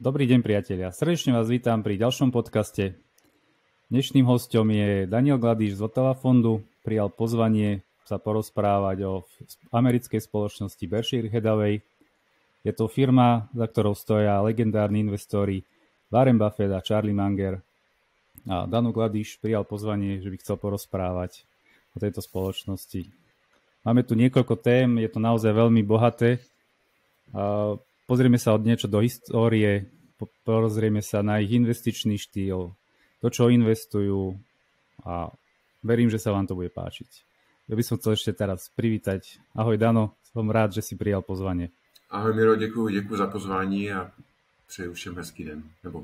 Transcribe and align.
Dobrý 0.00 0.24
deň 0.24 0.40
priatelia, 0.40 0.96
srdečne 0.96 1.36
vás 1.36 1.52
vítam 1.52 1.84
pri 1.84 2.00
ďalšom 2.00 2.32
podcaste. 2.32 2.96
Dnešným 3.92 4.24
hostom 4.24 4.72
je 4.72 5.04
Daniel 5.04 5.36
Gladíš 5.36 5.76
z 5.76 5.92
Otava 5.92 6.16
fondu, 6.16 6.64
prijal 6.80 7.12
pozvanie 7.12 7.84
sa 8.08 8.16
porozprávať 8.16 9.04
o 9.04 9.28
americkej 9.68 10.24
spoločnosti 10.24 10.80
Berkshire 10.88 11.28
Hathaway. 11.28 11.84
Je 12.64 12.72
to 12.72 12.88
firma, 12.88 13.52
za 13.52 13.68
ktorou 13.68 13.92
stoja 13.92 14.40
legendárni 14.40 15.04
investori 15.04 15.60
Warren 16.08 16.40
Buffett 16.40 16.72
a 16.72 16.80
Charlie 16.80 17.12
Munger. 17.12 17.60
A 18.48 18.64
Danu 18.64 18.96
Gladíš 18.96 19.36
prijal 19.36 19.68
pozvanie, 19.68 20.24
že 20.24 20.32
by 20.32 20.36
chcel 20.40 20.56
porozprávať 20.56 21.44
o 21.92 22.00
tejto 22.00 22.24
spoločnosti. 22.24 23.04
Máme 23.84 24.00
tu 24.08 24.16
niekoľko 24.16 24.64
tém, 24.64 24.96
je 24.96 25.12
to 25.12 25.20
naozaj 25.20 25.52
veľmi 25.52 25.84
bohaté. 25.84 26.40
A 28.10 28.18
pozrieme 28.18 28.42
sa 28.42 28.58
od 28.58 28.66
niečo 28.66 28.90
do 28.90 29.06
histórie, 29.06 29.86
pozrieme 30.42 30.98
sa 30.98 31.22
na 31.22 31.38
ich 31.38 31.54
investičný 31.54 32.18
štýl, 32.18 32.74
to, 33.22 33.26
čo 33.30 33.46
investujú 33.46 34.34
a 35.06 35.30
verím, 35.86 36.10
že 36.10 36.18
sa 36.18 36.34
vám 36.34 36.42
to 36.50 36.58
bude 36.58 36.74
páčiť. 36.74 37.06
Ja 37.70 37.78
by 37.78 37.86
som 37.86 38.02
chcel 38.02 38.18
ešte 38.18 38.34
teraz 38.34 38.66
privítať. 38.74 39.38
Ahoj 39.54 39.78
Dano, 39.78 40.18
som 40.34 40.50
rád, 40.50 40.74
že 40.74 40.82
si 40.82 40.98
prijal 40.98 41.22
pozvanie. 41.22 41.70
Ahoj 42.10 42.34
Miro, 42.34 42.58
děkuji, 42.58 42.98
děkuji 42.98 43.16
za 43.16 43.30
pozvání 43.30 43.92
a 43.94 44.10
přeju 44.66 44.92
všem 44.92 45.14
hezký 45.14 45.44
den, 45.44 45.62
nebo 45.86 46.02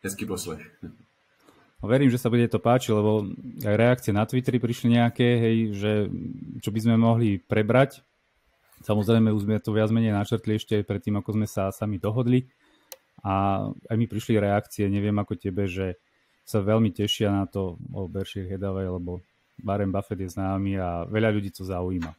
hezký 0.00 0.24
poslech. 0.24 0.64
No, 0.80 1.84
verím, 1.84 2.08
že 2.08 2.16
sa 2.16 2.32
bude 2.32 2.48
to 2.48 2.64
páčiť, 2.64 2.96
lebo 2.96 3.28
aj 3.60 3.76
reakcie 3.76 4.16
na 4.16 4.24
Twitteri 4.24 4.56
prišli 4.56 4.96
nejaké, 4.96 5.28
hej, 5.36 5.56
že 5.76 5.92
čo 6.64 6.72
by 6.72 6.80
sme 6.80 6.96
mohli 6.96 7.36
prebrať. 7.36 8.00
Samozrejme, 8.82 9.30
už 9.30 9.46
sme 9.46 9.62
to 9.62 9.70
viac 9.72 9.88
menej 9.94 10.12
načrtli 10.12 10.58
ešte 10.58 10.82
predtým, 10.82 11.18
ako 11.22 11.30
sme 11.38 11.46
sa 11.46 11.70
sami 11.70 12.02
dohodli. 12.02 12.44
A 13.22 13.64
aj 13.70 13.96
mi 13.96 14.10
prišli 14.10 14.36
reakcie, 14.36 14.90
neviem 14.90 15.14
ako 15.14 15.38
tebe, 15.38 15.70
že 15.70 15.96
sa 16.42 16.58
veľmi 16.58 16.90
tešia 16.90 17.30
na 17.30 17.46
to 17.46 17.78
o 17.94 18.10
Berkshire 18.10 18.50
Hathaway, 18.50 18.90
lebo 18.90 19.22
Warren 19.62 19.94
Buffett 19.94 20.26
je 20.26 20.34
známy 20.34 20.74
a 20.74 21.06
veľa 21.06 21.30
ľudí 21.30 21.54
to 21.54 21.62
zaujíma. 21.62 22.10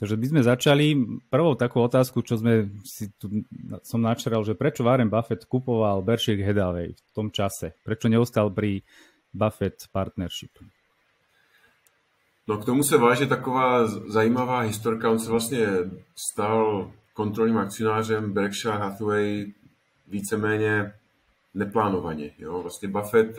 Takže 0.00 0.18
by 0.18 0.26
sme 0.34 0.42
začali 0.42 0.86
prvou 1.30 1.54
takú 1.54 1.78
otázku, 1.78 2.26
čo 2.26 2.34
sme 2.34 2.66
si 2.82 3.12
tu, 3.22 3.46
som 3.86 4.02
načeral, 4.02 4.42
že 4.42 4.58
prečo 4.58 4.82
Warren 4.82 5.06
Buffett 5.06 5.46
kupoval 5.46 6.02
Berkshire 6.02 6.42
Hathaway 6.42 6.90
v 6.90 7.10
tom 7.14 7.30
čase? 7.30 7.76
Prečo 7.86 8.10
neostal 8.10 8.50
pri 8.50 8.82
Buffett 9.30 9.86
Partnership? 9.94 10.58
No 12.52 12.58
k 12.58 12.64
tomu 12.64 12.82
se 12.82 12.96
váže 12.96 13.26
taková 13.26 13.86
zajímavá 13.86 14.60
historka. 14.60 15.10
On 15.10 15.18
se 15.18 15.30
vlastně 15.30 15.66
stal 16.16 16.92
kontrolním 17.14 17.58
akcionářem 17.58 18.32
Berkshire 18.32 18.76
Hathaway 18.76 19.52
víceméně 20.08 20.92
neplánovaně. 21.54 22.30
Jo? 22.38 22.62
Vlastně 22.62 22.88
Buffett, 22.88 23.38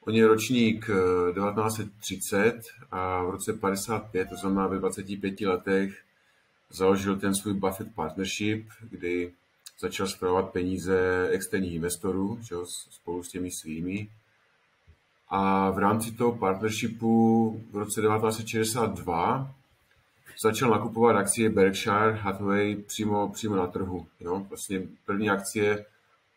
on 0.00 0.14
je 0.14 0.26
ročník 0.26 0.86
1930 0.86 2.38
eh, 2.38 2.60
a 2.90 3.22
v 3.22 3.30
roce 3.30 3.52
55, 3.52 4.28
to 4.28 4.36
znamená 4.36 4.66
ve 4.66 4.78
25 4.78 5.40
letech, 5.40 6.02
založil 6.70 7.16
ten 7.16 7.34
svůj 7.34 7.54
Buffett 7.54 7.94
Partnership, 7.94 8.68
kdy 8.90 9.32
začal 9.80 10.06
zpravovat 10.06 10.52
peníze 10.52 11.28
externích 11.30 11.74
investorů 11.74 12.38
že, 12.42 12.54
spolu 12.90 13.22
s 13.22 13.28
těmi 13.28 13.50
svými. 13.50 14.08
A 15.34 15.70
v 15.70 15.78
rámci 15.78 16.12
toho 16.12 16.32
partnershipu 16.32 17.60
v 17.70 17.76
roce 17.76 18.00
1962 18.02 19.54
začal 20.42 20.70
nakupovat 20.70 21.16
akcie 21.16 21.50
Berkshire 21.50 22.12
Hathaway 22.12 22.76
přímo, 22.76 23.28
přímo 23.28 23.56
na 23.56 23.66
trhu. 23.66 24.06
Jo? 24.20 24.46
Vlastně 24.48 24.82
první 25.06 25.30
akcie, 25.30 25.84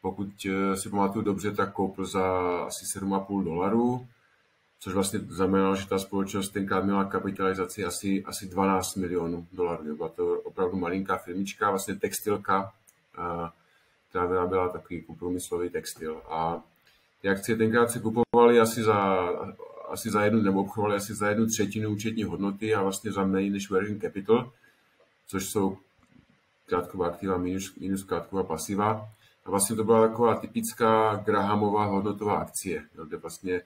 pokud 0.01 0.27
eh, 0.45 0.77
si 0.77 0.89
pamatuju 0.89 1.25
dobře, 1.25 1.51
tak 1.51 1.73
koupil 1.73 2.05
za 2.05 2.23
asi 2.67 2.99
7,5 2.99 3.43
dolarů, 3.43 4.07
což 4.79 4.93
vlastně 4.93 5.19
znamenalo, 5.19 5.75
že 5.75 5.87
ta 5.87 5.99
společnost 5.99 6.49
tenkrát 6.49 6.83
měla 6.83 7.05
kapitalizaci 7.05 7.85
asi, 7.85 8.23
asi 8.25 8.47
12 8.47 8.95
milionů 8.95 9.47
dolarů. 9.51 9.95
Byla 9.95 10.09
to 10.09 10.39
opravdu 10.39 10.77
malinká 10.77 11.17
firmička, 11.17 11.69
vlastně 11.69 11.95
textilka, 11.95 12.73
která 14.09 14.25
vyráběla 14.25 14.69
takový 14.69 15.05
průmyslový 15.19 15.69
textil. 15.69 16.21
A 16.29 16.61
ty 17.25 17.29
akcie 17.29 17.57
tenkrát 17.57 17.91
se 17.91 17.99
kupovaly 17.99 18.59
asi 18.59 18.83
za, 18.83 19.17
asi 19.89 20.09
za 20.09 20.23
jednu, 20.23 20.41
nebo 20.41 20.61
obchovaly 20.61 20.95
asi 20.95 21.13
za 21.13 21.29
jednu 21.29 21.45
třetinu 21.45 21.89
účetní 21.89 22.23
hodnoty 22.23 22.75
a 22.75 22.81
vlastně 22.81 23.11
za 23.11 23.25
méně 23.25 23.49
než 23.49 23.69
working 23.69 24.01
capital, 24.01 24.51
což 25.27 25.45
jsou 25.45 25.77
krátková 26.65 27.07
aktiva 27.07 27.37
minus, 27.37 27.75
minus 27.75 28.03
krátková 28.03 28.43
pasiva. 28.43 29.09
A 29.45 29.49
vlastně 29.49 29.75
to 29.75 29.83
byla 29.83 30.07
taková 30.07 30.35
typická 30.35 31.15
Grahamová 31.15 31.85
hodnotová 31.85 32.37
akcie, 32.37 32.83
kde 33.07 33.17
vlastně 33.17 33.61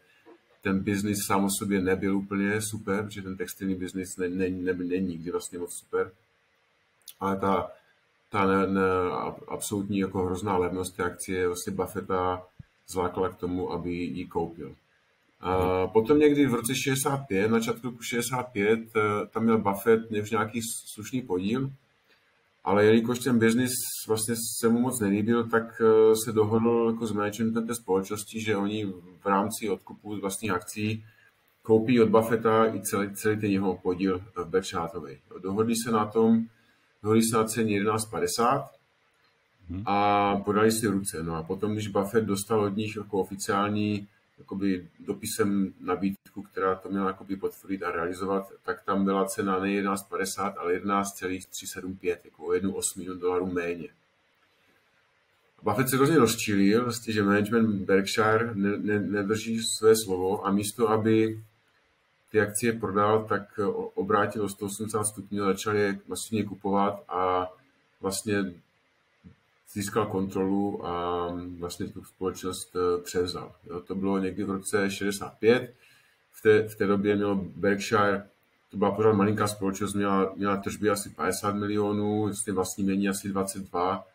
ten 0.62 0.80
biznis 0.80 1.18
sám 1.28 1.46
o 1.46 1.50
sobě 1.60 1.82
nebyl 1.82 2.18
úplně 2.18 2.62
super, 2.62 3.04
protože 3.04 3.22
ten 3.22 3.38
textilní 3.38 3.76
biznis 3.76 4.18
není 4.18 4.38
ne, 4.38 4.50
ne, 4.50 4.74
není 4.74 5.08
nikdy 5.08 5.32
vlastně 5.32 5.60
moc 5.60 5.74
super. 5.74 6.12
Ale 7.20 7.40
ta, 7.40 7.72
ta 8.30 8.46
ne, 8.46 8.68
ne, 8.68 8.82
absolutní 9.48 10.00
jako 10.00 10.26
hrozná 10.26 10.58
levnost 10.58 10.96
té 10.96 11.04
akcie 11.04 11.48
vlastně 11.48 11.74
Buffetta 11.74 12.44
zlákala 12.94 13.30
k 13.30 13.38
tomu, 13.38 13.72
aby 13.72 13.94
ji 13.94 14.26
koupil. 14.26 14.76
A 15.40 15.88
potom 15.88 16.20
někdy 16.20 16.46
v 16.46 16.54
roce 16.54 16.76
65, 16.76 17.48
na 17.48 17.60
začátku 17.60 17.88
roku 17.88 18.02
65, 18.02 18.80
eh, 18.96 19.02
tam 19.28 19.44
měl 19.44 19.58
Buffett 19.58 20.12
nevž 20.12 20.32
nějaký 20.32 20.60
slušný 20.94 21.22
podíl, 21.22 21.72
ale 22.64 22.86
jelikož 22.86 23.20
ten 23.20 23.40
biznis 23.40 23.72
vlastně 24.08 24.36
se 24.60 24.70
mu 24.70 24.80
moc 24.80 25.00
nelíbil, 25.00 25.44
tak 25.50 25.82
eh, 25.82 26.14
se 26.26 26.32
dohodl 26.32 26.88
jako 26.92 27.08
s 27.08 27.12
managementem 27.12 27.68
té 27.68 27.76
společnosti, 27.76 28.42
že 28.42 28.58
oni 28.58 28.86
v 29.22 29.26
rámci 29.26 29.70
odkupu 29.70 30.20
vlastních 30.20 30.52
akcí 30.52 31.06
koupí 31.64 32.02
od 32.02 32.10
Buffetta 32.10 32.76
i 32.76 32.82
celý, 32.82 33.16
celý 33.16 33.40
ten 33.40 33.52
jeho 33.52 33.78
podíl 33.78 34.22
v 34.36 34.46
Berkshire 34.46 34.82
Hathaway. 34.82 35.18
Dohodli 35.42 35.74
se 35.86 35.92
na 35.92 36.06
tom, 36.06 36.46
dohodli 37.04 37.24
se 37.24 37.38
na 37.38 37.44
ceně 37.44 37.76
11,50 37.76 38.60
Mhm. 38.60 38.79
A 39.86 40.36
podali 40.46 40.72
si 40.72 40.88
ruce. 40.88 41.24
No 41.24 41.36
a 41.36 41.44
potom, 41.44 41.74
když 41.74 41.88
Buffett 41.88 42.28
dostal 42.28 42.62
od 42.62 42.78
nich 42.78 42.96
jako 42.96 43.20
oficiální 43.20 44.08
jakoby 44.40 44.88
dopisem 45.00 45.74
nabídku, 45.80 46.42
která 46.42 46.76
to 46.76 46.90
měla 46.90 47.08
jakoby 47.08 47.36
potvrdit 47.36 47.84
a 47.84 47.92
realizovat, 47.92 48.52
tak 48.64 48.84
tam 48.84 49.06
byla 49.06 49.26
cena 49.26 49.60
ne 49.60 49.68
11,50, 49.68 50.54
ale 50.58 50.74
11,375, 50.74 52.22
jako 52.26 52.46
o 52.46 52.54
jednu 52.54 52.74
osminu 52.74 53.16
dolarů 53.16 53.46
méně. 53.46 53.88
Buffett 55.64 55.90
se 55.90 55.96
hrozně 55.96 56.18
rozčilil, 56.18 56.84
vlastně, 56.84 57.14
že 57.14 57.24
management 57.24 57.86
Berkshire 57.86 58.52
ne, 58.56 58.78
ne, 58.78 59.00
nedrží 59.00 59.60
své 59.78 59.94
slovo 60.06 60.48
a 60.48 60.52
místo, 60.52 60.90
aby 60.90 61.44
ty 62.32 62.42
akcie 62.42 62.74
prodal, 62.74 63.26
tak 63.26 63.60
obrátil 63.94 64.44
o 64.44 64.50
180 64.50 65.04
stupňů, 65.04 65.46
začal 65.46 65.76
je 65.76 66.00
masivně 66.08 66.44
kupovat 66.44 67.04
a 67.08 67.48
vlastně 68.02 68.54
získal 69.74 70.06
kontrolu 70.06 70.88
a 70.88 71.28
vlastně 71.60 71.88
tu 71.88 72.04
společnost 72.04 72.76
eh, 72.76 73.02
převzal. 73.02 73.56
Jo, 73.70 73.80
to 73.80 73.96
bylo 73.96 74.20
někdy 74.20 74.44
v 74.44 74.50
roce 74.50 74.92
65. 74.92 75.74
V 76.32 76.42
té, 76.42 76.68
v 76.68 76.76
té 76.76 76.88
době 76.88 77.16
mělo 77.16 77.36
Berkshire, 77.36 78.28
to 78.72 78.78
byla 78.78 78.92
pořád 78.92 79.14
malinká 79.14 79.48
společnost, 79.48 79.94
měla, 79.94 80.34
měla 80.36 80.58
tržby 80.58 80.90
asi 80.90 81.10
50 81.10 81.56
milionů, 81.56 82.24
vlastně 82.24 82.54
vlastní 82.54 82.84
mění 82.84 83.10
asi 83.10 83.30
22 83.30 84.06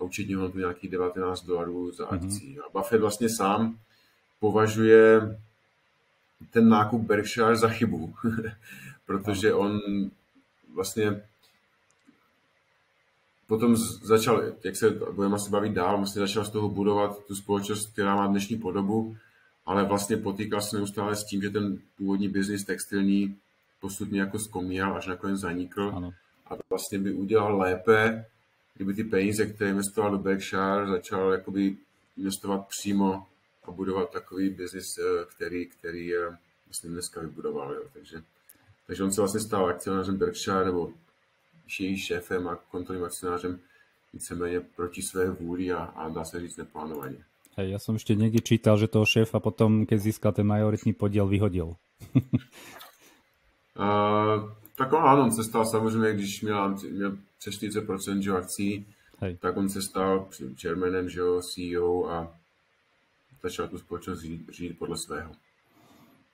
a 0.00 0.04
účetní 0.04 0.34
hodnotu 0.34 0.58
nějakých 0.58 0.90
19 0.90 1.44
dolarů 1.44 1.92
za 1.92 2.04
mhm. 2.04 2.14
akcí. 2.14 2.56
Mm-hmm. 2.56 2.62
A 2.66 2.78
Buffett 2.78 3.00
vlastně 3.00 3.28
sám 3.28 3.78
považuje 4.40 5.38
ten 6.50 6.68
nákup 6.68 7.02
Berkshire 7.02 7.56
za 7.56 7.68
chybu, 7.68 8.14
protože 9.06 9.54
on 9.54 9.80
vlastně 10.74 11.22
potom 13.48 13.76
začal, 14.02 14.42
jak 14.64 14.76
se 14.76 14.90
budeme 14.90 15.34
asi 15.34 15.50
bavit 15.50 15.72
dál, 15.72 15.96
vlastně 15.96 16.20
začal 16.20 16.44
z 16.44 16.50
toho 16.50 16.68
budovat 16.68 17.26
tu 17.26 17.34
společnost, 17.34 17.92
která 17.92 18.16
má 18.16 18.26
dnešní 18.26 18.58
podobu, 18.58 19.16
ale 19.66 19.84
vlastně 19.84 20.16
potýkal 20.16 20.60
se 20.60 20.76
neustále 20.76 21.16
s 21.16 21.24
tím, 21.24 21.42
že 21.42 21.50
ten 21.50 21.78
původní 21.96 22.28
biznis 22.28 22.64
textilní 22.64 23.36
postupně 23.80 24.20
jako 24.20 24.38
zkomíral, 24.38 24.96
až 24.96 25.06
nakonec 25.06 25.40
zanikl. 25.40 25.92
Ano. 25.94 26.10
A 26.46 26.54
vlastně 26.70 26.98
by 26.98 27.12
udělal 27.12 27.58
lépe, 27.58 28.26
kdyby 28.74 28.94
ty 28.94 29.04
peníze, 29.04 29.46
které 29.46 29.70
investoval 29.70 30.10
do 30.10 30.18
Berkshire, 30.18 30.86
začal 30.86 31.32
jakoby 31.32 31.76
investovat 32.16 32.66
přímo 32.68 33.26
a 33.64 33.70
budovat 33.70 34.10
takový 34.10 34.50
biznis, 34.50 34.98
eh, 34.98 35.24
který, 35.36 35.66
který 35.66 36.14
eh, 36.14 36.36
vlastně 36.66 36.90
dneska 36.90 37.20
vybudoval. 37.20 37.74
Jo. 37.74 37.82
Takže, 37.92 38.22
takže 38.86 39.04
on 39.04 39.12
se 39.12 39.20
vlastně 39.20 39.40
stal 39.40 39.66
akcionářem 39.66 40.16
Berkshire, 40.16 40.64
nebo 40.64 40.92
jejich 41.80 42.02
šéfem 42.02 42.48
a 42.48 42.56
kontrolním 42.56 43.04
akcionářem 43.04 43.60
víceméně 44.12 44.60
proti 44.60 45.02
své 45.02 45.30
vůli 45.30 45.72
a, 45.72 45.78
a 45.78 46.08
dá 46.08 46.24
se 46.24 46.40
říct 46.40 46.56
neplánovaně. 46.56 47.24
Hej, 47.58 47.74
ja 47.74 47.82
som 47.82 47.98
ešte 47.98 48.14
niekde 48.14 48.38
čítal, 48.38 48.78
že 48.78 48.86
toho 48.86 49.02
šéfa 49.02 49.42
potom, 49.42 49.82
keď 49.82 49.98
získal 49.98 50.30
ten 50.30 50.46
majoritní 50.46 50.94
podiel, 50.94 51.26
vyhodil. 51.26 51.74
uh, 53.74 54.54
tak 54.78 54.94
áno, 54.94 55.26
on 55.26 55.34
se 55.34 55.42
stal 55.42 55.66
samozřejmě, 55.66 56.12
když 56.12 56.42
měl, 56.42 56.78
měl 56.90 57.18
přes 57.38 57.54
40% 57.58 58.36
akcí, 58.36 58.86
Hej. 59.18 59.36
tak 59.42 59.56
on 59.56 59.68
se 59.68 59.82
stal 59.82 60.28
chairmanem, 60.60 61.08
že 61.08 61.20
jo, 61.20 61.42
CEO 61.42 62.06
a 62.06 62.30
začal 63.42 63.68
tu 63.68 63.78
společnost 63.78 64.20
řídit, 64.20 64.48
řídit 64.48 64.78
podle 64.78 64.96
svého. 64.96 65.32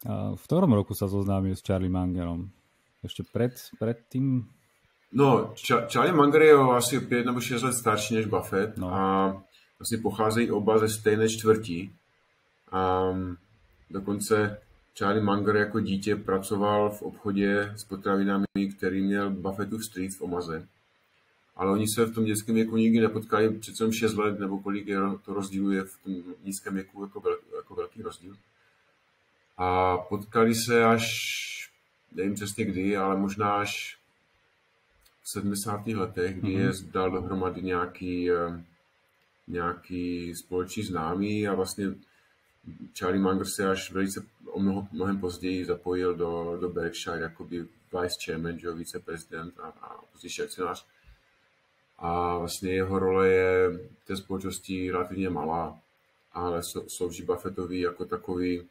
A 0.05 0.37
v 0.37 0.43
ktorom 0.45 0.77
roku 0.77 0.93
sa 0.93 1.09
zoznámil 1.09 1.57
s 1.57 1.65
Charlie 1.65 1.89
Mangerom? 1.89 2.53
Ještě 3.01 3.25
před, 3.25 3.57
před 3.81 3.99
tím? 4.13 4.45
No, 5.17 5.55
Charlie 5.89 6.13
Munger 6.13 6.43
je 6.43 6.53
asi 6.53 7.01
pět 7.01 7.27
nebo 7.27 7.41
šest 7.41 7.63
let 7.63 7.75
starší 7.75 8.15
než 8.15 8.27
Buffett 8.27 8.77
no. 8.77 8.95
a 8.95 9.33
vlastně 9.79 9.99
pocházejí 9.99 10.51
oba 10.51 10.79
ze 10.79 10.89
stejné 10.89 11.29
čtvrtí. 11.29 11.93
A 12.73 13.05
dokonce 13.91 14.59
Charlie 14.99 15.25
Munger 15.25 15.57
jako 15.57 15.81
dítě 15.81 16.17
pracoval 16.17 16.91
v 16.91 17.03
obchodě 17.03 17.73
s 17.77 17.85
potravinami, 17.85 18.47
který 18.77 19.03
měl 19.03 19.31
Buffettův 19.31 19.85
Street 19.85 20.15
v 20.15 20.23
Omaze. 20.23 20.67
Ale 21.57 21.73
oni 21.73 21.87
se 21.89 22.05
v 22.05 22.15
tom 22.15 22.25
dětském 22.25 22.55
věku 22.55 22.77
nikdy 22.77 23.01
nepotkali, 23.01 23.51
přece 23.51 23.93
6 23.93 24.15
let, 24.15 24.39
nebo 24.39 24.59
kolik 24.59 24.87
je 24.87 24.99
to 25.25 25.35
rozdíluje 25.35 25.83
v 25.85 25.99
tom 26.05 26.15
nízkém 26.45 26.75
věku 26.75 27.03
jako, 27.03 27.21
vel, 27.21 27.37
jako 27.57 27.75
velký 27.75 28.03
rozdíl. 28.03 28.37
A 29.57 29.97
potkali 29.97 30.55
se 30.55 30.85
až, 30.85 31.05
nevím 32.13 32.35
přesně 32.35 32.65
kdy, 32.65 32.97
ale 32.97 33.17
možná 33.17 33.55
až 33.55 33.99
v 35.25 35.29
70. 35.31 35.87
letech, 35.87 36.41
kdy 36.41 36.49
mm-hmm. 36.49 36.85
je 36.85 36.91
dal 36.93 37.11
dohromady 37.11 37.63
nějaký, 37.63 38.31
eh, 38.31 38.65
nějaký 39.49 40.35
společný 40.35 40.83
známý 40.83 41.49
a 41.49 41.55
vlastně 41.55 41.95
Charlie 42.99 43.23
Munger 43.23 43.47
se 43.47 43.71
až 43.71 43.93
velice 43.93 44.27
o 44.47 44.61
mnoho, 44.61 44.89
mnohem 44.93 45.21
později 45.21 45.65
zapojil 45.65 46.15
do, 46.15 46.59
do 46.61 46.69
Berkshire 46.69 47.21
jako 47.21 47.45
by 47.45 47.61
vice 48.01 48.17
chairman, 48.25 48.59
že 48.59 48.73
viceprezident 48.73 49.61
a, 49.61 49.67
a 49.67 50.03
pozdější 50.13 50.43
akcionář. 50.43 50.87
A 51.99 52.39
vlastně 52.39 52.73
jeho 52.73 52.99
role 52.99 53.29
je 53.29 53.69
v 54.03 54.07
té 54.07 54.17
společnosti 54.17 54.91
relativně 54.91 55.31
malá, 55.31 55.79
ale 56.33 56.61
slouží 56.97 57.23
Buffettovi 57.23 57.81
jako 57.81 58.05
takový, 58.05 58.69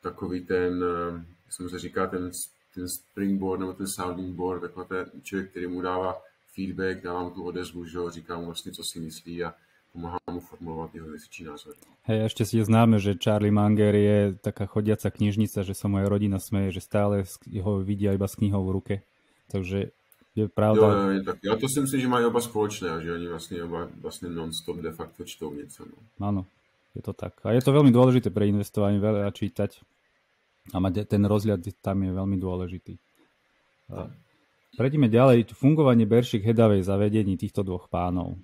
takový 0.00 0.44
ten, 0.44 0.84
eh, 0.84 1.24
jak 1.44 1.54
se 1.54 1.62
mu 1.62 1.68
se 1.68 1.78
říká, 1.78 2.06
ten, 2.06 2.30
ten 2.74 2.88
springboard 2.88 3.60
nebo 3.60 3.72
ten 3.72 3.86
sounding 3.86 4.36
board, 4.36 4.60
takový 4.60 4.86
ten 4.88 5.22
člověk, 5.22 5.50
který 5.50 5.66
mu 5.66 5.80
dává 5.80 6.16
feedback, 6.54 7.02
dává 7.02 7.22
mu 7.22 7.30
tu 7.30 7.44
odezvu, 7.44 7.84
že 7.84 7.98
říká 8.08 8.38
mu 8.38 8.46
vlastně, 8.46 8.72
co 8.72 8.84
si 8.84 9.00
myslí 9.00 9.44
a 9.44 9.54
pomáhá 9.92 10.18
mu 10.30 10.40
formulovat 10.40 10.94
jeho 10.94 11.08
větší 11.08 11.44
názory. 11.44 11.76
Hej, 12.02 12.26
ešte 12.26 12.42
si 12.42 12.58
je 12.58 12.64
známe, 12.66 12.98
že 12.98 13.14
Charlie 13.14 13.54
Munger 13.54 13.94
je 13.94 14.34
taká 14.40 14.66
chodiaca 14.66 15.06
knižnica, 15.06 15.62
že 15.62 15.76
sa 15.76 15.86
moja 15.86 16.08
rodina 16.08 16.42
smeje, 16.42 16.80
že 16.80 16.82
stále 16.82 17.22
ho 17.62 17.72
vidia 17.78 18.16
iba 18.16 18.26
s 18.26 18.34
knihou 18.34 18.64
v 18.66 18.74
ruke. 18.74 18.94
Takže 19.52 19.94
je 20.34 20.44
pravda. 20.48 20.82
Jo, 20.82 21.10
jo, 21.10 21.22
tak 21.22 21.36
já 21.44 21.54
to 21.56 21.68
si 21.68 21.80
myslím, 21.80 22.00
že 22.00 22.08
mají 22.08 22.24
oba 22.26 22.40
společné 22.40 22.90
a 22.90 23.00
že 23.00 23.12
oni 23.14 23.28
vlastně 23.28 23.62
oba 23.62 23.88
vlastně 24.00 24.28
non-stop 24.28 24.76
de 24.76 24.92
facto 24.92 25.24
čtou 25.24 25.54
něco. 25.54 25.84
No. 25.84 26.26
Áno, 26.26 26.42
je 26.96 27.02
to 27.02 27.12
tak. 27.12 27.38
A 27.44 27.52
je 27.52 27.62
to 27.62 27.72
veľmi 27.72 27.92
dôležité 27.92 28.32
pre 28.32 28.48
investovanie, 28.48 28.98
veľa 28.98 29.30
čítať. 29.30 29.78
A 30.70 30.78
mať 30.78 31.10
ten 31.10 31.26
rozhľad 31.26 31.66
tam 31.82 32.06
je 32.06 32.14
veľmi 32.14 32.38
dôležitý. 32.38 32.94
Prejdeme 34.78 35.10
ďalej. 35.10 35.52
Fungovanie 35.58 36.06
Beršik 36.06 36.46
Hedavej 36.46 36.86
zavedení 36.86 37.34
týchto 37.34 37.66
dvoch 37.66 37.90
pánov. 37.90 38.38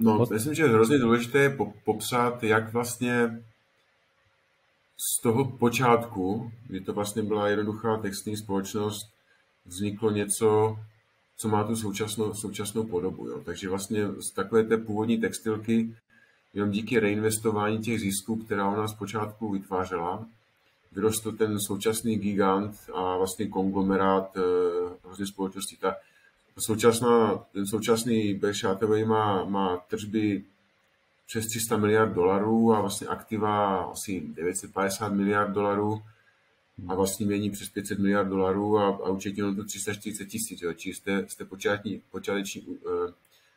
No, 0.00 0.26
myslím, 0.30 0.54
že 0.54 0.62
je 0.62 0.68
hrozně 0.68 0.98
důležité 0.98 1.56
popsat, 1.84 2.42
jak 2.42 2.72
vlastně 2.72 3.42
z 4.96 5.22
toho 5.22 5.44
počátku, 5.44 6.52
kdy 6.66 6.80
to 6.80 6.92
vlastně 6.92 7.22
byla 7.22 7.48
jednoduchá 7.48 7.96
textní 7.96 8.36
společnost, 8.36 9.06
vzniklo 9.66 10.10
něco, 10.10 10.78
co 11.36 11.48
má 11.48 11.64
tu 11.64 11.76
současnou, 11.76 12.34
současnou 12.34 12.84
podobu. 12.84 13.28
Jo. 13.28 13.42
Takže 13.44 13.68
vlastně 13.68 14.06
z 14.06 14.30
takové 14.30 14.64
té 14.64 14.76
původní 14.76 15.20
textilky, 15.20 15.96
jenom 16.54 16.70
díky 16.70 17.00
reinvestování 17.00 17.78
těch 17.78 18.00
zisků, 18.00 18.36
která 18.36 18.68
ona 18.68 18.88
zpočátku 18.88 19.52
vytvářela, 19.52 20.26
vyrostl 20.92 21.32
ten 21.32 21.60
současný 21.60 22.16
gigant 22.16 22.76
a 22.94 23.16
vlastně 23.16 23.48
konglomerát 23.48 24.36
eh, 24.36 25.26
společnosti. 25.26 25.76
Ta, 25.76 25.96
současná, 26.58 27.44
ten 27.52 27.66
současný 27.66 28.34
Berkshire 28.34 29.04
má, 29.04 29.44
má 29.44 29.76
tržby 29.76 30.44
přes 31.26 31.46
300 31.46 31.76
miliard 31.76 32.12
dolarů 32.12 32.74
a 32.74 32.80
vlastně 32.80 33.06
aktiva 33.06 33.76
asi 33.82 34.20
950 34.20 35.08
miliard 35.08 35.52
dolarů 35.52 36.02
a 36.88 36.94
vlastně 36.94 37.26
mění 37.26 37.50
přes 37.50 37.68
500 37.68 37.98
miliard 37.98 38.28
dolarů 38.28 38.78
a, 38.78 38.86
a 38.86 39.08
účetní 39.08 39.56
to 39.56 39.64
340 39.64 40.24
tisíc. 40.24 40.62
Čili 40.76 40.94
jste, 40.94 41.24
jste 41.28 41.44
počáteční, 41.44 42.02
počáteční 42.10 42.62
uh, 42.62 43.10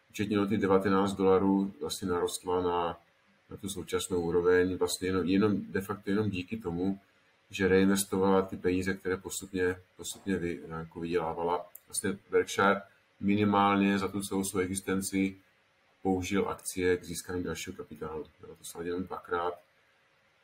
účetní 0.10 0.36
noty 0.36 0.58
19 0.58 1.14
dolarů 1.14 1.74
vlastně 1.82 2.08
narostla 2.08 2.62
na, 2.62 2.98
na 3.50 3.58
tu 3.58 3.70
současnou 3.70 4.22
úroveň, 4.22 4.78
vlastně 4.78 5.08
jenom, 5.08 5.26
jenom, 5.26 5.62
de 5.72 5.82
facto 5.82 6.10
jenom 6.10 6.30
díky 6.30 6.58
tomu, 6.58 7.00
že 7.52 7.68
reinvestovala 7.68 8.42
ty 8.42 8.58
peníze, 8.58 8.94
které 8.94 9.18
postupně, 9.18 9.76
postupně 9.98 10.38
vy, 10.38 10.60
jako 10.70 11.00
vydělávala. 11.00 11.70
Vlastně 11.88 12.18
Berkshire 12.32 12.82
minimálně 13.20 14.00
za 14.00 14.08
tu 14.08 14.22
celou 14.22 14.44
svou 14.44 14.60
existenci 14.60 15.36
použil 16.04 16.50
akcie 16.50 16.98
k 16.98 17.04
získání 17.04 17.44
dalšího 17.44 17.76
kapitálu. 17.76 18.24
To 18.42 18.64
se 18.64 18.84
jenom 18.84 19.04
dvakrát. 19.04 19.54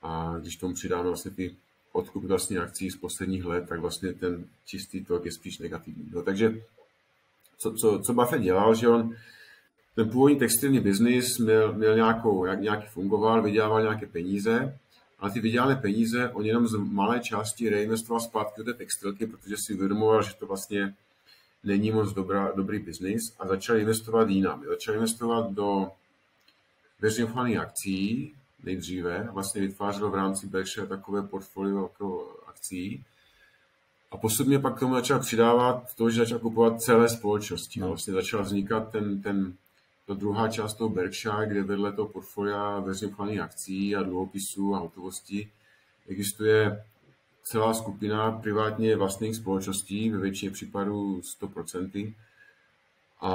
A 0.02 0.38
když 0.40 0.56
tomu 0.56 0.74
přidáme 0.74 1.08
vlastně 1.08 1.32
ty 1.32 1.56
odkup 1.92 2.24
vlastně 2.24 2.60
akcí 2.60 2.90
z 2.90 2.98
posledních 2.98 3.46
let, 3.46 3.70
tak 3.70 3.80
vlastně 3.80 4.14
ten 4.14 4.46
čistý 4.66 5.06
tok 5.06 5.26
je 5.26 5.32
spíš 5.32 5.60
negativní. 5.60 6.10
No, 6.14 6.24
takže 6.24 6.62
co, 7.58 7.74
co, 7.74 8.00
co 8.00 8.14
Buffett 8.14 8.44
dělal, 8.44 8.76
že 8.76 8.88
on 8.88 9.16
ten 9.96 10.10
původní 10.10 10.40
textilní 10.40 10.80
biznis 10.80 11.38
měl, 11.38 11.74
měl 11.74 11.96
nějakou, 11.96 12.46
jak, 12.46 12.62
nějaký 12.62 12.88
fungoval, 12.88 13.42
vydělával 13.42 13.82
nějaké 13.82 14.08
peníze, 14.08 14.78
ale 15.22 15.32
ty 15.32 15.40
vydělané 15.40 15.76
peníze 15.76 16.30
on 16.30 16.46
jenom 16.46 16.68
z 16.68 16.76
malé 16.76 17.20
části 17.20 17.70
reinvestoval 17.70 18.20
zpátky 18.20 18.54
do 18.58 18.64
té 18.64 18.74
textilky, 18.74 19.28
protože 19.28 19.56
si 19.58 19.74
uvědomoval, 19.74 20.24
že 20.24 20.34
to 20.40 20.46
vlastně 20.46 20.96
není 21.64 21.92
moc 21.92 22.14
dobrá, 22.14 22.52
dobrý 22.56 22.80
biznis 22.80 23.36
a 23.40 23.48
začal 23.48 23.78
investovat 23.78 24.30
jinam. 24.30 24.64
Začal 24.70 24.96
investovat 24.96 25.52
do 25.52 25.92
veřejných 27.00 27.58
akcí, 27.58 28.34
nejdříve. 28.64 29.30
Vlastně 29.32 29.62
vytvářel 29.62 30.10
v 30.10 30.16
rámci 30.16 30.48
Berkshire 30.48 30.88
takové 30.88 31.24
portfolio 31.24 31.82
jako 31.82 32.38
akcí. 32.48 33.06
A 34.12 34.18
postupně 34.18 34.60
pak 34.60 34.76
k 34.76 34.80
tomu 34.80 34.96
začal 34.96 35.20
přidávat 35.20 35.96
to, 35.96 36.10
že 36.10 36.20
začal 36.20 36.40
kupovat 36.40 36.82
celé 36.82 37.10
společnosti. 37.10 37.80
No. 37.80 37.88
Vlastně 37.88 38.14
začal 38.14 38.44
vznikat 38.44 38.92
ten, 38.92 39.22
ten, 39.22 39.54
ta 40.12 40.16
druhá 40.16 40.48
část 40.48 40.74
toho 40.74 40.90
Berkshire, 40.90 41.48
kde 41.48 41.64
vedle 41.64 41.94
toho 41.94 42.08
portfolia 42.08 42.80
veřejných 42.80 43.40
akcí 43.40 43.96
a 43.96 44.04
dluhopisů 44.04 44.76
a 44.76 44.80
hotovosti 44.80 45.52
existuje 46.08 46.84
celá 47.44 47.74
skupina 47.74 48.32
privátně 48.32 48.96
vlastních 48.96 49.36
společností, 49.36 50.10
ve 50.10 50.18
většině 50.18 50.52
případů 50.52 51.22
100%. 51.42 52.14
A 53.22 53.32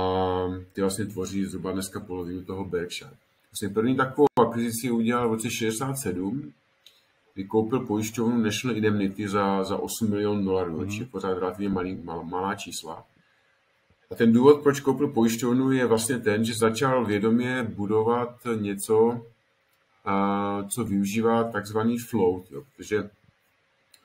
ty 0.73 0.81
vlastně 0.81 1.07
tvoří 1.07 1.45
zhruba 1.45 1.73
dneska 1.73 2.01
polovinu 2.01 2.45
toho 2.45 2.65
Berkshire. 2.65 3.17
Vlastně 3.51 3.69
první 3.69 3.97
takovou 3.97 4.27
akvizici 4.41 4.91
udělal 4.91 5.29
v 5.29 5.33
roce 5.33 5.51
67, 5.51 6.53
kdy 7.35 7.45
koupil 7.45 7.81
pojišťovnu 7.87 8.39
National 8.39 8.77
Indemnity 8.77 9.29
za, 9.29 9.65
za 9.65 9.77
8 9.77 10.11
milionů 10.11 10.45
dolarů, 10.45 10.81
mm. 10.81 10.87
což 10.87 10.99
je 10.99 11.07
pořád 11.07 11.39
relativně 11.39 11.69
malý, 11.69 11.95
mal, 12.05 12.25
malá 12.25 12.55
čísla. 12.55 13.07
A 14.11 14.15
ten 14.15 14.33
důvod, 14.33 14.63
proč 14.63 14.81
koupil 14.81 15.09
pojišťovnu, 15.09 15.73
je 15.73 15.87
vlastně 15.87 16.19
ten, 16.19 16.45
že 16.45 16.55
začal 16.55 17.05
vědomě 17.05 17.63
budovat 17.63 18.39
něco, 18.61 19.27
co 20.69 20.85
využívá 20.85 21.45
takzvaný 21.45 21.99
float, 21.99 22.51
jo, 22.51 22.63
protože 22.77 23.11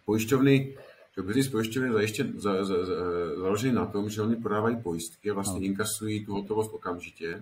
pojišťovny, 0.06 0.78
že 1.16 1.22
biznis 1.22 1.48
pojišťovny 1.48 1.90
je 1.90 1.94
zajištěn, 1.94 2.34
za, 2.36 2.66
za, 2.66 2.86
za, 2.86 2.94
založený 3.38 3.76
na 3.76 3.86
tom, 3.86 4.10
že 4.10 4.22
oni 4.22 4.36
prodávají 4.36 4.76
pojistky 4.76 5.32
a 5.32 5.34
vlastně 5.34 5.60
no. 5.60 5.66
inkasují 5.66 6.26
tu 6.26 6.34
hotovost 6.34 6.74
okamžitě 6.74 7.42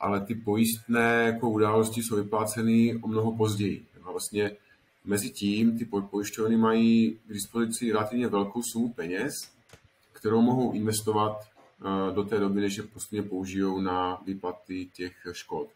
ale 0.00 0.20
ty 0.20 0.34
pojistné 0.34 1.22
jako 1.26 1.50
události 1.50 2.02
jsou 2.02 2.16
vypláceny 2.16 3.00
o 3.02 3.08
mnoho 3.08 3.36
později. 3.36 3.86
A 4.04 4.10
vlastně 4.10 4.50
mezi 5.04 5.30
tím 5.30 5.78
ty 5.78 5.84
pojišťovny 5.84 6.56
mají 6.56 7.18
k 7.26 7.32
dispozici 7.32 7.92
relativně 7.92 8.28
velkou 8.28 8.62
sumu 8.62 8.92
peněz, 8.92 9.32
kterou 10.26 10.42
mohou 10.42 10.72
investovat 10.72 11.38
eh, 11.40 12.14
do 12.14 12.24
té 12.24 12.40
doby, 12.40 12.60
než 12.60 12.76
je 12.76 12.82
postupně 12.82 13.22
použijou 13.22 13.80
na 13.80 14.22
výplaty 14.26 14.88
těch 14.92 15.12
škod. 15.32 15.68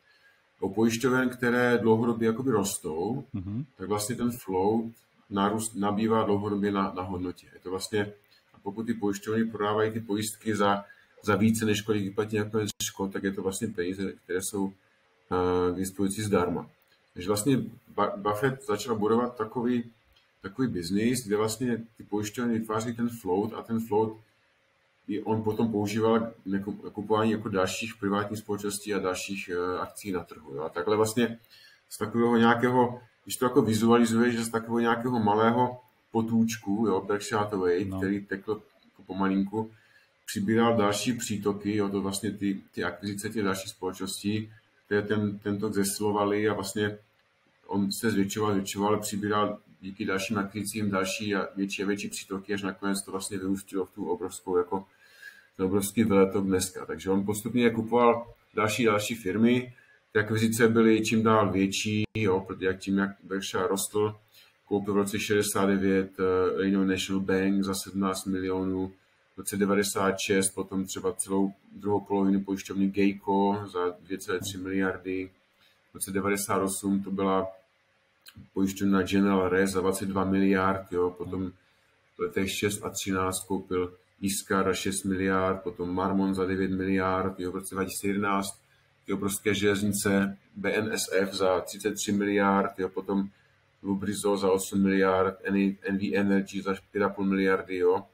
U 0.60 0.74
pojišťoven, 0.74 1.28
které 1.28 1.78
dlouhodobě 1.78 2.26
jakoby 2.26 2.50
rostou, 2.50 3.24
mm-hmm. 3.34 3.64
tak 3.76 3.88
vlastně 3.88 4.16
ten 4.16 4.30
flow 4.30 4.90
nárůst 5.30 5.74
nabývá 5.74 6.24
dlouhodobě 6.24 6.72
na, 6.72 6.92
na 6.96 7.02
hodnotě. 7.02 7.46
Je 7.54 7.60
to 7.60 7.70
vlastně, 7.70 8.12
a 8.54 8.58
pokud 8.62 8.86
ty 8.86 8.94
pojišťovny 8.94 9.44
prodávají 9.44 9.90
ty 9.90 10.00
pojistky 10.00 10.56
za 10.56 10.84
za 11.22 11.36
více, 11.36 11.64
než 11.64 11.82
kolik 11.82 12.04
vyplatí 12.04 12.38
nakonec 12.38 12.68
škod, 12.82 13.12
tak 13.12 13.22
je 13.22 13.32
to 13.32 13.42
vlastně 13.42 13.68
peníze, 13.68 14.12
které 14.24 14.38
jsou 14.42 14.72
k 15.72 15.76
dispozici 15.76 16.22
zdarma. 16.22 16.70
Takže 17.14 17.28
vlastně 17.28 17.64
Buffett 18.16 18.66
začal 18.66 18.98
budovat 18.98 19.36
takový, 19.36 19.84
takový 20.42 20.68
biznis, 20.68 21.26
kde 21.26 21.36
vlastně 21.36 21.84
ty 21.96 22.02
pojišťovny 22.04 22.58
vytváří 22.58 22.94
ten 22.94 23.08
float 23.20 23.52
a 23.54 23.62
ten 23.62 23.80
float 23.88 24.12
on 25.18 25.42
potom 25.42 25.72
používal 25.72 26.32
kupování 26.92 27.30
jako 27.30 27.48
dalších 27.48 27.94
privátních 28.00 28.38
společností 28.38 28.94
a 28.94 28.98
dalších 28.98 29.50
eh, 29.52 29.78
akcí 29.78 30.12
na 30.12 30.24
trhu. 30.24 30.54
Jo. 30.54 30.62
A 30.62 30.68
takhle 30.68 30.96
vlastně 30.96 31.38
z 31.88 31.98
takového 31.98 32.36
nějakého, 32.36 33.00
když 33.24 33.36
to 33.36 33.44
jako 33.44 33.62
vizualizuje, 33.62 34.32
že 34.32 34.44
z 34.44 34.50
takového 34.50 34.80
nějakého 34.80 35.18
malého 35.18 35.80
potůčku, 36.12 36.84
jo, 36.88 37.00
Berkshire 37.00 37.38
Hathaway, 37.38 37.84
no. 37.84 37.98
který 37.98 38.26
tekl 38.26 38.62
jako 38.84 39.02
pomalinku, 39.06 39.70
přibíral 40.26 40.76
další 40.76 41.12
přítoky, 41.12 41.76
jo, 41.76 41.88
to 41.88 42.00
vlastně 42.00 42.30
ty, 42.30 42.60
ty 42.74 42.84
akvizice 42.84 43.30
těch 43.30 43.44
dalších 43.44 43.70
společností, 43.70 44.52
které 44.86 45.02
ten, 45.02 45.38
tento 45.38 45.72
zesilovali 45.72 46.48
a 46.48 46.54
vlastně 46.54 46.98
on 47.66 47.92
se 47.92 48.10
zvětšoval, 48.10 48.52
zvětšoval, 48.52 48.88
ale 48.88 49.00
přibíral 49.00 49.58
díky 49.80 50.04
dalším 50.04 50.38
akvizicím 50.38 50.90
další 50.90 51.34
a 51.34 51.48
větší 51.56 51.82
a 51.82 51.86
větší 51.86 52.08
přítoky, 52.08 52.54
až 52.54 52.62
nakonec 52.62 53.02
to 53.02 53.10
vlastně 53.10 53.38
vyústilo 53.38 53.84
v 53.84 53.90
tu 53.90 54.10
obrovskou, 54.10 54.56
jako 54.56 54.86
ten 55.60 55.66
obrovský 55.66 56.04
veletok 56.04 56.44
dneska. 56.44 56.86
Takže 56.86 57.10
on 57.10 57.24
postupně 57.24 57.70
kupoval 57.70 58.26
další 58.54 58.84
další 58.84 59.14
firmy, 59.14 59.74
ty 60.12 60.18
akvizice 60.18 60.68
byly 60.68 61.02
čím 61.02 61.22
dál 61.22 61.52
větší, 61.52 62.04
jo, 62.16 62.40
protože 62.40 62.66
jak 62.66 62.78
tím, 62.78 62.98
jak 62.98 63.10
Berkshire 63.22 63.66
rostl, 63.66 64.16
koupil 64.68 64.94
v 64.94 64.96
roce 64.96 65.18
69 65.18 66.10
uh, 66.18 66.24
Illinois 66.60 66.88
National 66.88 67.20
Bank 67.20 67.64
za 67.64 67.74
17 67.74 68.26
milionů, 68.26 68.92
v 69.34 69.38
roce 69.38 69.56
96 69.56 70.50
potom 70.50 70.84
třeba 70.84 71.12
celou 71.12 71.52
druhou 71.72 72.00
polovinu 72.00 72.40
pojišťovny 72.40 72.88
Geico 72.88 73.64
za 73.72 73.86
2,3 73.88 74.62
miliardy, 74.62 75.30
v 75.90 75.94
roce 75.94 76.10
98 76.10 77.02
to 77.02 77.10
byla 77.10 77.46
pojišťovna 78.54 79.02
General 79.02 79.48
Re 79.48 79.66
za 79.66 79.80
22 79.80 80.24
miliard, 80.24 80.92
jo, 80.92 81.10
potom 81.10 81.52
v 82.16 82.18
letech 82.18 82.50
6 82.50 82.84
a 82.84 82.90
13 82.90 83.46
koupil 83.48 83.99
Iskar 84.20 84.66
za 84.66 84.74
6 84.74 85.04
miliard, 85.04 85.62
potom 85.62 85.94
Marmon 85.94 86.34
za 86.34 86.46
9 86.46 86.70
miliard, 86.70 87.40
jo, 87.40 87.52
v 87.52 87.54
roce 87.54 87.74
2011 87.74 88.46
ty 89.06 89.12
obrovské 89.12 89.54
železnice 89.54 90.36
BNSF 90.56 91.32
za 91.32 91.60
33 91.60 92.12
miliard, 92.12 92.78
jo, 92.78 92.88
potom 92.88 93.28
Lubrizol 93.82 94.36
za 94.36 94.50
8 94.50 94.82
miliard, 94.82 95.38
NV 95.90 96.14
Energy 96.14 96.62
za 96.62 96.72
4,5 96.72 97.24
miliardy, 97.24 97.76
jo, 97.76 98.04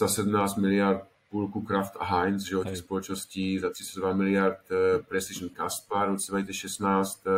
za 0.00 0.08
17 0.08 0.56
miliard 0.56 1.08
půlku 1.30 1.60
Kraft 1.60 1.96
a 2.00 2.04
Heinz, 2.04 2.42
že 2.42 2.54
jo, 2.54 2.64
těch 2.64 2.78
společností, 2.78 3.58
za 3.58 3.70
32 3.70 4.12
miliard 4.12 4.58
uh, 4.70 5.04
Precision 5.04 5.50
Caspar 5.56 6.08
v 6.08 6.12
roce 6.12 6.32
2016 6.32 7.26
uh, 7.26 7.32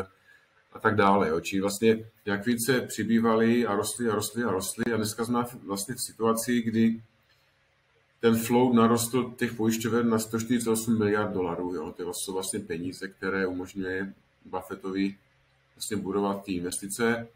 a 0.72 0.78
tak 0.78 0.96
dále. 0.96 1.28
Jo. 1.28 1.40
Čili 1.40 1.60
vlastně 1.60 1.98
jak 2.24 2.46
více 2.46 2.80
přibývali 2.80 3.66
a 3.66 3.74
rostly 3.74 4.08
a 4.08 4.14
rostly 4.14 4.44
a 4.44 4.50
rostly 4.50 4.92
a 4.92 4.96
dneska 4.96 5.24
jsme 5.24 5.44
vlastně 5.66 5.94
v 5.94 6.00
situaci, 6.00 6.62
kdy 6.62 7.02
ten 8.20 8.36
flow 8.36 8.74
narostl 8.74 9.34
těch 9.36 9.54
pojišťoven 9.54 10.08
na 10.08 10.18
148 10.18 10.98
miliard 10.98 11.32
dolarů. 11.32 11.74
Jo. 11.74 11.94
To 11.96 12.12
jsou 12.14 12.32
vlastně 12.32 12.60
peníze, 12.60 13.08
které 13.08 13.46
umožňuje 13.46 14.12
Buffettovi 14.44 15.14
vlastně 15.76 15.96
budovat 15.96 16.44
ty 16.44 16.52
investice. 16.52 17.28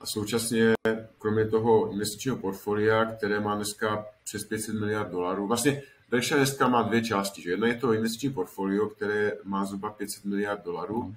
A 0.00 0.06
současně, 0.06 0.74
kromě 1.18 1.48
toho 1.48 1.92
investičního 1.92 2.36
portfolia, 2.36 3.04
které 3.04 3.40
má 3.40 3.54
dneska 3.56 4.06
přes 4.24 4.44
500 4.44 4.74
miliard 4.74 5.10
dolarů, 5.10 5.46
vlastně 5.46 5.82
Berkshire 6.10 6.40
dneska 6.40 6.68
má 6.68 6.82
dvě 6.82 7.02
části. 7.02 7.42
Že? 7.42 7.50
Jedna 7.50 7.66
je 7.66 7.74
to 7.74 7.92
investiční 7.92 8.30
portfolio, 8.30 8.88
které 8.88 9.32
má 9.44 9.64
zhruba 9.64 9.90
500 9.90 10.24
miliard 10.24 10.64
dolarů, 10.64 11.14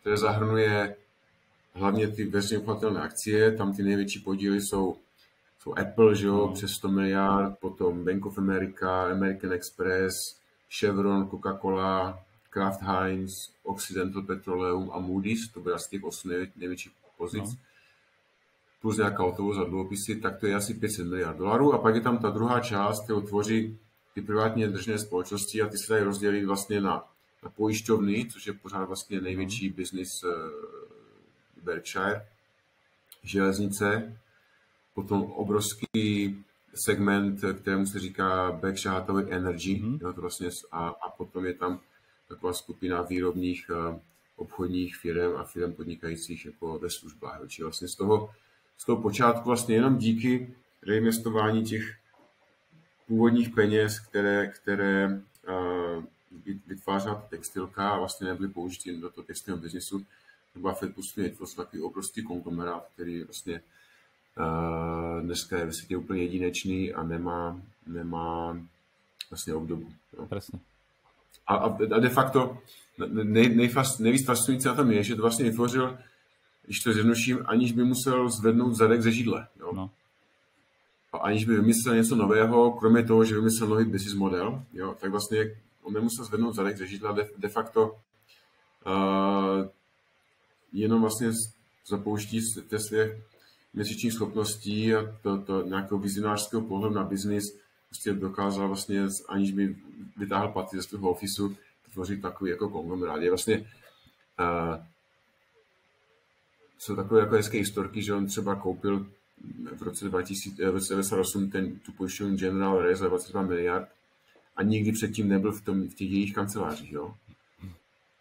které 0.00 0.16
zahrnuje 0.16 0.96
hlavně 1.72 2.08
ty 2.08 2.24
veřejně 2.24 2.64
akcie, 3.00 3.56
tam 3.56 3.76
ty 3.76 3.82
největší 3.82 4.18
podíly 4.18 4.60
jsou 4.60 4.96
jsou 5.64 5.78
Apple, 5.78 6.14
že 6.14 6.26
jo, 6.26 6.50
přes 6.54 6.70
100 6.70 6.88
miliard, 6.88 7.58
potom 7.60 8.04
Bank 8.04 8.26
of 8.26 8.38
America, 8.38 9.10
American 9.10 9.52
Express, 9.52 10.14
Chevron, 10.78 11.28
Coca-Cola, 11.28 12.18
Kraft 12.50 12.82
Heinz, 12.82 13.50
Occidental 13.62 14.22
Petroleum 14.22 14.90
a 14.92 14.98
Moody's, 14.98 15.48
to 15.48 15.60
byly 15.60 15.74
asi 15.74 15.90
těch 15.90 16.04
8 16.04 16.30
největších 16.56 16.92
pozic, 17.18 17.44
no. 17.44 17.56
plus 18.80 18.96
nějaká 18.96 19.22
hotovost 19.22 19.58
za 19.58 19.64
dluhopisy, 19.64 20.16
tak 20.16 20.40
to 20.40 20.46
je 20.46 20.54
asi 20.54 20.74
500 20.74 21.06
miliard 21.06 21.36
dolarů. 21.36 21.74
A 21.74 21.78
pak 21.78 21.94
je 21.94 22.00
tam 22.00 22.18
ta 22.18 22.30
druhá 22.30 22.60
část, 22.60 23.04
kterou 23.04 23.20
tvoří 23.20 23.78
ty 24.14 24.22
privátně 24.22 24.68
držné 24.68 24.98
společnosti 24.98 25.62
a 25.62 25.68
ty 25.68 25.78
se 25.78 25.92
dají 25.92 26.04
rozdělit 26.04 26.44
vlastně 26.44 26.80
na, 26.80 27.04
na 27.42 27.50
pojišťovny, 27.50 28.26
což 28.32 28.46
je 28.46 28.52
pořád 28.52 28.84
vlastně 28.84 29.20
největší 29.20 29.68
no. 29.68 29.74
business 29.76 30.24
uh, 30.24 30.30
Berkshire, 31.62 32.26
železnice, 33.22 34.16
potom 34.94 35.22
obrovský 35.22 36.36
segment, 36.74 37.40
kterému 37.60 37.86
se 37.86 37.98
říká 37.98 38.52
Berkshire 38.52 39.28
Energy, 39.28 39.74
mm-hmm. 39.74 39.98
jo, 40.02 40.12
to 40.12 40.20
vlastně, 40.20 40.48
a, 40.72 40.88
a 40.88 41.10
potom 41.10 41.46
je 41.46 41.54
tam 41.54 41.80
taková 42.28 42.52
skupina 42.52 43.02
výrobních 43.02 43.70
uh, 43.70 43.98
obchodních 44.36 44.96
firm 44.96 45.36
a 45.36 45.44
firm 45.44 45.72
podnikajících 45.72 46.46
jako 46.46 46.78
ve 46.78 46.90
službách. 46.90 47.40
Čili 47.48 47.64
vlastně 47.64 47.88
z 47.88 47.94
toho, 47.94 48.30
z 48.78 48.84
toho 48.84 49.02
počátku 49.02 49.48
vlastně 49.48 49.74
jenom 49.74 49.98
díky 49.98 50.54
reinvestování 50.82 51.64
těch 51.64 51.96
původních 53.06 53.50
peněz, 53.50 54.00
které, 54.00 54.46
které 54.46 55.22
uh, 55.48 56.04
vytvářela 56.66 57.14
ta 57.14 57.26
textilka 57.30 57.90
a 57.90 57.98
vlastně 57.98 58.26
nebyly 58.26 58.48
použity 58.48 58.96
do 58.96 59.10
toho 59.10 59.24
textilního 59.24 59.62
biznesu, 59.62 60.06
Buffett 60.56 60.94
postupně 60.94 61.24
vytvořil 61.24 61.64
takový 61.64 61.82
obrovský 61.82 62.22
konglomerát, 62.22 62.88
který 62.94 63.22
vlastně 63.22 63.60
dneska 65.20 65.58
je 65.58 65.66
ve 65.66 65.72
světě 65.72 65.96
úplně 65.96 66.22
jedinečný 66.22 66.94
a 66.94 67.02
nemá, 67.02 67.60
nemá 67.86 68.58
vlastně 69.30 69.54
obdobu. 69.54 69.92
Jo. 70.18 70.26
Presně. 70.26 70.58
A, 71.46 71.54
a 71.56 71.98
de 72.00 72.08
facto 72.08 72.58
nej, 73.22 73.54
nejfas, 73.56 73.98
nejvíc 73.98 74.26
fascinující 74.26 74.68
na 74.68 74.74
tom 74.74 74.90
je, 74.90 75.02
že 75.02 75.16
to 75.16 75.22
vlastně 75.22 75.44
vytvořil, 75.44 75.98
když 76.66 76.80
to 76.80 76.92
zjednoduším, 76.92 77.38
aniž 77.44 77.72
by 77.72 77.84
musel 77.84 78.28
zvednout 78.30 78.74
zadek 78.74 79.02
ze 79.02 79.12
židle. 79.12 79.46
Jo. 79.60 79.72
No. 79.72 79.90
A 81.12 81.18
aniž 81.18 81.44
by 81.44 81.56
vymyslel 81.56 81.94
něco 81.94 82.16
nového, 82.16 82.72
kromě 82.72 83.02
toho, 83.02 83.24
že 83.24 83.34
vymyslel 83.34 83.68
nový 83.68 83.84
business 83.84 84.14
model, 84.14 84.64
jo, 84.72 84.96
tak 85.00 85.10
vlastně 85.10 85.56
on 85.82 85.92
nemusel 85.92 86.24
zvednout 86.24 86.54
zadek 86.54 86.76
ze 86.76 86.86
židla, 86.86 87.12
de, 87.12 87.28
de 87.38 87.48
facto 87.48 87.96
uh, 88.86 89.68
jenom 90.72 91.00
vlastně 91.00 91.32
zapouští 91.88 92.40
té 92.68 92.78
své 92.78 93.20
měsíčních 93.74 94.12
schopností 94.12 94.94
a 94.94 95.18
to, 95.22 95.38
to 95.38 95.62
nějakého 95.62 95.98
vizionářského 95.98 96.62
pohledu 96.62 96.94
na 96.94 97.04
biznis 97.04 97.44
prostě 97.88 98.12
dokázal 98.12 98.68
vlastně, 98.68 99.06
aniž 99.28 99.52
by 99.52 99.76
vytáhl 100.16 100.48
paty 100.48 100.76
ze 100.76 100.82
svého 100.82 101.10
ofisu, 101.10 101.56
tvořit 101.92 102.22
takový 102.22 102.50
jako 102.50 102.68
konglomerát. 102.68 103.22
Je 103.22 103.30
vlastně 103.30 103.58
uh, 104.40 104.84
jsou 106.78 106.96
takové 106.96 107.20
jako 107.20 107.34
hezké 107.34 107.58
historky, 107.58 108.02
že 108.02 108.14
on 108.14 108.26
třeba 108.26 108.54
koupil 108.54 109.06
v 109.76 109.82
roce 109.82 110.04
2008 110.04 111.50
ten, 111.50 111.78
tu 111.78 111.92
pojišťovnu 111.92 112.36
General 112.36 112.82
Re 112.82 112.96
za 112.96 113.08
22 113.08 113.42
miliard 113.42 113.88
a 114.56 114.62
nikdy 114.62 114.92
předtím 114.92 115.28
nebyl 115.28 115.52
v, 115.52 115.60
tom, 115.60 115.88
v 115.88 115.94
těch 115.94 116.10
jejich 116.10 116.34
kancelářích. 116.34 116.92
Jo? 116.92 117.14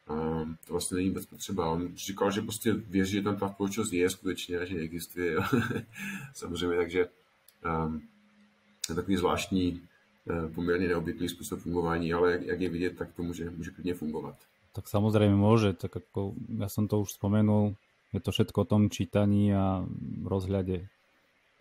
To 0.07 0.73
vlastně 0.73 0.95
není 0.95 1.09
vůbec 1.09 1.25
potřeba. 1.25 1.71
On 1.71 1.95
říkal, 1.95 2.31
že 2.31 2.41
prostě 2.41 2.73
věří, 2.73 3.11
že 3.11 3.21
tam 3.21 3.37
ta 3.37 3.49
společnost 3.49 3.93
je 3.93 4.09
skutečně 4.09 4.59
a 4.59 4.65
že 4.65 4.77
existuje. 4.77 5.35
Samozřejmě, 6.33 6.77
takže 6.77 7.09
um, 7.85 8.01
je 8.89 8.95
takový 8.95 9.17
zvláštní, 9.17 9.81
eh, 10.29 10.47
poměrně 10.55 10.87
neobvyklý 10.87 11.29
způsob 11.29 11.59
fungování, 11.59 12.13
ale 12.13 12.31
jak, 12.31 12.41
jak 12.41 12.61
je 12.61 12.69
vidět, 12.69 12.97
tak 12.97 13.13
to 13.13 13.23
může, 13.23 13.49
může 13.49 13.71
klidně 13.71 13.93
fungovat. 13.93 14.35
Tak 14.73 14.87
samozřejmě 14.87 15.35
může, 15.35 15.73
tak 15.73 15.95
jako 15.95 16.33
já 16.57 16.69
jsem 16.69 16.87
to 16.87 16.99
už 16.99 17.13
spomenul, 17.13 17.75
je 18.13 18.19
to 18.19 18.31
všetko 18.31 18.61
o 18.61 18.65
tom 18.65 18.89
čítaní 18.89 19.55
a 19.55 19.85
rozhľade. 20.25 20.85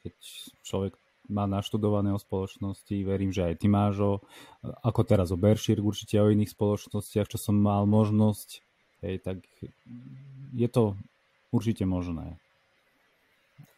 Keď 0.03 0.15
človek 0.63 0.93
má 1.33 1.49
naštudované 1.49 2.13
o 2.13 2.21
spoločnosti, 2.21 2.93
verím, 3.09 3.33
že 3.33 3.49
aj 3.49 3.55
ty 3.57 3.67
máš 3.73 3.95
o, 4.05 4.13
ako 4.85 5.01
teraz 5.09 5.33
o 5.33 5.41
Berkshire, 5.41 5.81
určite 5.81 6.21
o 6.21 6.29
iných 6.29 6.53
spoločnostiach, 6.53 7.27
čo 7.33 7.41
som 7.41 7.57
mal 7.57 7.89
možnosť, 7.89 8.61
hej, 9.03 9.19
tak 9.25 9.41
je 10.53 10.69
to 10.69 10.95
určitě 11.51 11.87
možné. 11.87 12.37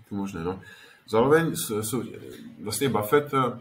To 0.08 0.14
možné, 0.14 0.44
no. 0.44 0.60
Zároveň 1.08 1.52
vlastně 2.62 2.88
Buffett 2.88 3.34
eh, 3.34 3.60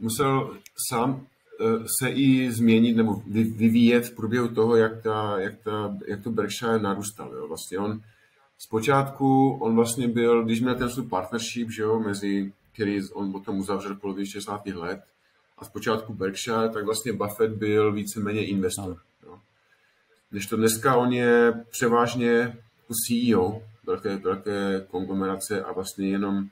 musel 0.00 0.56
sám 0.88 1.26
eh, 1.60 1.84
se 2.00 2.10
i 2.10 2.52
změnit 2.52 2.96
nebo 2.96 3.22
vyvíjet 3.56 4.06
v 4.06 4.16
průběhu 4.16 4.48
toho, 4.48 4.76
jak, 4.76 5.02
ta, 5.02 5.40
jak, 5.40 5.58
ta, 5.58 5.96
jak 6.08 6.22
to 6.22 6.30
Berkshire 6.30 6.78
narůstal. 6.78 7.34
Jo. 7.34 7.48
Vlastně 7.48 7.78
on 7.78 8.00
zpočátku, 8.58 9.50
on 9.50 9.74
vlastně 9.74 10.08
byl, 10.08 10.44
když 10.44 10.60
měl 10.60 10.74
ten 10.74 10.90
svůj 10.90 11.08
partnership, 11.08 11.70
že 11.70 11.82
jo, 11.82 12.00
mezi 12.00 12.52
který 12.72 13.10
on 13.12 13.32
potom 13.32 13.58
uzavřel 13.58 13.94
v 13.94 14.00
polovině 14.00 14.26
60. 14.26 14.66
let. 14.66 15.00
A 15.58 15.64
zpočátku 15.64 16.14
Berkshire, 16.14 16.68
tak 16.68 16.84
vlastně 16.84 17.12
Buffett 17.12 17.56
byl 17.56 17.92
víceméně 17.92 18.46
investor. 18.46 18.98
Jo. 19.26 19.38
Když 20.30 20.46
to 20.46 20.56
dneska 20.56 20.96
on 20.96 21.12
je 21.12 21.64
převážně 21.70 22.58
CEO 23.06 23.62
velké, 23.86 24.16
velké 24.16 24.86
konglomerace 24.90 25.62
a 25.62 25.72
vlastně 25.72 26.08
jenom, 26.08 26.48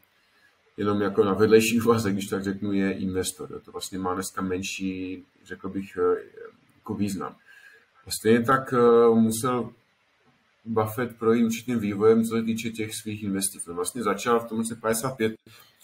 jenom 0.76 1.00
jako 1.00 1.24
na 1.24 1.34
vedlejší 1.34 1.80
úvazek, 1.84 2.12
když 2.12 2.26
tak 2.26 2.44
řeknu, 2.44 2.72
je 2.72 2.92
investor. 2.92 3.48
Jo. 3.52 3.60
To 3.60 3.72
vlastně 3.72 3.98
má 3.98 4.14
dneska 4.14 4.42
menší, 4.42 5.24
řekl 5.44 5.68
bych, 5.68 5.96
eh, 5.96 6.22
jako 6.76 6.94
význam. 6.94 7.36
A 8.06 8.10
stejně 8.10 8.42
tak 8.42 8.72
uh, 8.72 9.18
musel 9.18 9.70
Buffett 10.64 11.19
projít 11.19 11.45
určitým 11.45 11.79
vývojem, 11.79 12.25
co 12.25 12.37
se 12.37 12.43
týče 12.43 12.71
těch 12.71 12.95
svých 12.95 13.23
investic. 13.23 13.69
On 13.69 13.76
vlastně 13.76 14.02
začal 14.02 14.40
v 14.40 14.49
tom 14.49 14.59
roce 14.59 14.76
55, 14.76 15.35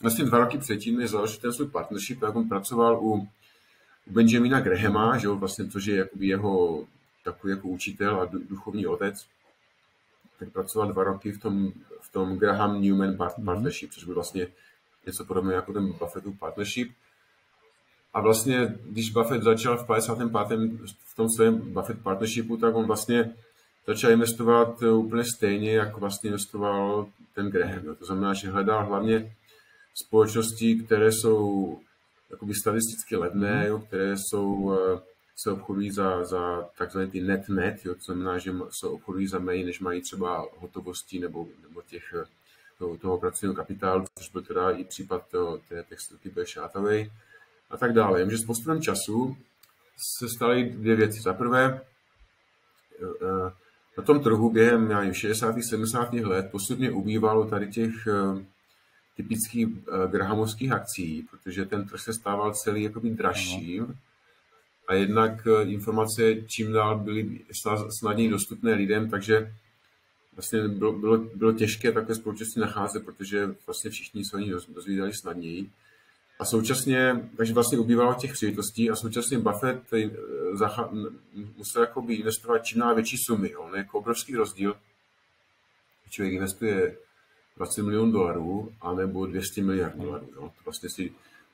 vlastně 0.02 0.24
dva 0.24 0.38
roky 0.38 0.58
předtím, 0.58 0.98
než 0.98 1.10
založil 1.10 1.40
ten 1.40 1.52
svůj 1.52 1.68
partnership, 1.68 2.22
jak 2.22 2.36
on 2.36 2.48
pracoval 2.48 3.04
u, 3.04 3.28
u 4.06 4.12
Benjamina 4.12 4.60
Grahama, 4.60 5.18
že 5.18 5.26
jo, 5.26 5.36
vlastně, 5.36 5.68
což 5.68 5.86
je 5.86 5.96
jakoby 5.96 6.26
jeho 6.26 6.84
takový 7.24 7.50
jako 7.50 7.68
učitel 7.68 8.20
a 8.20 8.24
duchovní 8.48 8.86
otec, 8.86 9.26
tak 10.38 10.52
pracoval 10.52 10.92
dva 10.92 11.04
roky 11.04 11.32
v 11.32 11.40
tom, 11.40 11.72
v 12.00 12.12
tom 12.12 12.38
Graham 12.38 12.82
Newman 12.82 13.08
mhm. 13.08 13.44
Partnership, 13.44 13.92
což 13.92 14.04
byl 14.04 14.14
vlastně 14.14 14.48
něco 15.06 15.24
podobného 15.24 15.56
jako 15.56 15.72
ten 15.72 15.92
Buffettův 15.92 16.38
partnership. 16.38 16.92
A 18.14 18.20
vlastně, 18.20 18.78
když 18.84 19.10
Buffett 19.10 19.42
začal 19.42 19.76
v 19.76 19.86
55. 19.86 20.28
v 21.04 21.16
tom 21.16 21.28
svém 21.28 21.72
Buffett 21.72 22.02
partnershipu, 22.02 22.56
tak 22.56 22.74
on 22.74 22.86
vlastně 22.86 23.34
začal 23.86 24.10
investovat 24.10 24.82
úplně 24.82 25.24
stejně, 25.36 25.74
jako 25.74 26.00
vlastně 26.00 26.28
investoval 26.28 27.08
ten 27.34 27.50
Graham. 27.50 27.84
Jo. 27.84 27.94
To 27.94 28.04
znamená, 28.04 28.34
že 28.34 28.50
hledal 28.50 28.86
hlavně 28.86 29.36
společnosti, 29.94 30.74
které 30.74 31.12
jsou 31.12 31.78
jakoby 32.30 32.54
statisticky 32.54 33.16
levné, 33.16 33.54
mhm. 33.54 33.66
jo, 33.66 33.78
které 33.78 34.16
jsou, 34.16 34.78
eh, 34.78 35.00
se 35.36 35.50
obchodují 35.50 35.90
za, 35.90 36.24
za 36.24 36.68
takzvané 36.78 37.06
ty 37.06 37.20
net-net, 37.20 37.84
jo, 37.84 37.94
to 37.94 38.00
znamená, 38.00 38.38
že 38.38 38.52
se 38.80 38.86
obchodují 38.86 39.26
za 39.26 39.38
méně, 39.38 39.64
než 39.64 39.80
mají 39.80 40.02
třeba 40.02 40.46
hotovosti 40.56 41.18
nebo, 41.18 41.46
nebo 41.62 41.82
těch, 41.82 42.14
eh, 42.22 42.24
toho, 42.78 42.96
toho 42.96 43.18
pracovního 43.18 43.54
kapitálu, 43.54 44.04
což 44.18 44.30
byl 44.30 44.42
teda 44.42 44.70
i 44.70 44.84
případ 44.84 45.28
toho, 45.30 45.58
té 45.68 45.82
textilky 45.82 46.30
Berkshire 46.30 46.62
Hathaway 46.62 47.10
a 47.70 47.76
tak 47.76 47.92
dále. 47.92 48.20
Jenže 48.20 48.38
s 48.38 48.44
postupem 48.44 48.82
času 48.82 49.36
se 50.18 50.28
staly 50.28 50.64
dvě 50.64 50.96
věci. 50.96 51.20
Za 51.20 51.34
prvé, 51.34 51.80
eh, 53.00 53.52
na 53.96 54.04
tom 54.04 54.20
trhu 54.20 54.50
během 54.50 54.90
já 54.90 54.98
nevím, 54.98 55.14
60. 55.14 55.62
70. 55.62 56.12
let 56.12 56.48
postupně 56.50 56.90
ubývalo 56.90 57.46
tady 57.46 57.70
těch 57.70 58.06
eh, 58.06 58.44
typických 59.16 59.68
eh, 59.68 60.08
grahamovských 60.08 60.72
akcí, 60.72 61.26
protože 61.30 61.66
ten 61.66 61.88
trh 61.88 62.00
se 62.00 62.12
stával 62.12 62.54
celý 62.54 62.82
jakoby 62.82 63.10
dražším 63.10 63.94
a 64.88 64.94
jednak 64.94 65.48
informace 65.62 66.34
čím 66.46 66.72
dál 66.72 66.98
byly 66.98 67.40
snadněji 67.88 68.30
dostupné 68.30 68.74
lidem, 68.74 69.10
takže 69.10 69.52
vlastně 70.36 70.68
bylo, 70.68 70.92
bylo, 70.92 71.18
bylo 71.18 71.52
těžké 71.52 71.92
takové 71.92 72.14
společnosti 72.14 72.60
nacházet, 72.60 73.04
protože 73.04 73.54
vlastně 73.66 73.90
všichni 73.90 74.24
se 74.24 74.36
o 74.36 74.38
nich 74.38 74.52
dozvídali 74.68 75.14
snadněji. 75.14 75.70
A 76.38 76.44
současně, 76.44 77.30
takže 77.36 77.54
vlastně 77.54 77.78
ubývalo 77.78 78.14
těch 78.14 78.32
příležitostí 78.32 78.90
a 78.90 78.96
současně 78.96 79.38
Buffett 79.38 79.92
eh, 79.92 80.10
musel 81.56 81.82
jakoby 81.82 82.14
investovat 82.14 82.58
čím 82.58 82.80
dál 82.80 82.94
větší 82.94 83.16
sumy. 83.26 83.56
On 83.56 83.74
jako 83.74 83.98
obrovský 83.98 84.36
rozdíl, 84.36 84.76
člověk 86.10 86.34
investuje 86.34 86.96
20 87.56 87.82
milionů 87.82 88.12
dolarů 88.12 88.72
anebo 88.80 89.26
200 89.26 89.62
miliard 89.62 89.96
dolarů. 89.96 90.28
Jo. 90.34 90.42
To 90.42 90.64
vlastně 90.64 90.88
si 90.88 91.12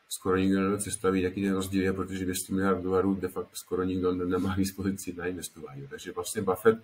skoro 0.09 0.37
nikdo 0.37 0.61
nedokáže 0.61 0.81
představit, 0.81 1.23
jaký 1.23 1.43
ten 1.43 1.55
rozdíl 1.55 1.83
je, 1.83 1.93
protože 1.93 2.25
200 2.25 2.55
miliard 2.55 2.83
dolarů 2.83 3.15
de 3.15 3.29
facto 3.29 3.57
skoro 3.57 3.83
nikdo 3.83 4.13
nemá 4.13 4.55
k 4.55 4.59
dispozici 4.59 5.13
na 5.13 5.27
investování. 5.27 5.89
Takže 5.89 6.13
vlastně 6.13 6.43
Buffett 6.43 6.79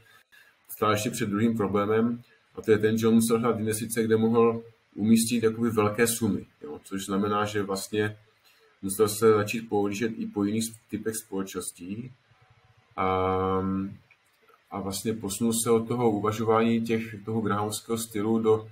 stál 0.69 0.93
ještě 0.93 1.11
před 1.11 1.29
druhým 1.29 1.57
problémem 1.57 2.23
a 2.55 2.63
to 2.63 2.71
je 2.71 2.79
ten, 2.79 2.99
že 2.99 3.09
on 3.09 3.15
musel 3.15 3.41
hledat 3.41 3.59
investice, 3.59 4.03
kde 4.03 4.17
mohl 4.17 4.63
umístit 4.99 5.43
jakoby 5.43 5.71
velké 5.71 6.07
sumy, 6.07 6.47
jo? 6.63 6.81
což 6.85 7.05
znamená, 7.05 7.45
že 7.45 7.63
vlastně 7.63 8.17
musel 8.83 9.09
se 9.09 9.33
začít 9.33 9.69
pohlížet 9.69 10.13
i 10.17 10.27
po 10.27 10.45
jiných 10.45 10.65
typech 10.91 11.15
společností 11.17 12.13
a, 12.97 13.07
a 14.71 14.81
vlastně 14.81 15.15
posunul 15.15 15.53
se 15.65 15.71
od 15.71 15.89
toho 15.89 16.11
uvažování 16.11 16.81
těch, 16.81 17.25
toho 17.25 17.41
grahamovského 17.41 17.99
stylu 17.99 18.39
do, 18.39 18.69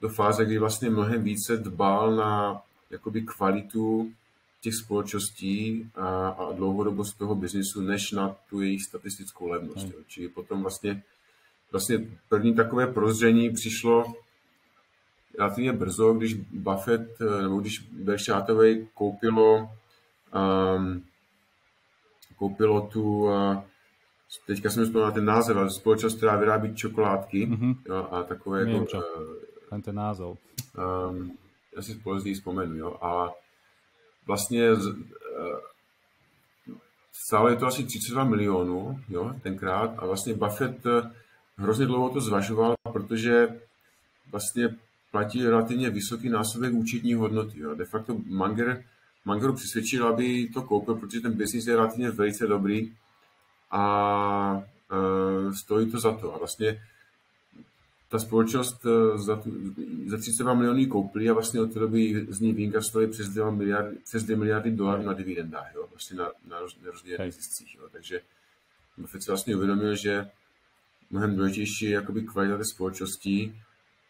do 0.00 0.08
fáze, 0.08 0.44
kdy 0.44 0.58
vlastně 0.58 0.90
mnohem 0.90 1.22
více 1.22 1.56
dbal 1.56 2.16
na 2.16 2.62
jakoby 2.90 3.22
kvalitu 3.22 4.12
těch 4.60 4.74
společností 4.74 5.90
a, 5.94 6.28
a 6.28 6.52
dlouhodobost 6.52 7.18
toho 7.18 7.34
biznisu, 7.34 7.80
než 7.80 8.12
na 8.12 8.36
tu 8.50 8.60
jejich 8.60 8.82
statistickou 8.84 9.48
levnost. 9.48 9.86
Hmm. 9.86 10.04
Čili 10.06 10.28
potom 10.28 10.62
vlastně, 10.62 11.02
vlastně 11.72 11.98
první 12.28 12.54
takové 12.54 12.86
prozření 12.86 13.50
přišlo 13.50 14.14
relativně 15.38 15.72
brzo, 15.72 16.12
když 16.12 16.34
Buffett, 16.34 17.20
eh, 17.20 17.42
nebo 17.42 17.60
když 17.60 17.78
Berkshire 17.78 18.86
koupilo, 18.94 19.70
um, 20.76 21.04
koupilo 22.36 22.80
tu, 22.80 23.24
uh, 23.24 23.56
teďka 24.46 24.70
jsem 24.70 24.84
vzpomněl 24.84 25.12
ten 25.12 25.24
název, 25.24 25.56
ale 25.56 25.70
společnost, 25.70 26.16
která 26.16 26.36
vyrábí 26.36 26.74
čokoládky 26.74 27.46
mm-hmm. 27.46 27.76
jo, 27.86 28.08
a 28.10 28.22
takové 28.22 28.64
Nevím, 28.64 28.80
jako... 28.82 28.98
Uh, 29.72 29.80
ten 29.80 29.94
název. 29.94 30.26
Um, 30.26 31.38
já 31.76 31.82
si 31.82 31.94
později 31.94 32.34
vzpomenu, 32.34 32.76
jo, 32.76 32.98
a 33.02 33.30
vlastně 34.26 34.72
uh, 34.72 34.92
stálo 37.12 37.48
je 37.48 37.56
to 37.56 37.66
asi 37.66 37.84
32 37.84 38.24
milionů, 38.24 39.00
jo, 39.08 39.34
tenkrát, 39.42 39.94
a 39.98 40.06
vlastně 40.06 40.34
Buffett 40.34 40.86
hrozně 41.56 41.86
dlouho 41.86 42.10
to 42.10 42.20
zvažoval, 42.20 42.74
protože 42.92 43.60
vlastně 44.30 44.76
platí 45.18 45.44
relativně 45.44 45.90
vysoký 45.90 46.28
násobek 46.28 46.72
účetní 46.72 47.14
hodnoty. 47.14 47.60
Jo. 47.60 47.74
De 47.74 47.84
facto 47.84 48.20
Manger, 48.26 48.84
Mangeru 49.24 49.54
přesvědčil, 49.54 50.06
aby 50.06 50.48
to 50.54 50.62
koupil, 50.62 50.94
protože 50.94 51.20
ten 51.20 51.32
biznis 51.32 51.66
je 51.66 51.76
relativně 51.76 52.10
velice 52.10 52.46
dobrý 52.46 52.92
a 53.70 54.62
e, 54.90 55.54
stojí 55.54 55.90
to 55.90 56.00
za 56.00 56.12
to. 56.12 56.34
A 56.34 56.38
vlastně 56.38 56.82
ta 58.08 58.18
společnost 58.18 58.86
e, 58.86 59.18
za, 59.18 59.42
za 60.06 60.16
32 60.16 60.54
milionů 60.54 60.86
koupili 60.86 61.28
a 61.30 61.32
vlastně 61.32 61.60
od 61.60 61.72
té 61.72 61.78
doby 61.78 62.26
z 62.28 62.40
ní 62.40 62.52
vyinkastovali 62.52 63.10
přes 63.10 63.28
2 63.28 63.50
miliardy, 63.50 63.96
přes 64.04 64.22
2 64.22 64.36
miliardy 64.36 64.70
dolarů 64.70 65.02
na 65.02 65.12
dividendách, 65.12 65.74
jo, 65.74 65.86
vlastně 65.90 66.16
na, 66.16 66.24
na, 66.24 66.60
na 66.60 66.90
rozdílných 66.90 67.34
ziscích. 67.34 67.76
Jo. 67.76 67.88
Takže 67.92 68.20
Buffett 68.98 69.24
si 69.24 69.30
vlastně 69.30 69.56
uvědomil, 69.56 69.96
že 69.96 70.30
mnohem 71.10 71.36
důležitější 71.36 71.84
je 71.84 71.90
jakoby 71.90 72.22
kvalita 72.22 72.56
té 72.56 72.64
společnosti 72.64 73.54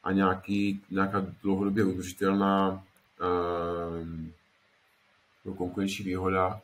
a 0.04 0.12
nějaký, 0.12 0.80
nějaká 0.90 1.26
dlouhodobě 1.42 1.84
udržitelná 1.84 2.84
uh, 5.44 5.54
konkurenční 5.56 6.04
výhoda 6.04 6.60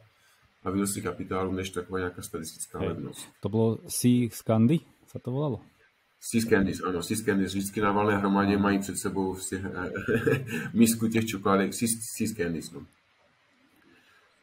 a 0.64 0.70
výnosy 0.70 1.02
kapitálu, 1.02 1.52
než 1.52 1.70
taková 1.70 1.98
nějaká 1.98 2.22
statistická 2.22 2.78
hey. 2.78 2.88
levnost. 2.88 3.28
To 3.40 3.48
bylo 3.48 3.78
Sea 3.88 4.28
Scandy, 4.32 4.80
se 5.06 5.18
to 5.18 5.30
volalo? 5.30 5.60
Sea 6.30 6.40
Scandis, 6.40 6.80
ano, 6.80 7.02
Sea 7.02 7.16
Scandis. 7.16 7.54
Vždycky 7.54 7.80
na 7.80 7.92
valné 7.92 8.16
hromadě 8.16 8.58
mají 8.58 8.78
před 8.78 8.98
sebou 8.98 9.36
si, 9.36 9.62
misku 10.72 11.08
těch 11.08 11.26
čokoládek, 11.26 11.74
Sea, 11.74 11.88
sea 12.00 12.48
no. 12.72 12.86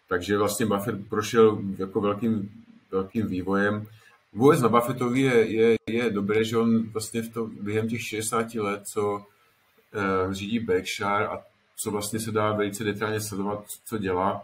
Takže 0.10 0.38
vlastně 0.38 0.65
Buffett 0.65 1.10
prošel 1.10 1.62
jako 1.77 2.01
velkým, 2.01 2.63
velkým 2.91 3.27
vývojem 3.27 3.88
Vůbec 4.33 4.61
na 4.61 4.69
Buffettovi 4.69 5.21
je, 5.21 5.51
je, 5.51 5.77
je 5.89 6.09
dobré, 6.09 6.43
že 6.43 6.57
on 6.57 6.89
vlastně 6.89 7.21
v 7.21 7.33
to, 7.33 7.47
během 7.47 7.89
těch 7.89 8.01
60 8.01 8.55
let, 8.55 8.87
co 8.87 9.13
uh, 9.15 10.33
řídí 10.33 10.59
Berkshire 10.59 11.27
a 11.27 11.39
co 11.75 11.91
vlastně 11.91 12.19
se 12.19 12.31
dá 12.31 12.51
velice 12.51 12.83
detailně 12.83 13.21
sledovat, 13.21 13.65
co 13.85 13.97
dělá, 13.97 14.43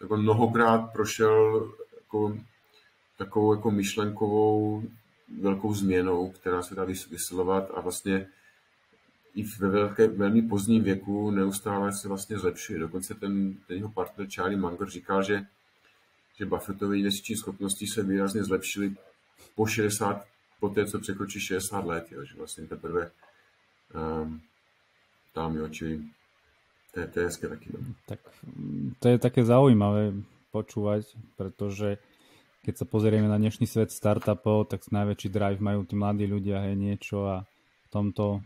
tak 0.00 0.10
on 0.10 0.22
mnohokrát 0.22 0.92
prošel 0.92 1.68
jako, 1.96 2.38
takovou 3.16 3.54
jako 3.54 3.70
myšlenkovou 3.70 4.82
velkou 5.40 5.74
změnou, 5.74 6.30
která 6.30 6.62
se 6.62 6.74
dá 6.74 6.84
vyslovovat 6.84 7.70
a 7.74 7.80
vlastně 7.80 8.26
i 9.34 9.44
ve 9.58 9.68
velké, 9.68 10.08
velmi 10.08 10.42
pozdním 10.42 10.82
věku 10.82 11.30
neustále 11.30 11.92
se 11.92 12.08
vlastně 12.08 12.38
zlepšuje. 12.38 12.78
Dokonce 12.78 13.14
ten, 13.14 13.54
ten 13.66 13.76
jeho 13.76 13.88
partner 13.88 14.26
Charlie 14.34 14.60
Munger 14.60 14.90
říkal, 14.90 15.22
že, 15.22 15.42
že 16.36 16.46
Buffettovy 16.46 16.98
investiční 16.98 17.36
schopnosti 17.36 17.86
se 17.86 18.02
výrazně 18.02 18.44
zlepšily 18.44 18.96
po 19.54 19.66
60, 19.66 20.24
po 20.60 20.68
té, 20.68 20.86
co 20.86 20.98
překročí 20.98 21.40
60 21.40 21.86
let, 21.86 22.04
jo, 22.12 22.24
že 22.24 22.34
vlastně 22.38 22.66
teprve 22.66 23.10
um, 23.94 24.40
tam, 25.32 25.56
jo, 25.56 25.68
čili 25.68 26.00
to 26.94 27.00
je, 27.00 27.06
to 27.06 27.20
je 27.20 27.26
hezké 27.26 27.48
taky. 27.48 27.68
No. 27.72 27.78
Tak 28.08 28.20
to 28.98 29.08
je 29.08 29.18
také 29.18 29.44
zaujímavé 29.44 30.16
počúvať, 30.48 31.12
pretože 31.36 32.00
keď 32.64 32.74
sa 32.80 32.86
pozrieme 32.88 33.28
na 33.28 33.36
dnešný 33.36 33.68
svet 33.68 33.92
startupov, 33.92 34.72
tak 34.72 34.80
najväčší 34.88 35.28
drive 35.28 35.60
majú 35.60 35.84
tí 35.84 35.92
mladí 35.92 36.24
ľudia, 36.24 36.64
hej, 36.64 36.72
niečo 36.72 37.28
a 37.28 37.44
v 37.84 37.88
tomto 37.92 38.40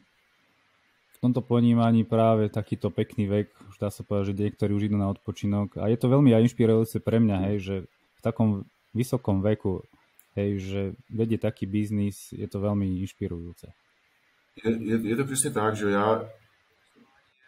v 1.14 1.28
tomto 1.28 1.44
ponímaní 1.44 2.08
práve 2.08 2.48
takýto 2.48 2.88
pekný 2.88 3.28
vek, 3.28 3.52
už 3.70 3.76
dá 3.76 3.92
sa 3.92 4.00
povedať, 4.02 4.32
že 4.32 4.40
niektorí 4.40 4.72
už 4.72 4.88
idú 4.88 4.96
na 4.96 5.12
odpočinok 5.12 5.76
a 5.76 5.86
je 5.92 6.00
to 6.00 6.08
veľmi 6.08 6.32
aj 6.32 6.48
inšpirujúce 6.48 6.96
pre 7.04 7.20
mňa, 7.20 7.36
hej, 7.52 7.56
že 7.60 7.76
v 8.18 8.20
takom 8.24 8.48
vysokom 8.96 9.44
veku 9.44 9.84
hej, 10.36 10.58
že 10.58 10.80
vedie 11.10 11.38
taký 11.38 11.66
biznis, 11.66 12.32
je 12.32 12.46
to 12.46 12.60
veľmi 12.60 12.86
inšpirujúce. 13.02 13.72
Je, 14.64 14.70
je, 14.70 14.96
je 15.08 15.16
to 15.16 15.24
přesně 15.24 15.50
tak, 15.50 15.76
že 15.76 15.90
já 15.90 16.26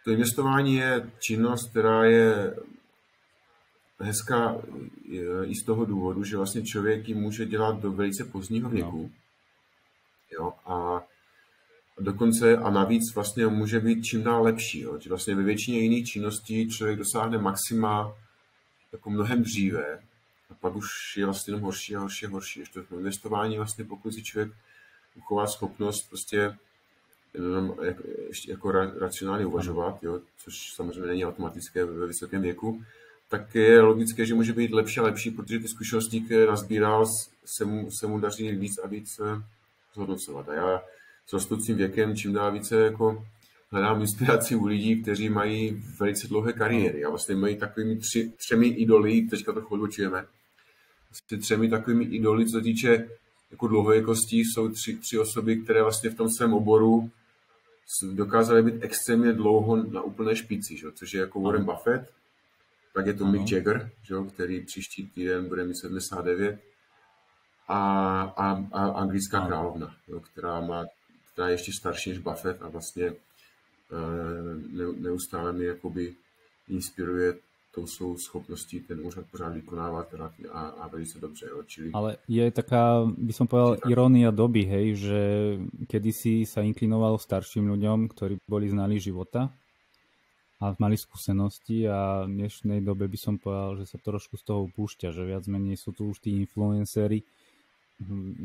To 0.03 0.11
investování 0.11 0.75
je 0.75 1.11
činnost, 1.19 1.69
která 1.69 2.05
je 2.05 2.55
hezká 3.99 4.61
i 5.45 5.55
z 5.55 5.65
toho 5.65 5.85
důvodu, 5.85 6.23
že 6.23 6.37
vlastně 6.37 6.61
člověk 6.63 7.09
ji 7.09 7.15
může 7.15 7.45
dělat 7.45 7.79
do 7.81 7.91
velice 7.91 8.25
pozdního 8.25 8.69
no. 8.69 8.75
věku. 8.75 9.01
No. 9.01 9.09
Jo, 10.31 10.53
a 10.65 11.03
dokonce 11.99 12.57
a 12.57 12.69
navíc 12.69 13.15
vlastně 13.15 13.47
může 13.47 13.79
být 13.79 14.03
čím 14.03 14.23
dál 14.23 14.43
lepší. 14.43 14.79
Jo. 14.79 14.99
Že 14.99 15.09
vlastně 15.09 15.35
ve 15.35 15.43
většině 15.43 15.79
jiných 15.79 16.05
činností 16.05 16.69
člověk 16.69 16.99
dosáhne 16.99 17.37
maxima 17.37 18.15
jako 18.91 19.09
mnohem 19.09 19.43
dříve 19.43 20.03
a 20.53 20.57
pak 20.59 20.75
už 20.75 21.17
je 21.17 21.25
vlastně 21.25 21.51
jenom 21.51 21.63
horší 21.63 21.95
a 21.95 21.99
horší 21.99 22.25
a 22.25 22.29
horší. 22.29 22.59
Ještě 22.59 22.81
to 22.81 22.97
investování 22.97 23.57
vlastně, 23.57 23.85
pokud 23.85 24.13
si 24.13 24.23
člověk 24.23 24.51
uchová 25.15 25.47
schopnost 25.47 26.09
prostě 26.09 26.57
jenom 27.33 27.75
jako, 27.83 28.03
ještě 28.27 28.51
jako 28.51 28.71
racionálně 28.71 29.45
uvažovat, 29.45 30.03
jo, 30.03 30.19
což 30.37 30.73
samozřejmě 30.73 31.07
není 31.07 31.25
automatické 31.25 31.85
ve 31.85 32.07
vysokém 32.07 32.41
věku, 32.41 32.83
tak 33.29 33.55
je 33.55 33.81
logické, 33.81 34.25
že 34.25 34.33
může 34.33 34.53
být 34.53 34.71
lepší 34.71 34.99
a 34.99 35.03
lepší, 35.03 35.31
protože 35.31 35.59
ty 35.59 35.67
zkušenosti, 35.67 36.21
které 36.21 36.45
nazbíral, 36.45 37.05
se 37.45 37.65
mu, 37.65 37.91
se 37.91 38.07
mu 38.07 38.19
daří 38.19 38.51
víc 38.51 38.77
a 38.77 38.87
víc 38.87 39.19
eh, 39.19 39.43
zhodnocovat. 39.93 40.49
A 40.49 40.53
já 40.53 40.83
s 41.25 41.33
rostoucím 41.33 41.77
věkem 41.77 42.15
čím 42.15 42.33
dál 42.33 42.51
více 42.51 42.75
jako 42.75 43.25
hledám 43.73 44.01
inspiraci 44.01 44.55
u 44.55 44.65
lidí, 44.65 45.01
kteří 45.01 45.29
mají 45.29 45.83
velice 45.99 46.27
dlouhé 46.27 46.53
kariéry 46.53 47.05
a 47.05 47.09
vlastně 47.09 47.35
mají 47.35 47.55
takovými 47.55 47.95
tři, 47.95 48.31
třemi 48.37 48.67
idoly, 48.67 49.21
teďka 49.21 49.53
to 49.53 49.61
chvíli 49.61 49.91
čujeme, 49.91 50.25
vlastně 51.13 51.37
třemi 51.37 51.69
takovými 51.69 52.03
idoly, 52.03 52.45
co 52.45 52.61
týče 52.61 53.09
jako 53.51 53.67
dlouhověkostí, 53.67 54.39
jsou 54.39 54.69
tři, 54.69 54.97
tři 54.97 55.19
osoby, 55.19 55.57
které 55.57 55.83
vlastně 55.83 56.09
v 56.09 56.15
tom 56.15 56.29
svém 56.29 56.53
oboru 56.53 57.11
dokázaly 58.13 58.63
být 58.63 58.83
extrémně 58.83 59.33
dlouho 59.33 59.75
na 59.75 60.01
úplné 60.01 60.35
špici, 60.35 60.77
že? 60.77 60.91
což 60.91 61.13
je 61.13 61.19
jako 61.19 61.41
Warren 61.41 61.65
Buffett, 61.65 62.11
pak 62.93 63.05
je 63.05 63.13
to 63.13 63.25
Mick 63.25 63.51
Jagger, 63.51 63.91
že? 64.03 64.15
který 64.33 64.65
příští 64.65 65.07
týden 65.07 65.47
bude 65.47 65.63
mít 65.63 65.75
79, 65.75 66.59
a, 67.67 68.21
a, 68.21 68.65
a 68.71 68.87
anglická 68.87 69.47
královna, 69.47 69.95
jo, 70.07 70.19
která, 70.19 70.61
má, 70.61 70.85
která 71.33 71.47
je 71.47 71.53
ještě 71.53 71.71
starší 71.79 72.09
než 72.09 72.19
Buffett 72.19 72.61
a 72.61 72.69
vlastně 72.69 73.11
uh, 73.11 73.17
neustále 74.99 75.53
mi 75.53 75.65
jakoby 75.65 76.15
inspiruje 76.69 77.33
tou 77.73 77.87
svou 77.87 78.17
schopností 78.17 78.79
ten 78.79 79.01
úřad 79.01 79.25
pořád 79.31 79.53
vykonávat 79.53 80.13
a, 80.51 80.67
a 80.67 80.87
velice 80.87 81.19
dobře. 81.19 81.45
Jo. 81.49 81.63
Čili... 81.65 81.89
Ale 81.93 82.17
je 82.29 82.45
taká, 82.51 83.01
by 83.17 83.33
som 83.33 83.49
povedal, 83.49 83.81
tak... 83.81 83.89
irónia 83.89 84.29
doby, 84.29 84.61
hej, 84.61 84.87
že 84.93 85.21
kedysi 85.89 86.45
sa 86.45 86.61
inklinoval 86.61 87.17
starším 87.17 87.73
ľuďom, 87.73 88.13
ktorí 88.13 88.37
boli 88.45 88.69
znali 88.69 89.01
života 89.01 89.49
a 90.61 90.77
mali 90.77 90.95
skúsenosti 90.95 91.89
a 91.89 92.29
v 92.29 92.45
dnešnej 92.45 92.85
dobe 92.85 93.09
by 93.09 93.17
som 93.17 93.41
povedal, 93.41 93.81
že 93.81 93.89
sa 93.89 93.97
trošku 93.97 94.37
z 94.37 94.43
toho 94.45 94.69
upúšťa, 94.69 95.09
že 95.09 95.25
viac 95.25 95.43
menej 95.49 95.75
sú 95.81 95.97
tu 95.97 96.13
už 96.13 96.21
tí 96.21 96.37
influencery, 96.37 97.25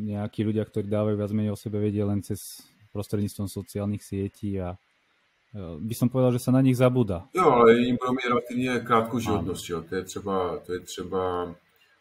nejakí 0.09 0.41
ľudia, 0.41 0.65
ktorí 0.65 0.89
dávajú 0.89 1.17
viac 1.21 1.33
menej 1.37 1.53
o 1.53 1.59
sebe 1.61 1.79
vedieť 1.79 2.05
len 2.09 2.21
cez 2.25 2.65
prostredníctvom 2.97 3.49
sociálnych 3.53 4.01
sietí 4.01 4.57
a 4.57 4.81
by 5.79 5.95
som 5.95 6.09
povedal, 6.13 6.33
že 6.37 6.45
sa 6.45 6.53
na 6.53 6.61
nich 6.61 6.77
zabúda. 6.77 7.25
Jo, 7.35 7.49
ale 7.51 7.79
jim 7.79 7.97
budou 7.97 8.13
mít 8.13 8.29
relativně 8.29 8.81
krátkou 8.81 9.19
životnost. 9.19 9.69
Jo. 9.69 9.83
To, 9.83 9.95
je 9.95 10.03
třeba, 10.05 10.59
to 10.67 10.73
je 10.73 10.81
třeba 10.81 11.55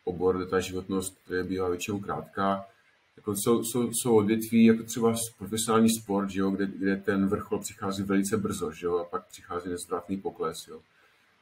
obor, 0.03 0.37
kde 0.37 0.45
ta 0.45 0.59
životnost 0.59 1.31
je 1.31 1.43
bývá 1.43 1.69
většinou 1.69 1.99
krátká. 1.99 2.65
Jako 3.17 3.35
jsou, 3.35 3.63
jsou, 3.63 3.91
jsou 3.91 4.15
odvětví, 4.15 4.65
jako 4.65 4.83
třeba 4.83 5.13
profesionální 5.37 5.89
sport, 5.89 6.29
jo, 6.31 6.49
kde, 6.49 6.65
kde 6.67 6.97
ten 6.97 7.27
vrchol 7.27 7.59
přichází 7.59 8.03
velice 8.03 8.37
brzo, 8.37 8.71
jo, 8.81 8.97
a 8.97 9.03
pak 9.03 9.27
přichází 9.27 9.69
nezvratný 9.69 10.17
pokles. 10.17 10.67
Jo. 10.67 10.79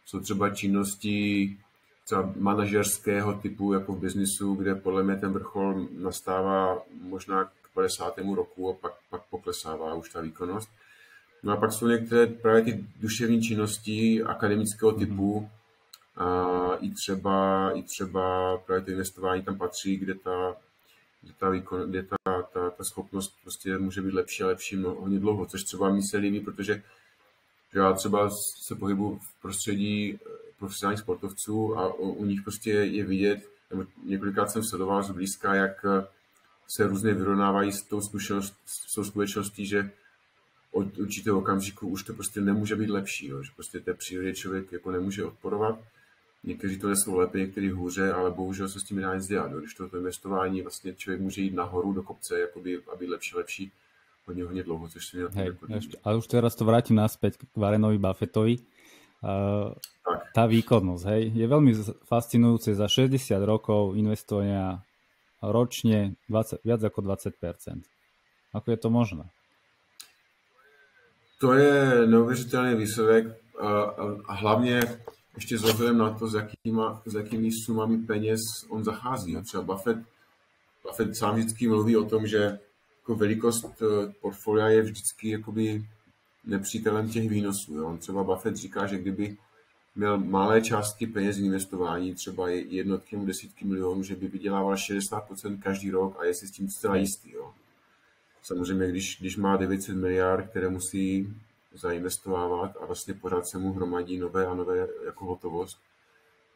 Jsou 0.05 0.19
třeba 0.19 0.49
činnosti, 0.49 1.57
třeba 2.05 2.33
manažerského 2.35 3.33
typu 3.33 3.73
jako 3.73 3.93
v 3.93 3.99
biznisu, 3.99 4.55
kde 4.55 4.75
podle 4.75 5.03
mě 5.03 5.15
ten 5.15 5.33
vrchol 5.33 5.87
nastává 5.97 6.81
možná 7.01 7.45
k 7.45 7.73
50. 7.73 8.17
roku 8.17 8.69
a 8.69 8.73
pak, 8.73 8.93
pak 9.09 9.21
poklesává 9.29 9.93
už 9.93 10.09
ta 10.09 10.21
výkonnost. 10.21 10.69
No 11.45 11.53
a 11.53 11.57
pak 11.57 11.71
jsou 11.71 11.87
některé 11.87 12.27
právě 12.27 12.63
ty 12.63 12.85
duševní 12.99 13.41
činnosti 13.41 14.23
akademického 14.23 14.91
mhm. 14.91 14.99
typu, 14.99 15.49
a 16.17 16.75
i 16.75 16.89
třeba, 16.89 17.71
i 17.71 17.83
třeba 17.83 18.57
právě 18.57 18.85
to 18.85 18.91
investování 18.91 19.43
tam 19.43 19.57
patří, 19.57 19.97
kde 19.97 20.15
ta, 20.15 20.55
kde 21.21 21.33
ta, 21.39 21.49
výkon, 21.49 21.89
kde 21.89 22.03
ta, 22.03 22.41
ta, 22.53 22.69
ta 22.69 22.83
schopnost 22.83 23.33
prostě 23.43 23.77
může 23.77 24.01
být 24.01 24.13
lepší 24.13 24.43
a 24.43 24.47
lepší 24.47 24.75
hodně 24.83 25.19
dlouho, 25.19 25.45
což 25.45 25.63
třeba 25.63 25.93
mi 25.93 26.03
se 26.03 26.17
líbí, 26.17 26.39
protože 26.39 26.83
že 27.73 27.79
já 27.79 27.93
třeba 27.93 28.29
se 28.63 28.75
pohybu 28.75 29.19
v 29.19 29.41
prostředí 29.41 30.19
profesionálních 30.59 30.99
sportovců 30.99 31.77
a 31.77 31.93
u, 31.93 32.09
u 32.09 32.25
nich 32.25 32.41
prostě 32.41 32.71
je 32.71 33.05
vidět, 33.05 33.49
nebo 33.69 33.85
několikrát 34.05 34.51
jsem 34.51 34.63
sledoval 34.63 35.03
zblízka, 35.03 35.55
jak 35.55 35.85
eh, 35.85 36.07
se 36.67 36.87
různě 36.87 37.13
vyrovnávají 37.13 37.71
s 37.71 37.81
tou, 37.81 38.01
s 38.01 38.95
tou 38.95 39.03
skutečností, 39.03 39.65
že 39.65 39.91
od 40.75 40.97
určitého 40.97 41.39
okamžiku 41.39 41.87
už 41.87 42.03
to 42.03 42.13
prostě 42.13 42.41
nemůže 42.41 42.75
být 42.75 42.89
lepší, 42.89 43.27
jo? 43.27 43.43
že 43.43 43.51
prostě 43.55 43.79
té 43.79 43.93
přírodě 43.93 44.33
člověk 44.33 44.71
jako 44.71 44.91
nemůže 44.91 45.25
odporovat. 45.25 45.79
Někteří 46.43 46.79
to 46.79 46.89
nesou 46.89 47.15
lépe, 47.15 47.37
někteří 47.39 47.69
hůře, 47.69 48.13
ale 48.13 48.31
bohužel 48.31 48.69
se 48.69 48.79
s 48.79 48.83
tím 48.83 48.97
nedá 48.97 49.15
nic 49.15 49.27
dělat. 49.27 49.51
Jo? 49.51 49.59
Když 49.59 49.73
to, 49.73 49.89
to 49.89 49.97
investování 49.97 50.61
vlastně 50.61 50.93
člověk 50.93 51.21
může 51.21 51.41
jít 51.41 51.53
nahoru 51.53 51.93
do 51.93 52.03
kopce, 52.03 52.39
jakoby, 52.39 52.79
aby 52.93 53.07
lepší, 53.07 53.35
lepší 53.35 53.71
hodně, 54.25 54.43
hodně 54.43 54.63
dlouho, 54.63 54.87
což 54.89 55.07
se 55.07 55.17
mi 55.17 55.23
na 55.23 55.29
Hej, 55.33 55.47
jako 55.47 55.67
Ale 56.03 56.17
už 56.17 56.27
teraz 56.27 56.55
to 56.55 56.65
vrátím 56.65 56.95
naspäť 56.95 57.37
k 57.37 57.43
Warrenovi 57.55 57.97
Buffettovi 57.97 58.57
tá 60.35 60.43
výkonnosť, 60.45 61.03
hej, 61.07 61.23
je 61.33 61.45
veľmi 61.49 61.71
fascinujúce 62.05 62.77
za 62.77 62.85
60 62.85 63.17
rokov 63.41 63.97
investovania 63.97 64.85
ročne 65.41 66.19
20, 66.29 66.61
viac 66.61 66.81
ako 66.83 66.99
20%. 67.01 67.81
Ako 68.53 68.67
je 68.69 68.77
to 68.77 68.89
možné? 68.93 69.25
To 71.39 71.53
je 71.53 72.07
neuvěřitelný 72.07 72.75
výsledek 72.75 73.25
a, 73.59 73.67
a, 73.67 74.17
a 74.25 74.33
hlavně 74.33 74.81
ještě 75.35 75.57
s 75.57 75.91
na 75.91 76.09
to, 76.09 76.27
s, 76.27 76.33
jakýma, 76.33 77.01
s 77.05 77.13
jakými 77.13 77.49
sumami 77.51 77.97
peněz 77.97 78.39
on 78.69 78.83
zachází. 78.83 79.37
Třeba 79.41 79.63
Buffett, 79.63 79.99
Buffett 80.83 81.17
sám 81.17 81.35
vždycky 81.35 81.67
mluví 81.67 81.97
o 81.97 82.05
tom, 82.05 82.27
že 82.27 82.59
jako 83.01 83.15
velikost 83.15 83.65
eh, 83.81 84.13
portfolia 84.21 84.67
je 84.67 84.81
vždycky 84.81 85.29
jakoby 85.29 85.85
nepřítelem 86.45 87.09
těch 87.09 87.29
výnosů. 87.29 87.75
Jo. 87.75 87.87
On 87.87 87.97
třeba 87.97 88.23
Buffett 88.23 88.57
říká, 88.57 88.87
že 88.87 88.97
kdyby 88.97 89.37
měl 89.95 90.17
malé 90.17 90.61
částky 90.61 91.07
peněz 91.07 91.37
investování, 91.37 92.15
třeba 92.15 92.49
jednotky 92.49 93.17
desítky 93.17 93.65
milionů, 93.65 94.03
že 94.03 94.15
by 94.15 94.27
vydělával 94.27 94.75
60% 94.75 95.59
každý 95.59 95.91
rok 95.91 96.17
a 96.19 96.25
je 96.25 96.33
si 96.33 96.47
s 96.47 96.51
tím 96.51 96.69
zcela 96.69 96.95
jistý. 96.95 97.31
Jo. 97.31 97.53
Samozřejmě, 98.45 98.87
když, 98.87 99.17
když 99.19 99.37
má 99.37 99.57
900 99.57 99.95
miliard, 99.95 100.49
které 100.49 100.69
musí 100.69 101.33
zainvestovávat 101.73 102.77
a 102.81 102.85
vlastně 102.85 103.13
pořád 103.13 103.47
se 103.47 103.57
mu 103.57 103.73
hromadí 103.73 104.17
nové 104.17 104.45
a 104.45 104.53
nové 104.53 104.87
jako 105.05 105.25
hotovost, 105.25 105.79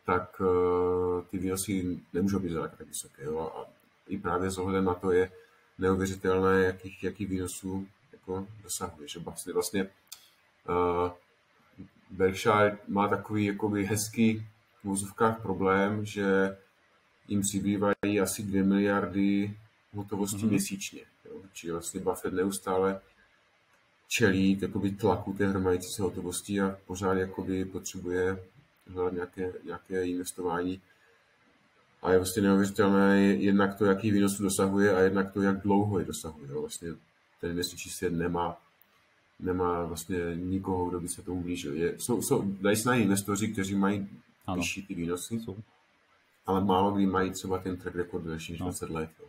tak 0.06 0.41
uh, 0.41 1.21
ty 1.21 1.38
výnosy 1.38 1.99
nemůžou 2.13 2.39
být 2.39 2.54
tak 2.54 2.88
vysoké. 2.88 3.23
Jo. 3.23 3.39
A 3.39 3.69
i 4.08 4.17
právě 4.17 4.52
s 4.52 4.58
ohledem 4.58 4.86
na 4.86 4.93
to 4.93 5.12
je 5.12 5.32
neuvěřitelné, 5.78 6.63
jakých, 6.63 7.04
jakých 7.04 7.30
výnosů 7.30 7.88
jako 8.12 8.47
dosahuje. 8.63 9.08
Že 9.08 9.19
vlastně, 9.19 9.54
vlastně 9.54 9.84
uh, 9.84 11.12
Berkshire 12.10 12.78
má 12.88 13.08
takový 13.08 13.45
jakoby 13.45 13.86
hezký 13.86 14.45
v 14.84 14.89
úzovkách 14.89 15.41
problém, 15.41 16.06
že 16.06 16.58
jim 17.28 17.41
přibývají 17.41 18.21
asi 18.21 18.43
2 18.43 18.63
miliardy 18.63 19.58
hotovosti 19.93 20.38
mm-hmm. 20.38 20.49
měsíčně. 20.49 21.02
Či 21.54 21.72
vlastně 21.72 22.00
Buffett 22.00 22.36
neustále 22.36 23.02
čelí 24.08 24.60
jakoby 24.62 24.92
tlaku 24.92 25.34
té 25.34 25.48
hromadící 25.48 25.94
se 25.94 26.02
hotovosti 26.02 26.62
a 26.62 26.78
pořád 26.86 27.14
jakoby 27.14 27.66
potřebuje 27.66 28.44
hledat 28.88 29.14
nějaké, 29.14 29.54
nějaké 29.66 30.08
investování. 30.08 30.82
A 32.02 32.12
je 32.12 32.18
vlastně 32.18 32.42
neuvěřitelné 32.42 33.20
jednak 33.20 33.76
to, 33.76 33.86
jaký 33.86 34.12
výnosu 34.12 34.44
dosahuje 34.44 34.96
a 34.96 35.00
jednak 35.00 35.32
to, 35.32 35.42
jak 35.42 35.62
dlouho 35.62 36.00
je 36.00 36.06
dosahuje. 36.06 36.48
Vlastně 36.48 36.90
ten 37.42 37.52
investiční 37.52 37.92
svět 37.92 38.14
nemá 38.14 38.58
nemá 39.40 39.86
vlastně 39.86 40.18
nikoho, 40.36 40.90
kdo 40.90 41.00
by 41.00 41.08
se 41.08 41.22
tomu 41.22 41.44
blížil. 41.44 41.74
Je, 41.74 42.00
jsou, 42.00 42.22
jsou, 42.22 42.44
dají 42.62 42.76
se 42.78 42.90
na 42.90 42.96
investoři, 42.96 43.48
kteří 43.48 43.76
mají 43.76 44.10
vyšší 44.56 44.84
ty 44.84 44.94
výnosy, 44.94 45.40
jsou. 45.40 45.58
ale 46.46 46.66
málo 46.66 46.92
kdy 46.92 47.06
mají 47.06 47.32
třeba 47.32 47.58
ten 47.58 47.78
track 47.78 47.96
record 47.96 48.24
delší 48.24 48.52
než 48.52 48.60
no. 48.60 48.66
20 48.66 48.90
let. 48.90 49.10
Jo. 49.20 49.26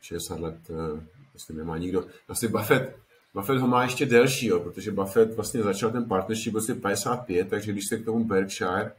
60 0.00 0.40
let 0.40 0.70
uh, 0.70 1.00
vlastně 1.32 1.54
nemá 1.54 1.78
nikdo. 1.78 2.04
Vlastně 2.28 2.48
Buffett, 2.48 2.96
Buffett 3.34 3.60
ho 3.60 3.68
má 3.68 3.82
ještě 3.82 4.06
delší, 4.06 4.46
jo, 4.46 4.60
protože 4.60 4.92
Buffett 4.92 5.34
vlastně 5.34 5.62
začal 5.62 5.90
ten 5.90 6.04
partnership 6.04 6.52
v 6.52 6.56
roce 6.56 6.74
55, 6.74 7.48
takže 7.48 7.72
když 7.72 7.84
se 7.88 7.98
k 7.98 8.04
tomu 8.04 8.24
Berkshire 8.24 8.92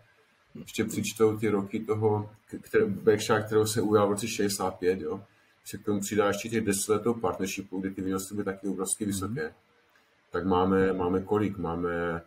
ještě 0.55 0.83
přičtou 0.83 1.37
ty 1.37 1.49
roky 1.49 1.79
toho, 1.79 2.29
které, 2.61 2.85
Berkshire, 2.85 3.41
kterého 3.41 3.67
se 3.67 3.81
ujal 3.81 4.07
v 4.07 4.11
roce 4.11 4.27
65, 4.27 5.01
jo, 5.01 5.23
se 5.65 5.77
k 5.77 5.85
tomu 5.85 5.99
přidá 5.99 6.27
ještě 6.27 6.49
těch 6.49 6.65
10 6.65 6.91
letů 6.91 7.13
partnershipu, 7.13 7.79
kde 7.79 7.91
ty 7.91 8.01
výnosy 8.01 8.33
byly 8.35 8.45
taky 8.45 8.67
obrovsky 8.67 9.05
vysoké. 9.05 9.47
Mm-hmm 9.47 9.53
tak 10.31 10.45
máme, 10.45 10.93
máme 10.93 11.21
kolik? 11.21 11.57
Máme 11.57 12.21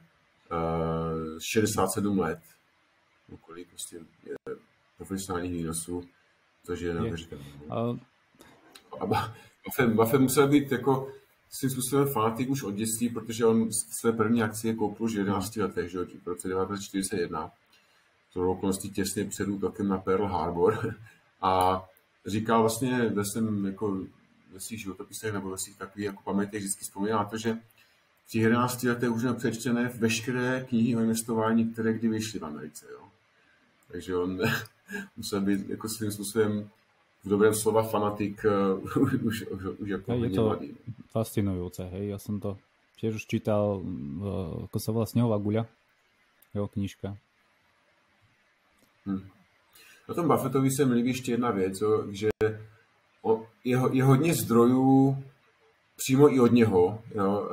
uh, 0.52 1.38
67 1.38 2.18
let. 2.18 2.38
No 3.28 3.36
kolik 3.36 3.68
prostě 3.68 3.96
je 4.24 4.34
profesionálních 4.96 5.52
výnosů, 5.52 6.04
což 6.64 6.80
je 6.80 6.94
neuvěřitelné. 6.94 7.44
A 9.00 9.06
Buffett, 9.06 9.94
Buffett 9.94 10.20
musel 10.20 10.48
být 10.48 10.72
jako 10.72 11.08
svým 11.50 11.70
způsobem 11.70 12.08
fanatik 12.08 12.50
už 12.50 12.62
od 12.62 12.74
dětství, 12.74 13.08
protože 13.08 13.46
on 13.46 13.72
své 13.72 14.12
první 14.12 14.42
akcie 14.42 14.74
koupil 14.74 15.06
už 15.06 15.14
v 15.14 15.18
11 15.18 15.56
letech, 15.56 15.90
že 15.90 15.98
v 15.98 16.26
roce 16.26 16.48
1941. 16.48 17.50
To 18.32 18.50
okolností 18.50 18.90
těsně 18.90 19.24
před 19.24 19.48
útokem 19.48 19.88
na 19.88 19.98
Pearl 19.98 20.26
Harbor. 20.26 20.94
A 21.42 21.84
říkal 22.26 22.60
vlastně 22.60 23.08
ve 23.08 23.24
svém 23.24 23.66
jako 23.66 23.98
ve 24.52 24.60
svých 24.60 24.80
životopisech 24.80 25.32
nebo 25.32 25.50
ve 25.50 25.58
svých 25.58 25.76
takových 25.76 26.06
jako 26.06 26.22
pamětech 26.22 26.60
vždycky 26.60 26.84
vzpomíná 26.84 27.24
to, 27.24 27.38
že 27.38 27.54
v 28.26 28.30
těch 28.30 28.42
11 28.42 28.82
letech 28.82 29.10
už 29.10 29.22
měl 29.22 29.34
přečtené 29.34 29.88
veškeré 29.88 30.66
knihy 30.68 30.96
o 30.96 31.00
investování, 31.00 31.72
které 31.72 31.92
kdy 31.92 32.08
vyšly 32.08 32.40
v 32.40 32.44
Americe. 32.44 32.86
Jo. 32.92 33.08
Takže 33.92 34.16
on 34.16 34.38
musel 35.16 35.40
být 35.40 35.68
jako 35.68 35.88
svým 35.88 36.10
způsobem 36.10 36.70
v 37.24 37.28
dobrém 37.28 37.54
slova 37.54 37.82
fanatik 37.82 38.44
uh, 38.96 39.02
už, 39.02 39.42
už, 39.50 39.64
už 39.78 39.88
jako 39.88 40.12
je 40.12 40.30
to 40.30 40.44
mladý. 40.44 40.68
fascinujúce, 41.10 41.82
hej, 41.88 42.12
ja 42.12 42.18
som 42.18 42.42
to 42.42 42.58
tiež 43.00 43.16
už 43.16 43.24
čítal, 43.26 43.80
uh, 43.80 44.68
ako 44.68 44.78
sa 44.78 44.90
volá 44.92 45.06
Snehová 45.08 45.40
guľa, 45.40 45.64
jeho 46.54 46.68
knižka. 46.68 47.16
Hmm. 49.06 49.24
Na 50.08 50.14
tom 50.14 50.28
Buffettovi 50.28 50.70
se 50.70 50.84
mi 50.84 50.94
líbí 50.94 51.08
ještě 51.08 51.32
jedna 51.32 51.50
věc, 51.50 51.80
jo, 51.80 52.04
že 52.10 52.28
je, 53.64 53.78
je 53.92 54.04
hodně 54.04 54.34
zdrojů 54.34 55.16
přímo 55.96 56.34
i 56.34 56.40
od 56.40 56.52
něho, 56.52 57.02
jo, 57.14 57.48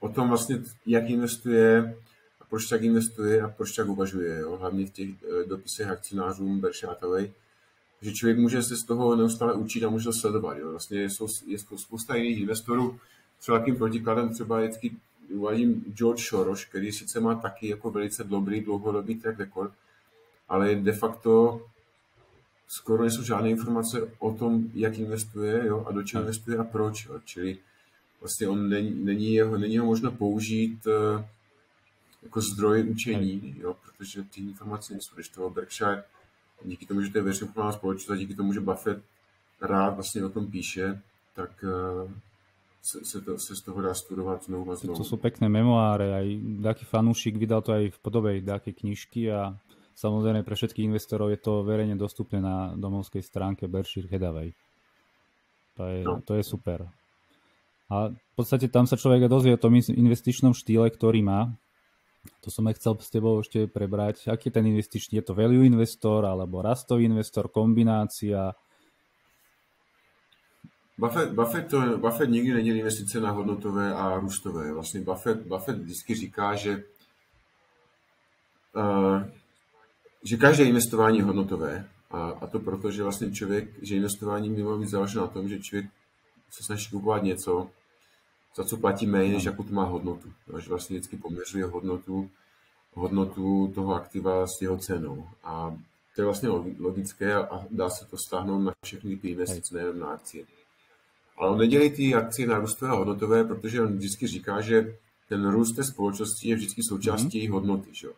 o 0.00 0.08
tom 0.08 0.28
vlastně, 0.28 0.62
jak 0.86 1.10
investuje, 1.10 1.96
a 2.40 2.44
proč 2.44 2.68
tak 2.68 2.82
investuje 2.82 3.42
a 3.42 3.48
proč 3.48 3.72
tak 3.72 3.88
uvažuje, 3.88 4.40
jo, 4.40 4.56
hlavně 4.56 4.86
v 4.86 4.90
těch 4.90 5.08
e, 5.08 5.44
dopisech 5.46 5.88
akcionářům 5.88 6.60
Berkshire 6.60 6.92
Hathaway, 6.92 7.32
že 8.02 8.12
člověk 8.12 8.38
může 8.38 8.62
se 8.62 8.76
z 8.76 8.84
toho 8.84 9.16
neustále 9.16 9.54
učit 9.54 9.84
a 9.84 9.90
může 9.90 10.04
to 10.04 10.12
sledovat. 10.12 10.58
Jo. 10.58 10.70
Vlastně 10.70 11.10
jsou, 11.10 11.26
je 11.46 11.58
spousta 11.58 12.14
jiných 12.14 12.40
investorů, 12.40 12.98
třeba 13.38 13.58
takým 13.58 13.76
protikladem 13.76 14.34
třeba 14.34 14.60
vždycky 14.60 14.96
uvádím 15.28 15.84
George 15.94 16.28
Soros, 16.28 16.64
který 16.64 16.92
sice 16.92 17.20
má 17.20 17.34
taky 17.34 17.68
jako 17.68 17.90
velice 17.90 18.24
dobrý 18.24 18.60
dlouhodobý 18.60 19.14
track 19.14 19.38
record, 19.38 19.72
ale 20.48 20.74
de 20.74 20.92
facto 20.92 21.62
skoro 22.68 23.02
nejsou 23.02 23.22
žádné 23.22 23.50
informace 23.50 24.08
o 24.18 24.34
tom, 24.34 24.64
jak 24.74 24.98
investuje 24.98 25.66
jo, 25.66 25.84
a 25.88 25.92
do 25.92 26.02
čeho 26.02 26.22
investuje 26.22 26.58
a 26.58 26.64
proč. 26.64 27.06
Jo. 27.06 27.20
Čili 27.24 27.58
vlastně 28.20 28.48
on 28.48 28.68
není, 28.68 29.04
není, 29.04 29.34
jeho, 29.34 29.58
není 29.58 29.78
ho 29.78 29.86
možno 29.86 30.12
použít 30.12 30.86
uh, 30.86 31.24
jako 32.22 32.40
zdroj 32.40 32.82
učení, 32.90 33.54
jo, 33.58 33.76
protože 33.86 34.22
ty 34.22 34.40
informace 34.40 34.92
nejsou. 34.92 35.14
Když 35.14 35.28
toho 35.28 35.50
Berkshire, 35.50 36.04
díky 36.64 36.86
tomu, 36.86 37.02
že 37.02 37.12
to 37.12 37.18
je 37.18 37.24
veřejně 37.24 37.52
společnost 37.72 38.10
a 38.10 38.16
díky 38.16 38.34
tomu, 38.34 38.52
že 38.52 38.60
Buffett 38.60 39.02
rád 39.60 39.94
vlastně 39.94 40.24
o 40.24 40.28
tom 40.28 40.50
píše, 40.50 41.02
tak 41.34 41.50
uh, 41.64 42.10
se, 42.82 43.04
se, 43.04 43.20
to, 43.20 43.38
se 43.38 43.56
z 43.56 43.60
toho 43.60 43.82
dá 43.82 43.94
studovat 43.94 44.44
znovu 44.44 44.72
a 44.72 44.76
znovu. 44.76 44.98
To 44.98 45.04
jsou 45.04 45.16
pekné 45.16 45.48
memoáre, 45.48 46.14
aj 46.14 46.26
taký 46.62 46.84
fanúšik 46.84 47.36
vydal 47.36 47.62
to 47.62 47.72
aj 47.72 47.90
v 47.90 47.98
podobe 47.98 48.40
také 48.40 48.72
knižky 48.72 49.32
a 49.32 49.56
Samozrejme 50.00 50.40
pre 50.48 50.56
všetkých 50.56 50.88
investorov 50.88 51.28
je 51.28 51.36
to 51.36 51.60
verejne 51.60 51.92
dostupné 51.92 52.40
na 52.40 52.72
domovskej 52.72 53.20
stránke 53.20 53.68
Berkshire 53.68 54.08
Hathaway. 54.08 54.56
To 55.76 55.82
je, 55.84 56.00
no. 56.08 56.24
to 56.24 56.40
je 56.40 56.44
super. 56.44 56.88
A 57.92 58.08
v 58.08 58.32
podstate 58.32 58.72
tam 58.72 58.88
sa 58.88 58.96
človek 58.96 59.28
dozvie 59.28 59.52
o 59.52 59.60
tom 59.60 59.76
investičnom 59.76 60.56
štýle, 60.56 60.88
ktorý 60.88 61.20
má. 61.20 61.52
To 62.40 62.48
som 62.52 62.68
aj 62.68 62.76
chcel 62.76 62.96
s 63.00 63.10
tebou 63.12 63.40
ešte 63.40 63.64
prebrať. 63.64 64.28
Aký 64.28 64.48
je 64.48 64.56
ten 64.60 64.66
investičný? 64.68 65.20
Je 65.20 65.26
to 65.28 65.36
value 65.36 65.64
investor 65.64 66.24
alebo 66.24 66.60
rastový 66.60 67.08
investor, 67.08 67.48
kombinácia? 67.48 68.52
Buffett, 71.00 71.32
Buffett, 71.32 71.68
to, 71.70 71.96
Buffett 71.96 72.30
nikdy 72.30 72.52
není 72.54 72.68
investice 72.68 73.20
na 73.20 73.30
hodnotové 73.30 73.94
a 73.94 74.18
růstové. 74.20 74.72
Vlastně 74.72 75.00
Buffett, 75.00 75.46
Buffett 75.46 75.78
vždycky 75.78 76.14
říká, 76.14 76.54
že 76.54 76.84
uh, 78.76 79.24
že 80.24 80.36
každé 80.36 80.64
investování 80.64 81.18
je 81.18 81.24
hodnotové. 81.24 81.88
A, 82.10 82.28
a 82.28 82.46
to 82.46 82.58
proto, 82.58 82.90
že 82.90 83.02
vlastně 83.02 83.32
člověk, 83.32 83.82
že 83.82 83.96
investování 83.96 84.48
by 84.48 84.54
mělo 84.54 84.78
být 84.78 84.88
založeno 84.88 85.24
na 85.24 85.30
tom, 85.30 85.48
že 85.48 85.58
člověk 85.58 85.90
se 86.50 86.64
snaží 86.64 86.90
kupovat 86.90 87.22
něco, 87.22 87.70
za 88.56 88.64
co 88.64 88.76
platí 88.76 89.06
méně, 89.06 89.34
než 89.34 89.44
jakou 89.44 89.62
to 89.62 89.74
má 89.74 89.84
hodnotu. 89.84 90.32
No, 90.52 90.60
že 90.60 90.68
vlastně 90.68 90.96
vždycky 90.96 91.16
poměřuje 91.16 91.64
hodnotu, 91.64 92.30
hodnotu 92.94 93.72
toho 93.74 93.94
aktiva 93.94 94.46
s 94.46 94.62
jeho 94.62 94.78
cenou. 94.78 95.28
A 95.44 95.78
to 96.14 96.20
je 96.20 96.24
vlastně 96.24 96.48
logické 96.78 97.34
a 97.34 97.66
dá 97.70 97.90
se 97.90 98.04
to 98.04 98.16
stáhnout 98.18 98.58
na 98.58 98.72
všechny 98.84 99.16
ty 99.16 99.28
investice, 99.28 99.74
nejen 99.74 99.98
na 99.98 100.06
akcie. 100.06 100.44
Ale 101.36 101.50
on 101.50 101.58
nedělí 101.58 101.90
ty 101.90 102.14
akcie 102.14 102.48
na 102.48 102.58
růstové 102.58 102.90
a 102.90 102.94
hodnotové, 102.94 103.44
protože 103.44 103.82
on 103.82 103.96
vždycky 103.96 104.26
říká, 104.26 104.60
že 104.60 104.96
ten 105.28 105.50
růst 105.50 105.76
té 105.76 105.84
společnosti 105.84 106.48
je 106.48 106.56
vždycky 106.56 106.82
součástí 106.82 107.28
mm-hmm. 107.28 107.36
její 107.36 107.48
hodnoty. 107.48 107.90
Že? 107.92 108.08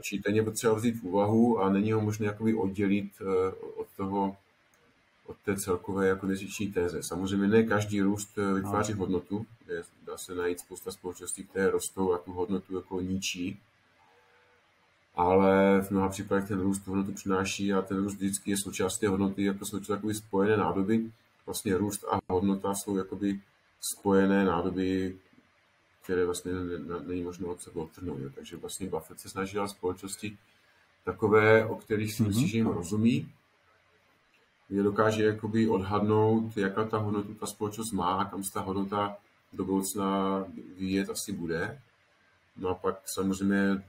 Čili 0.00 0.22
ten 0.22 0.34
je 0.34 0.42
potřeba 0.42 0.74
vzít 0.74 1.00
v 1.00 1.04
úvahu 1.04 1.58
a 1.58 1.70
není 1.70 1.92
ho 1.92 2.00
možné 2.00 2.26
jakoby 2.26 2.54
oddělit 2.54 3.10
eh, 3.20 3.24
od 3.76 3.86
toho, 3.96 4.36
od 5.26 5.36
té 5.44 5.56
celkové 5.56 6.06
jako 6.06 6.26
měsíční 6.26 6.72
téze. 6.72 7.02
Samozřejmě 7.02 7.48
ne 7.48 7.62
každý 7.62 8.00
růst 8.00 8.38
eh, 8.38 8.54
vytváří 8.54 8.92
hodnotu, 8.92 9.46
dá 10.06 10.18
se 10.18 10.34
najít 10.34 10.60
spousta 10.60 10.90
společností, 10.90 11.44
které 11.44 11.70
rostou 11.70 12.12
a 12.12 12.18
tu 12.18 12.32
hodnotu 12.32 12.76
jako 12.76 13.00
ničí, 13.00 13.60
ale 15.14 15.82
v 15.82 15.90
mnoha 15.90 16.08
případech 16.08 16.48
ten 16.48 16.60
růst 16.60 16.86
hodnotu 16.86 17.12
přináší 17.12 17.72
a 17.72 17.82
ten 17.82 17.96
růst 17.96 18.14
vždycky 18.14 18.50
je 18.50 18.56
součástí 18.56 19.06
hodnoty, 19.06 19.44
jako 19.44 19.64
jsou 19.64 19.80
to 19.80 19.86
takové 19.86 20.14
spojené 20.14 20.56
nádoby. 20.56 21.10
Vlastně 21.46 21.76
růst 21.76 22.04
a 22.04 22.32
hodnota 22.32 22.74
jsou 22.74 22.96
jakoby 22.96 23.40
spojené 23.80 24.44
nádoby, 24.44 25.16
které 26.02 26.24
vlastně 26.24 26.52
není 27.06 27.22
možno 27.22 27.48
od 27.48 27.62
sebe 27.62 27.80
odtrhnout. 27.80 28.18
Takže 28.34 28.56
vlastně 28.56 28.86
Buffett 28.86 29.20
se 29.20 29.28
snažil 29.28 29.68
společnosti 29.68 30.38
takové, 31.04 31.66
o 31.66 31.76
kterých 31.76 32.14
si 32.14 32.22
myslí, 32.22 32.44
mm-hmm. 32.44 32.50
že 32.50 32.56
jim 32.56 32.66
rozumí, 32.66 33.32
je 34.70 34.82
dokáže 34.82 35.24
jakoby 35.24 35.68
odhadnout, 35.68 36.56
jaká 36.56 36.84
ta 36.84 36.98
hodnota 36.98 37.28
ta 37.40 37.46
společnost 37.46 37.92
má 37.92 38.20
a 38.20 38.24
kam 38.24 38.44
se 38.44 38.52
ta 38.52 38.60
hodnota 38.60 39.16
do 39.52 39.64
budoucna 39.64 40.44
vyjet 40.78 41.10
asi 41.10 41.32
bude. 41.32 41.80
No 42.56 42.68
a 42.68 42.74
pak 42.74 43.08
samozřejmě 43.08 43.82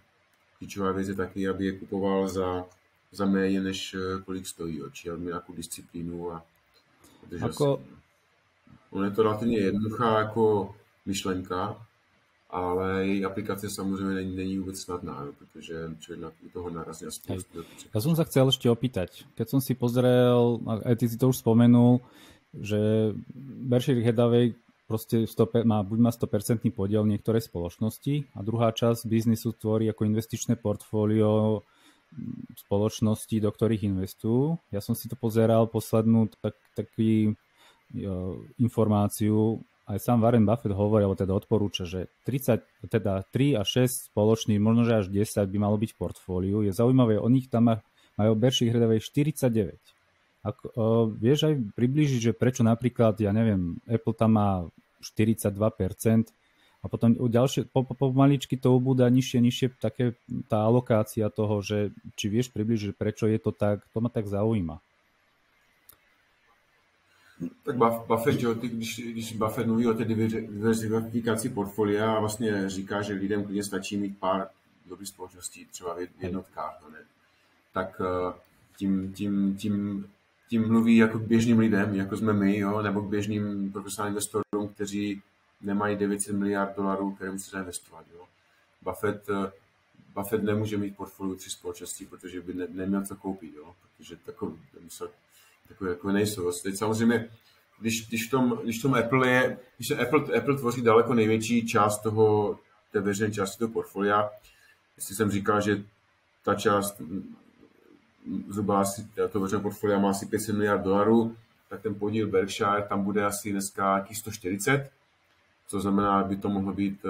klíčová 0.57 0.91
věc 0.91 1.07
je 1.07 1.15
taky, 1.15 1.49
aby 1.49 1.65
je 1.65 1.79
kupoval 1.79 2.27
za, 2.27 2.65
za 3.11 3.25
méně, 3.25 3.61
než 3.61 3.93
eh, 3.93 4.21
kolik 4.21 4.47
stojí. 4.47 4.81
Či 4.91 5.09
aby 5.09 5.25
nějakou 5.25 5.53
disciplínu 5.53 6.31
a 6.31 6.45
Ako... 7.41 7.83
Ono 8.89 9.05
je 9.05 9.11
to 9.11 9.23
relativně 9.23 9.57
jednoduchá 9.57 10.19
jako 10.19 10.75
myšlenka, 11.05 11.86
ale 12.49 13.07
její 13.07 13.25
aplikace 13.25 13.69
samozřejmě 13.69 14.15
není, 14.15 14.35
není 14.35 14.57
vůbec 14.57 14.79
snadná, 14.79 15.25
no, 15.25 15.33
protože 15.33 15.75
člověk 15.99 16.21
na 16.21 16.31
toho 16.53 16.69
narazí 16.69 17.05
na 17.05 17.11
spoustu. 17.11 17.63
Ja 17.93 17.99
som 17.99 18.15
sa 18.15 18.23
chcel 18.23 18.47
ešte 18.47 18.71
opýtať, 18.71 19.27
keď 19.35 19.47
som 19.51 19.59
si 19.59 19.75
pozrel, 19.75 20.63
aj 20.63 20.95
ty 20.95 21.05
si 21.11 21.19
to 21.19 21.27
už 21.27 21.43
spomenul, 21.43 21.99
že 22.55 23.11
Berkshire 23.67 23.99
Hathaway 23.99 24.55
proste 24.87 25.27
100, 25.27 25.67
má, 25.67 25.83
buď 25.83 25.99
má 25.99 26.11
100% 26.15 26.71
podiel 26.71 27.03
v 27.03 27.19
niektorej 27.19 27.43
spoločnosti 27.51 28.31
a 28.31 28.39
druhá 28.39 28.71
časť 28.71 29.03
biznisu 29.03 29.51
tvorí 29.59 29.91
ako 29.91 30.07
investičné 30.07 30.55
portfólio 30.55 31.67
spoločnosti, 32.55 33.35
do 33.43 33.51
ktorých 33.51 33.83
investujú. 33.83 34.55
Ja 34.71 34.79
som 34.79 34.95
si 34.95 35.11
to 35.11 35.19
pozeral 35.19 35.67
poslednú 35.67 36.31
tak, 36.39 36.55
taký 36.71 37.35
jo, 37.91 38.47
informáciu 38.63 39.59
aj 39.87 40.03
sám 40.03 40.19
Warren 40.19 40.43
Buffett 40.43 40.75
hovorí, 40.75 41.07
alebo 41.07 41.15
teda 41.15 41.31
odporúča, 41.31 41.87
že 41.87 42.11
30, 42.27 42.91
teda 42.91 43.23
3 43.31 43.55
a 43.55 43.63
6 43.63 44.11
spoločných, 44.11 44.59
možno 44.59 44.83
že 44.83 44.99
až 44.99 45.07
10 45.07 45.47
by 45.47 45.57
malo 45.63 45.79
byť 45.79 45.95
v 45.95 45.99
portfóliu. 45.99 46.59
Je 46.67 46.75
zaujímavé, 46.75 47.15
o 47.15 47.27
nich 47.31 47.47
tam 47.47 47.71
majú 48.19 48.31
Berkshire 48.35 48.75
Hathaway 48.75 48.99
49. 48.99 49.79
Ako, 50.43 50.63
uh, 50.75 51.05
vieš 51.11 51.47
aj 51.47 51.55
priblížiť, 51.75 52.19
že 52.19 52.31
prečo 52.35 52.67
napríklad, 52.67 53.15
ja 53.23 53.31
neviem, 53.31 53.79
Apple 53.87 54.15
tam 54.15 54.35
má 54.35 54.49
42% 54.99 55.55
a 56.83 56.85
potom 56.91 57.15
u 57.17 57.27
ďalšie, 57.27 57.71
po, 57.71 57.87
po, 57.87 57.95
po 57.95 58.11
maličky 58.11 58.59
to 58.59 58.75
ubúda 58.75 59.07
nižšie, 59.07 59.39
nižšie 59.39 59.67
také 59.79 60.19
tá 60.51 60.67
alokácia 60.67 61.31
toho, 61.31 61.63
že 61.63 61.95
či 62.19 62.27
vieš 62.27 62.51
približiť, 62.51 62.95
prečo 62.95 63.25
je 63.27 63.39
to 63.39 63.55
tak, 63.55 63.87
to 63.91 63.97
ma 64.03 64.11
tak 64.11 64.27
zaujíma. 64.27 64.83
Tak 67.63 67.75
Buffett, 68.07 68.59
ty, 68.61 68.67
když, 68.67 68.99
když 68.99 69.33
Buffett 69.33 69.67
mluví 69.67 69.87
o 69.87 69.93
té 69.93 70.05
diverzifikaci 70.05 71.49
portfolia 71.49 72.15
a 72.15 72.19
vlastně 72.19 72.69
říká, 72.69 73.01
že 73.01 73.13
lidem 73.13 73.43
klidně 73.43 73.63
stačí 73.63 73.97
mít 73.97 74.19
pár 74.19 74.49
dobrých 74.85 75.09
společností, 75.09 75.65
třeba 75.65 75.95
v 75.95 76.07
jednotkách, 76.21 76.79
no 76.83 76.89
ne? 76.89 76.99
tak 77.73 78.01
eh, 78.01 78.33
tím, 78.77 79.13
tím, 79.13 79.57
tím, 79.57 80.07
tím 80.49 80.67
mluví 80.67 80.97
jako 80.97 81.19
k 81.19 81.27
běžným 81.27 81.59
lidem, 81.59 81.95
jako 81.95 82.17
jsme 82.17 82.33
my, 82.33 82.57
jo, 82.57 82.81
nebo 82.81 83.01
k 83.01 83.09
běžným 83.09 83.71
profesionálním 83.71 84.11
investorům, 84.11 84.67
kteří 84.75 85.21
nemají 85.61 85.97
900 85.97 86.35
miliard 86.35 86.75
dolarů, 86.77 87.15
které 87.15 87.31
musí 87.31 87.51
zainvestovat. 87.51 88.05
Jo. 88.13 88.25
Buffett, 88.81 89.29
eh, 89.29 89.51
Buffett 90.15 90.43
nemůže 90.43 90.77
mít 90.77 90.97
portfolio 90.97 91.35
tři 91.35 91.49
společnosti, 91.49 92.05
protože 92.05 92.41
by 92.41 92.53
ne, 92.53 92.67
neměl 92.69 93.05
co 93.05 93.15
koupit, 93.15 93.53
jo. 93.55 93.75
protože 93.97 94.15
takový, 94.15 94.59
takové 95.67 95.89
jako 95.89 96.11
nejsou. 96.11 96.51
Teď 96.63 96.75
samozřejmě, 96.75 97.29
když, 97.79 98.07
když, 98.07 98.27
v 98.27 98.31
tom, 98.31 98.59
když 98.63 98.79
v 98.79 98.81
tom 98.81 98.93
Apple 98.93 99.29
je, 99.29 99.57
když 99.77 99.91
Apple, 99.91 100.37
Apple 100.37 100.57
tvoří 100.57 100.81
daleko 100.81 101.13
největší 101.13 101.67
část 101.67 102.01
toho, 102.01 102.59
té 102.91 102.99
veřejné 102.99 103.33
části 103.33 103.59
toho 103.59 103.71
portfolia, 103.71 104.29
jestli 104.97 105.15
jsem 105.15 105.31
říkal, 105.31 105.61
že 105.61 105.83
ta 106.43 106.55
část 106.55 107.01
zhruba 108.49 108.81
asi, 108.81 109.07
to 109.31 109.39
veřejné 109.39 109.63
portfolia 109.63 109.99
má 109.99 110.09
asi 110.09 110.25
500 110.25 110.55
miliard 110.55 110.83
dolarů, 110.83 111.35
tak 111.69 111.81
ten 111.81 111.95
podíl 111.95 112.27
Berkshire 112.27 112.85
tam 112.89 113.03
bude 113.03 113.25
asi 113.25 113.51
dneska 113.51 113.83
nějaký 113.83 114.15
140, 114.15 114.91
co 115.67 115.79
znamená, 115.79 116.23
by 116.23 116.37
to 116.37 116.49
mohlo 116.49 116.73
být 116.73 117.05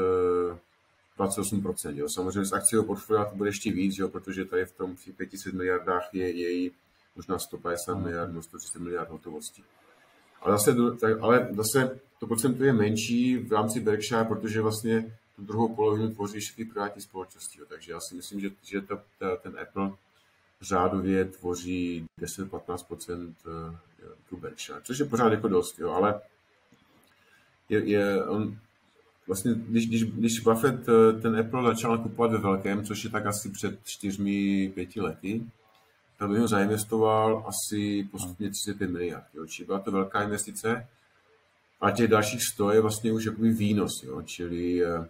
28%. 1.18 1.90
Eh, 1.90 2.00
jo. 2.00 2.10
Samozřejmě 2.10 2.46
z 2.46 2.54
akciového 2.54 2.88
portfolia 2.88 3.26
to 3.26 3.36
bude 3.36 3.50
ještě 3.50 3.72
víc, 3.72 3.98
jo, 3.98 4.10
protože 4.10 4.46
tady 4.46 4.66
v 4.66 4.72
tom 4.72 4.96
v 4.96 5.12
500 5.18 5.54
miliardách 5.54 6.10
je 6.14 6.32
její 6.32 6.72
možná 7.18 7.40
150 7.40 7.94
mm. 7.94 8.04
miliard 8.04 8.28
nebo 8.28 8.42
130 8.42 8.80
miliard 8.80 9.10
hotovosti. 9.10 9.64
Ale 10.42 10.58
zase, 10.58 10.76
tak, 11.02 11.22
ale 11.22 11.48
zase 11.52 12.00
to 12.20 12.28
procento 12.28 12.64
je 12.64 12.74
menší 12.74 13.38
v 13.38 13.52
rámci 13.52 13.80
Berkshire, 13.80 14.24
protože 14.24 14.62
vlastně 14.62 15.18
tu 15.36 15.44
druhou 15.44 15.76
polovinu 15.76 16.10
tvoří 16.10 16.40
všechny 16.40 16.66
privátní 16.66 17.02
společnosti. 17.02 17.60
Jo. 17.60 17.66
Takže 17.70 17.92
já 17.92 18.00
si 18.00 18.16
myslím, 18.16 18.40
že, 18.40 18.50
že 18.64 18.82
ta, 18.82 19.04
ta, 19.20 19.36
ten 19.36 19.60
Apple 19.62 19.92
řádově 20.62 21.26
tvoří 21.26 22.06
10-15% 22.20 23.34
eh, 23.48 23.78
tu 24.30 24.38
Berkshire, 24.38 24.82
což 24.84 25.00
je 25.00 25.06
pořád 25.06 25.32
jako 25.32 25.48
dost, 25.48 25.80
jo, 25.80 25.92
ale 25.92 26.22
je, 27.70 27.90
je 27.90 28.26
on, 28.26 28.58
vlastně, 29.28 29.54
když, 29.56 29.88
když, 29.88 30.04
když 30.04 30.40
Buffett 30.40 30.90
eh, 30.90 31.22
ten 31.22 31.40
Apple 31.40 31.64
začal 31.64 31.98
kupovat 31.98 32.32
ve 32.32 32.38
velkém, 32.38 32.86
což 32.86 33.04
je 33.04 33.10
tak 33.10 33.26
asi 33.26 33.50
před 33.50 33.80
čtyřmi, 33.84 34.72
pěti 34.76 35.02
lety, 35.02 35.44
tak 36.18 36.28
do 36.28 36.34
něho 36.34 36.48
zainvestoval 36.48 37.46
asi 37.48 38.08
postupně 38.12 38.50
35 38.50 38.92
miliard. 38.92 39.26
Jo. 39.34 39.46
Čili 39.46 39.66
byla 39.66 39.80
to 39.80 39.92
velká 39.92 40.24
investice 40.24 40.88
a 41.82 41.92
těch 41.92 42.08
dalších 42.08 42.42
100 42.54 42.72
je 42.72 42.82
vlastně 42.82 43.12
už 43.12 43.26
jakoby 43.26 43.52
výnos, 43.52 44.04
jo. 44.04 44.22
čili 44.22 44.86
eh, 44.86 45.06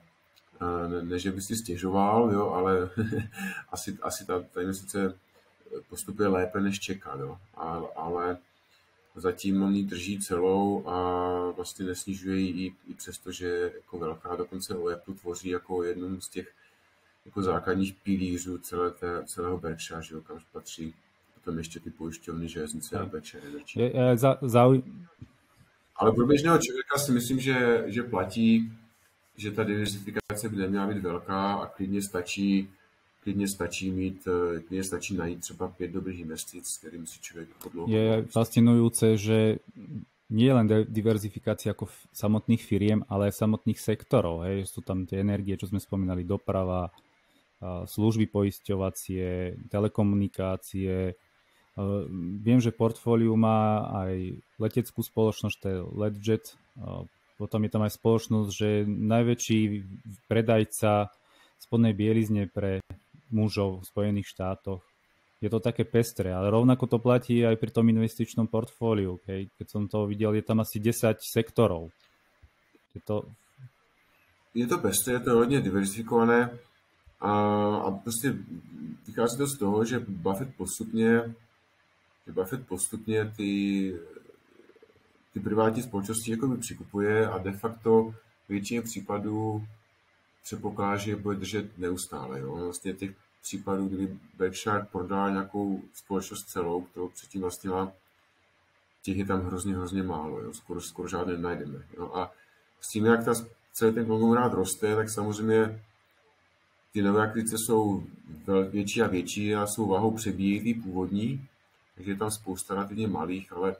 ne, 0.88 1.02
ne, 1.02 1.20
že 1.20 1.32
by 1.32 1.42
si 1.42 1.56
stěžoval, 1.56 2.32
jo, 2.34 2.50
ale 2.50 2.90
asi, 3.72 3.98
asi 4.02 4.26
ta, 4.26 4.44
ta 4.54 4.62
investice 4.62 5.14
postupuje 5.90 6.28
lépe, 6.28 6.62
než 6.62 6.80
čekal, 6.80 7.20
jo. 7.20 7.38
A, 7.56 7.82
ale 7.96 8.38
zatím 9.16 9.64
on 9.64 9.76
ji 9.76 9.84
drží 9.84 10.20
celou 10.20 10.88
a 10.88 11.52
vlastně 11.52 11.86
nesnižuje 11.86 12.38
ji 12.38 12.66
i, 12.66 12.74
i 12.88 12.94
přesto, 12.94 13.32
že 13.32 13.72
jako 13.76 14.00
velká, 14.00 14.36
dokonce 14.36 14.76
o 14.76 14.88
Apple 14.88 15.16
tvoří 15.16 15.50
jako 15.50 15.84
jednu 15.84 16.22
z 16.22 16.30
těch 16.30 16.54
jako 17.28 17.42
základních 17.42 17.94
pilířů 17.94 18.58
celé 18.58 18.92
té, 18.92 19.24
celého 19.26 19.58
Berkshire, 19.58 20.04
že 20.04 20.16
jo, 20.16 20.22
kam 20.22 20.40
patří 20.52 20.94
potom 21.34 21.58
ještě 21.58 21.80
ty 21.80 21.90
pojišťovny, 21.90 22.50
železnice 22.50 23.00
a 23.00 23.06
Berkshire. 23.06 23.48
Je, 23.76 23.98
je, 23.98 24.18
za, 24.18 24.38
zauj... 24.42 24.84
Ale 25.96 26.12
pro 26.12 26.26
běžného 26.26 26.58
člověka 26.58 26.98
si 26.98 27.12
myslím, 27.12 27.40
že, 27.40 27.84
že 27.88 28.04
platí, 28.04 28.72
že 29.38 29.52
ta 29.52 29.64
diversifikace 29.64 30.50
by 30.50 30.56
neměla 30.56 30.88
být 30.88 30.98
velká 30.98 31.54
a 31.54 31.66
klidně 31.66 32.02
stačí 32.02 32.70
klidně 33.28 33.48
stačí 33.48 33.92
mít, 33.92 34.28
eh, 34.28 34.60
klidně 34.60 34.84
stačí 34.84 35.16
najít 35.16 35.40
třeba 35.40 35.68
pět 35.68 35.92
dobrých 35.92 36.20
investic, 36.20 36.68
s 36.68 36.78
kterým 36.78 37.06
si 37.06 37.20
člověk 37.20 37.50
podlouho... 37.64 37.92
Je 37.92 38.24
fascinujúce, 38.32 39.20
že 39.20 39.60
nie 40.32 40.52
len 40.52 40.68
diverzifikácia 40.88 41.72
ako 41.72 41.92
samotných 42.12 42.64
firiem, 42.64 43.04
ale 43.12 43.28
aj 43.28 43.40
samotných 43.40 43.80
sektorov. 43.80 44.48
Hej. 44.48 44.72
Sú 44.72 44.80
tam 44.80 45.04
tie 45.08 45.24
energie, 45.24 45.60
čo 45.60 45.68
sme 45.68 45.80
spomínali, 45.80 46.24
doprava, 46.24 46.92
služby 47.64 48.30
poisťovacie, 48.30 49.58
telekomunikácie. 49.70 51.18
Viem, 52.42 52.60
že 52.62 52.74
portfóliu 52.74 53.38
má 53.38 53.86
aj 54.06 54.42
leteckú 54.58 55.02
spoločnosť, 55.06 55.56
to 55.62 55.68
je 55.70 55.78
LetJet. 55.94 56.46
Potom 57.38 57.62
je 57.66 57.70
tam 57.70 57.86
aj 57.86 57.94
spoločnosť, 57.98 58.50
že 58.50 58.70
najväčší 58.86 59.60
predajca 60.26 61.14
spodnej 61.62 61.94
bielizne 61.94 62.50
pre 62.50 62.82
mužov 63.30 63.82
v 63.82 63.90
Spojených 63.90 64.30
štátoch. 64.34 64.82
Je 65.38 65.54
to 65.54 65.62
také 65.62 65.86
pestré, 65.86 66.34
ale 66.34 66.50
rovnako 66.50 66.90
to 66.90 66.98
platí 66.98 67.46
aj 67.46 67.62
pri 67.62 67.70
tom 67.70 67.86
investičnom 67.94 68.50
portfóliu. 68.50 69.22
Keď 69.22 69.68
som 69.70 69.86
to 69.86 70.10
videl, 70.10 70.34
je 70.34 70.42
tam 70.42 70.66
asi 70.66 70.82
10 70.82 71.22
sektorov. 71.22 71.94
Je 72.98 73.02
to, 73.06 73.30
je 74.58 74.66
to 74.66 74.82
pestré, 74.82 75.14
je 75.14 75.20
to 75.20 75.38
hodně 75.38 75.62
diversifikované 75.62 76.50
a, 77.20 77.32
a 77.76 77.92
prostě 77.92 78.36
vychází 79.08 79.38
to 79.38 79.48
z 79.48 79.58
toho, 79.58 79.86
že 79.86 80.00
Buffett 80.00 80.56
postupně, 80.56 81.36
že 82.26 82.32
Buffett 82.34 82.68
postupně 82.68 83.34
ty, 83.38 83.94
ty 85.34 85.40
privátní 85.40 85.84
společnosti 85.84 86.32
jakoby 86.32 86.58
přikupuje 86.58 87.30
a 87.30 87.38
de 87.38 87.52
facto 87.52 88.16
většině 88.50 88.82
případů 88.82 89.68
předpokládá, 90.44 90.98
že 90.98 91.12
je 91.12 91.16
bude 91.16 91.38
držet 91.38 91.78
neustále. 91.78 92.40
Jo? 92.40 92.56
Vlastně 92.56 92.94
těch 92.94 93.12
případů, 93.42 93.88
kdy 93.88 94.18
Berkshire 94.38 94.88
prodá 94.92 95.30
nějakou 95.30 95.82
společnost 95.94 96.50
celou, 96.50 96.82
kterou 96.82 97.10
předtím 97.10 97.42
vlastnila, 97.42 97.92
těch 99.02 99.18
je 99.18 99.26
tam 99.26 99.46
hrozně, 99.46 99.76
hrozně 99.76 100.04
málo. 100.04 100.40
Jo? 100.40 100.54
Skoro, 100.54 100.82
skoro 100.82 101.08
žádné 101.08 101.38
najdeme. 101.38 101.80
Jo? 101.98 102.12
A 102.14 102.32
s 102.82 102.88
tím, 102.88 103.06
jak 103.06 103.26
ta, 103.26 103.34
celý 103.74 103.94
ten 103.94 104.06
konglomerát 104.06 104.54
roste, 104.54 104.96
tak 104.96 105.10
samozřejmě 105.10 105.84
ty 106.98 107.04
nové 107.04 107.22
akvizice 107.22 107.56
jsou 107.58 108.04
větší 108.70 109.02
a 109.02 109.08
větší 109.08 109.56
a 109.56 109.68
svou 109.68 109.88
váhou 109.88 110.12
přebíjí 110.12 110.62
ty 110.62 110.74
původní, 110.74 111.48
takže 111.96 112.12
je 112.12 112.18
tam 112.18 112.32
spousta 112.32 112.74
relativně 112.74 113.08
malých, 113.08 113.54
ale 113.54 113.76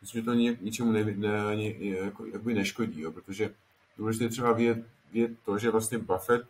myslím, 0.00 0.20
že 0.20 0.24
to 0.24 0.34
ničemu 0.34 0.92
ne, 0.92 1.04
ne, 1.04 1.56
ne, 1.56 1.72
jako, 1.78 2.26
jakoby 2.26 2.54
neškodí, 2.54 3.00
jo? 3.00 3.12
protože 3.12 3.54
důležité 3.98 4.24
je 4.24 4.28
třeba 4.28 4.52
vědět, 4.52 4.84
je 5.12 5.28
to, 5.44 5.58
že 5.58 5.70
vlastně 5.70 5.98
Buffett 5.98 6.44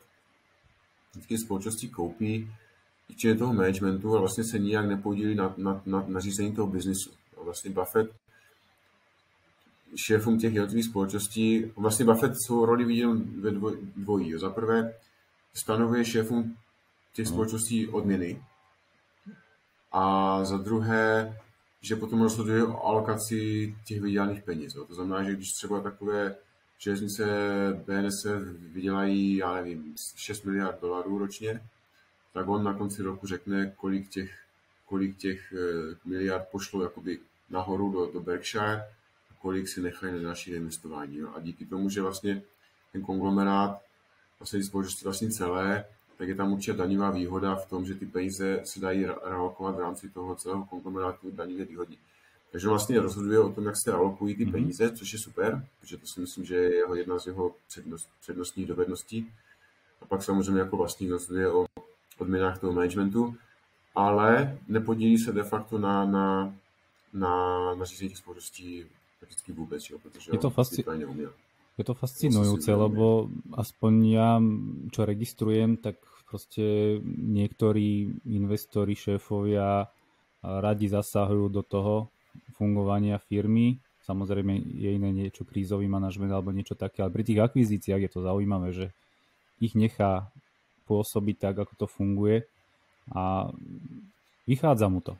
vždycky 1.12 1.38
společnosti 1.38 1.88
koupí 1.88 2.50
včetně 3.12 3.38
toho 3.38 3.54
managementu 3.54 4.16
a 4.16 4.20
vlastně 4.20 4.44
se 4.44 4.58
nijak 4.58 4.86
nepodílí 4.86 5.34
na, 5.34 5.54
na, 5.56 5.82
na, 5.86 6.04
na 6.08 6.20
řízení 6.20 6.52
toho 6.52 6.66
biznisu. 6.66 7.10
A 7.40 7.44
vlastně 7.44 7.70
Buffett 7.70 8.12
šéfům 10.06 10.38
těch 10.38 10.54
jednotlivých 10.54 10.84
společností, 10.84 11.64
vlastně 11.76 12.04
Buffett 12.04 12.34
svou 12.46 12.64
roli 12.64 12.84
vidí 12.84 13.04
ve 13.40 13.50
dvoj, 13.50 13.78
dvojí. 13.96 14.38
Za 14.38 14.50
prvé 14.50 14.94
stanovuje 15.54 16.04
šéfům 16.04 16.56
těch 17.12 17.26
hmm. 17.26 17.34
společností 17.34 17.88
odměny 17.88 18.42
a 19.92 20.44
za 20.44 20.56
druhé, 20.56 21.36
že 21.80 21.96
potom 21.96 22.22
rozhoduje 22.22 22.64
o 22.64 22.86
alokaci 22.86 23.74
těch 23.84 24.00
vydělaných 24.00 24.42
peněz. 24.42 24.72
To 24.72 24.94
znamená, 24.94 25.22
že 25.22 25.32
když 25.32 25.52
třeba 25.52 25.80
takové 25.80 26.36
železnice 26.78 27.26
BNS 27.86 28.26
vydělají, 28.58 29.36
já 29.36 29.54
nevím, 29.54 29.94
6 30.16 30.44
miliard 30.44 30.80
dolarů 30.80 31.18
ročně, 31.18 31.62
tak 32.32 32.48
on 32.48 32.64
na 32.64 32.74
konci 32.74 33.02
roku 33.02 33.26
řekne, 33.26 33.72
kolik 33.76 34.08
těch, 34.08 34.30
kolik 34.86 35.16
těch 35.16 35.52
eh, 35.52 35.96
miliard 36.04 36.48
pošlo 36.50 36.82
jakoby 36.82 37.18
nahoru 37.50 37.92
do, 37.92 38.06
do 38.12 38.20
Berkshire 38.20 38.82
a 39.30 39.34
kolik 39.40 39.68
si 39.68 39.80
nechají 39.80 40.12
na 40.14 40.20
další 40.20 40.50
investování. 40.50 41.16
Jo. 41.16 41.32
A 41.36 41.40
díky 41.40 41.66
tomu, 41.66 41.88
že 41.90 42.02
vlastně 42.02 42.42
ten 42.92 43.02
konglomerát 43.02 43.82
vlastně 44.40 44.64
společnosti 44.64 45.04
vlastně 45.04 45.30
celé, 45.30 45.84
tak 46.18 46.28
je 46.28 46.34
tam 46.34 46.52
určitě 46.52 46.72
daňová 46.72 47.10
výhoda 47.10 47.54
v 47.54 47.66
tom, 47.66 47.86
že 47.86 47.94
ty 47.94 48.06
peníze 48.06 48.60
se 48.64 48.80
dají 48.80 49.04
realokovat 49.04 49.76
v 49.76 49.80
rámci 49.80 50.10
toho 50.10 50.34
celého 50.34 50.64
konglomerátu 50.64 51.30
daňově 51.30 51.64
výhodně. 51.64 51.96
Takže 52.52 52.68
vlastně 52.68 53.00
rozhoduje 53.00 53.38
o 53.38 53.52
tom, 53.52 53.66
jak 53.66 53.74
se 53.76 53.92
alokují 53.92 54.34
ty 54.34 54.44
mhm. 54.44 54.52
peníze, 54.52 54.96
což 54.96 55.12
je 55.12 55.18
super, 55.18 55.66
protože 55.80 55.96
to 55.96 56.06
si 56.06 56.20
myslím, 56.20 56.44
že 56.44 56.56
je 56.56 56.74
jeho, 56.74 56.94
jedna 56.94 57.18
z 57.18 57.26
jeho 57.26 57.54
přednost, 57.68 58.08
přednostních 58.20 58.66
dovedností. 58.66 59.32
A 60.02 60.04
pak 60.04 60.22
samozřejmě 60.22 60.60
jako 60.60 60.76
vlastník 60.76 61.10
rozhoduje 61.10 61.52
o 61.52 61.66
odměnách 62.18 62.58
toho 62.58 62.72
managementu, 62.72 63.36
ale 63.94 64.58
nepodílí 64.68 65.18
se 65.18 65.32
de 65.32 65.42
facto 65.42 65.78
na, 65.78 66.04
na, 66.04 66.54
na, 67.12 67.74
na 67.74 67.84
řízení 67.84 68.08
těch 68.08 68.18
společností 68.18 68.86
prakticky 69.18 69.52
vůbec, 69.52 69.90
jo, 69.90 69.98
protože 69.98 70.30
je 70.34 70.38
to, 70.38 70.50
fasci- 70.50 70.84
je 71.80 71.86
to 71.88 71.96
fascinujúce, 71.96 72.68
lebo 72.68 73.32
aspoň 73.56 73.92
ja, 74.04 74.30
čo 74.92 75.08
registrujem, 75.08 75.80
tak 75.80 75.96
proste 76.28 77.00
niektorí 77.08 78.20
investori, 78.28 78.94
šéfovia 78.94 79.88
radi 80.44 80.86
zasahujú 80.86 81.46
do 81.48 81.62
toho, 81.64 81.94
fungovania 82.54 83.16
firmy. 83.18 83.80
Samozrejme 84.04 84.52
je 84.60 84.90
iné 84.92 85.10
niečo 85.10 85.48
krízový 85.48 85.88
manažment 85.88 86.30
alebo 86.30 86.52
niečo 86.52 86.76
také, 86.76 87.00
ale 87.00 87.14
pri 87.14 87.24
tých 87.24 87.40
akvizíciách 87.40 88.04
je 88.04 88.10
to 88.12 88.20
zaujímavé, 88.20 88.68
že 88.76 88.86
ich 89.60 89.72
nechá 89.72 90.28
pôsobiť 90.84 91.36
tak, 91.40 91.56
ako 91.64 91.72
to 91.74 91.86
funguje 91.86 92.44
a 93.14 93.48
vychádza 94.44 94.88
mu 94.88 95.00
to. 95.00 95.16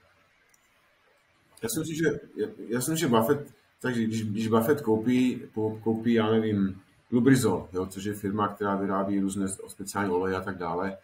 Já 1.63 1.69
si 1.69 1.79
myslím, 1.79 1.97
že, 1.97 2.09
já, 2.37 2.47
já 2.69 2.81
si 2.81 2.91
myslím, 2.91 2.97
že 2.97 3.09
Buffett, 3.09 3.53
takže 3.83 4.05
když, 4.05 4.23
když 4.23 4.49
Buffett 4.49 4.81
koupí, 4.81 5.43
koupí, 5.83 6.13
já 6.13 6.31
nevím, 6.31 6.81
Lubrizol, 7.13 7.69
jo, 7.73 7.87
což 7.87 8.05
je 8.05 8.15
firma, 8.15 8.49
která 8.49 8.77
vyrábí 8.77 9.21
různé 9.21 9.47
speciální 9.69 10.11
oleje 10.11 10.37
a 10.37 10.41
tak 10.41 10.59
dále, 10.59 10.97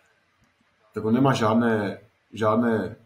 tak 0.94 1.04
on 1.04 1.14
nemá 1.14 1.34
žádné, 1.34 2.00
žádné 2.32 2.96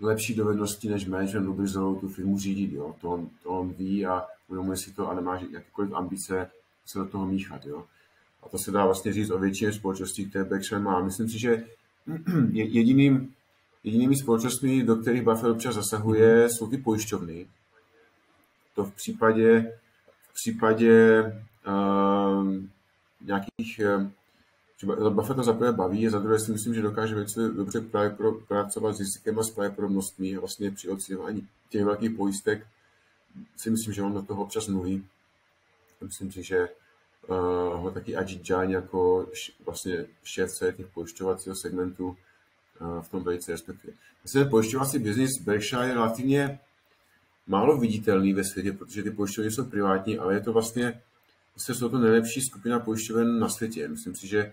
lepší 0.00 0.34
dovednosti 0.34 0.88
než 0.88 1.06
management 1.06 1.46
Lubrizolu 1.46 2.00
tu 2.00 2.08
firmu 2.08 2.38
řídit. 2.38 2.72
Jo. 2.72 2.94
To, 3.00 3.08
on, 3.08 3.28
to 3.42 3.48
on 3.48 3.72
ví 3.72 4.06
a 4.06 4.26
uvědomuje 4.48 4.76
si 4.76 4.92
to 4.92 5.10
a 5.10 5.14
nemá 5.14 5.40
jakékoliv 5.50 5.92
ambice 5.92 6.50
se 6.86 6.98
do 6.98 7.04
toho 7.04 7.26
míchat. 7.26 7.66
Jo. 7.66 7.84
A 8.42 8.48
to 8.48 8.58
se 8.58 8.70
dá 8.70 8.84
vlastně 8.84 9.12
říct 9.12 9.30
o 9.30 9.38
většině 9.38 9.72
společností, 9.72 10.30
které 10.30 10.44
Berkshire 10.44 10.80
má. 10.80 11.00
Myslím 11.00 11.28
si, 11.28 11.38
že 11.38 11.64
jediným, 12.52 13.34
jedinými 13.84 14.16
společnostmi, 14.16 14.82
do 14.82 14.96
kterých 14.96 15.22
Buffett 15.22 15.50
občas 15.50 15.74
zasahuje, 15.74 16.48
jsou 16.48 16.66
ty 16.66 16.78
pojišťovny. 16.78 17.46
To 18.78 18.84
v 18.84 18.94
případě, 18.94 19.72
v 20.30 20.34
případě 20.34 21.22
uh, 21.66 22.54
nějakých 23.20 23.80
třeba 24.76 25.10
Buffett 25.10 25.36
to 25.36 25.42
za 25.42 25.52
prvé 25.52 25.72
baví 25.72 26.06
a 26.06 26.10
za 26.10 26.18
druhé 26.18 26.38
si 26.38 26.52
myslím, 26.52 26.74
že 26.74 26.82
dokáže 26.82 27.14
velice 27.14 27.48
dobře 27.48 27.80
právě 27.80 28.10
pro, 28.10 28.32
pracovat 28.32 28.92
s 28.92 28.98
rizikem 28.98 29.38
a 29.38 29.42
s 29.42 29.50
pravděpodobnostmi 29.50 30.36
vlastně 30.36 30.70
při 30.70 30.88
oceňování 30.88 31.48
těch 31.68 31.84
velkých 31.84 32.10
pojistek 32.10 32.66
si 33.56 33.70
myslím, 33.70 33.94
že 33.94 34.02
on 34.02 34.12
do 34.12 34.22
toho 34.22 34.42
občas 34.42 34.68
mluví. 34.68 35.06
Myslím 36.00 36.32
si, 36.32 36.42
že 36.42 36.68
uh, 37.26 37.36
ho 37.80 37.90
taky 37.90 38.16
Ajit 38.16 38.50
Jain 38.50 38.70
jako 38.70 39.26
š, 39.32 39.52
vlastně 39.66 40.04
šéfce 40.24 40.72
těch 40.72 40.86
pojišťovacího 40.86 41.56
segmentu 41.56 42.08
uh, 42.08 43.02
v 43.02 43.08
tom 43.08 43.22
velice 43.22 43.52
respektuje. 43.52 43.94
Myslím, 44.22 44.42
že 44.42 44.50
pojišťovací 44.50 44.98
biznis 44.98 45.42
Berkshire 45.44 45.86
je 45.86 45.94
relativně 45.94 46.60
málo 47.48 47.78
viditelný 47.78 48.32
ve 48.32 48.44
světě, 48.44 48.72
protože 48.72 49.02
ty 49.02 49.10
pojišťovny 49.10 49.50
jsou 49.50 49.64
privátní, 49.64 50.18
ale 50.18 50.34
je 50.34 50.40
to 50.40 50.52
vlastně, 50.52 51.00
vlastně 51.54 51.74
jsou 51.74 51.88
to 51.88 51.98
nejlepší 51.98 52.40
skupina 52.40 52.80
pojišťoven 52.80 53.38
na 53.38 53.48
světě. 53.48 53.88
Myslím 53.88 54.14
si, 54.14 54.26
že 54.26 54.52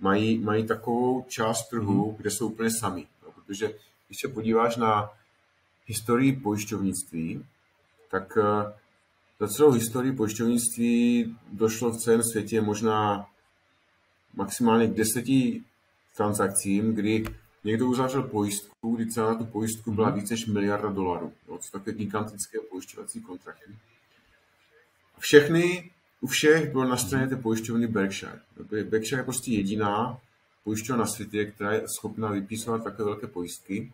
mají, 0.00 0.38
mají 0.38 0.66
takovou 0.66 1.24
část 1.28 1.68
trhu, 1.68 2.10
mm. 2.10 2.16
kde 2.16 2.30
jsou 2.30 2.48
úplně 2.48 2.70
sami. 2.70 3.06
No, 3.22 3.32
protože 3.32 3.74
když 4.06 4.20
se 4.20 4.28
podíváš 4.28 4.76
na 4.76 5.10
historii 5.86 6.36
pojišťovnictví, 6.36 7.44
tak 8.10 8.38
eh, 8.40 8.72
za 9.40 9.48
celou 9.48 9.70
historii 9.70 10.12
pojišťovnictví 10.12 11.36
došlo 11.52 11.90
v 11.90 11.96
celém 11.96 12.22
světě 12.22 12.60
možná 12.60 13.26
maximálně 14.34 14.86
k 14.88 14.94
deseti 14.94 15.62
transakcím, 16.16 16.94
kdy 16.94 17.24
někdo 17.64 17.86
uzavřel 17.86 18.22
pojistku, 18.22 18.96
kdy 18.96 19.10
cena 19.10 19.26
na 19.26 19.34
tu 19.34 19.44
pojistku 19.44 19.92
byla 19.92 20.08
mhm. 20.10 20.20
více 20.20 20.34
než 20.34 20.46
miliarda 20.46 20.88
dolarů. 20.88 21.32
No, 21.48 21.58
co 21.58 21.72
takové 21.72 21.92
gigantické 21.92 22.58
pojišťovací 22.70 23.20
kontrakty. 23.20 23.72
Všechny 25.18 25.90
u 26.20 26.26
všech 26.26 26.70
bylo 26.70 26.84
na 26.84 26.96
straně 26.96 27.28
té 27.28 27.36
pojišťovny 27.36 27.86
Berkshire. 27.86 28.40
Berkshire 28.84 29.20
je 29.20 29.24
prostě 29.24 29.50
jediná 29.50 30.18
pojišťovna 30.64 31.04
na 31.04 31.06
světě, 31.06 31.44
která 31.44 31.72
je 31.72 31.84
schopná 31.98 32.30
vypisovat 32.30 32.84
takové 32.84 33.04
velké 33.04 33.26
pojistky, 33.26 33.92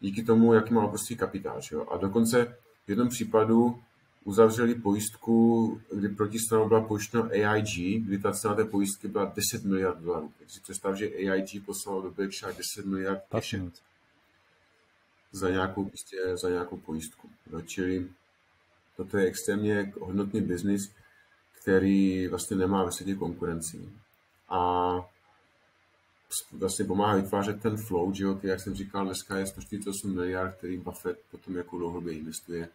díky 0.00 0.22
tomu, 0.22 0.54
jaký 0.54 0.74
má 0.74 0.88
prostě 0.88 1.14
kapitál. 1.14 1.60
Že 1.60 1.74
jo? 1.74 1.86
A 1.90 1.96
dokonce 1.96 2.56
v 2.86 2.88
jednom 2.88 3.08
případu 3.08 3.82
uzavřeli 4.24 4.74
pojistku, 4.74 5.80
kdy 5.94 6.08
protistranou 6.08 6.68
byla 6.68 6.80
pojištěna 6.80 7.22
AIG, 7.22 8.02
kdy 8.04 8.18
ta 8.18 8.32
cena 8.32 8.54
té 8.54 8.64
pojistky 8.64 9.08
byla 9.08 9.32
10 9.36 9.64
miliard 9.64 9.98
dolarů. 10.00 10.32
Takže 10.38 10.54
si 10.54 10.60
představ, 10.60 10.96
že 10.96 11.06
AIG 11.06 11.64
poslalo 11.66 12.02
do 12.02 12.10
Berkshire 12.10 12.52
10 12.52 12.86
miliard 12.86 13.22
za 15.32 15.50
nějakou, 15.50 15.84
prostě, 15.84 16.16
za 16.42 16.50
nějakou 16.50 16.76
pojistku. 16.76 17.30
No, 17.50 17.62
čili 17.62 18.08
toto 18.96 19.18
je 19.18 19.26
extrémně 19.26 19.92
hodnotný 20.00 20.40
biznis 20.40 20.92
který 21.62 22.28
vlastně 22.28 22.56
nemá 22.56 22.84
ve 22.84 22.92
světě 22.92 23.14
konkurenci. 23.14 23.88
A 24.48 24.92
vlastně 26.52 26.84
pomáhá 26.84 27.16
vytvářet 27.16 27.62
ten 27.62 27.76
flow, 27.76 28.14
že 28.14 28.24
jo, 28.24 28.40
jak 28.42 28.60
jsem 28.60 28.74
říkal, 28.74 29.04
dneska 29.04 29.36
je 29.36 29.46
148 29.46 30.14
miliard, 30.14 30.54
který 30.56 30.76
Buffett 30.76 31.20
potom 31.30 31.56
jako 31.56 31.78
dlouhodobě 31.78 32.14
investuje. 32.14 32.68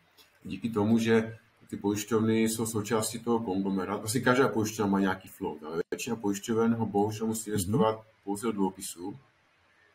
Díky 0.47 0.69
tomu, 0.69 0.99
že 0.99 1.37
ty 1.69 1.77
pojišťovny 1.77 2.41
jsou 2.41 2.65
součástí 2.65 3.19
toho 3.19 3.39
konglomerátu. 3.39 4.03
Asi 4.03 4.21
každá 4.21 4.47
pojišťovna 4.47 4.91
má 4.91 4.99
nějaký 4.99 5.27
flow, 5.27 5.57
ale 5.65 5.81
většina 5.91 6.15
pojišťoven 6.15 6.73
ho 6.73 6.85
bohužel 6.85 7.27
musí 7.27 7.49
investovat 7.49 7.95
mm-hmm. 7.95 8.23
pouze 8.23 8.47
do 8.47 8.51
dluhopisů, 8.51 9.19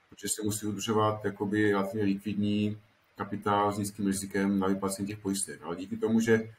protože 0.09 0.29
se 0.29 0.45
musí 0.45 0.67
udržovat 0.67 1.25
jakoby 1.25 1.71
relativně 1.71 2.05
likvidní 2.05 2.79
kapitál 3.17 3.73
s 3.73 3.79
nízkým 3.79 4.07
rizikem 4.07 4.59
na 4.59 4.67
vyplacení 4.67 5.09
těch 5.09 5.19
pojistek. 5.19 5.63
Ale 5.63 5.77
díky 5.77 5.97
tomu, 5.97 6.21
že 6.21 6.53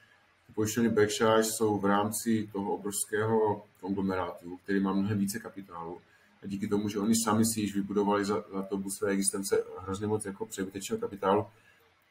pojišťovny 0.56 0.90
Berkshire 0.90 1.44
jsou 1.44 1.78
v 1.78 1.86
rámci 1.86 2.50
toho 2.54 2.74
obrovského 2.74 3.66
konglomerátu, 3.82 4.58
který 4.64 4.80
má 4.80 4.94
mnohem 4.94 5.20
více 5.20 5.40
kapitálu. 5.40 6.02
A 6.44 6.48
díky 6.48 6.68
tomu, 6.68 6.90
že 6.90 7.00
oni 7.00 7.14
sami 7.26 7.46
si 7.46 7.62
již 7.62 7.76
vybudovali 7.76 8.26
za, 8.26 8.44
za 8.54 8.62
to 8.62 8.82
své 8.98 9.10
existence 9.10 9.64
hrozně 9.80 10.08
moc 10.08 10.26
jako 10.26 10.46
přebytečného 10.46 11.00
kapitálu, 11.00 11.46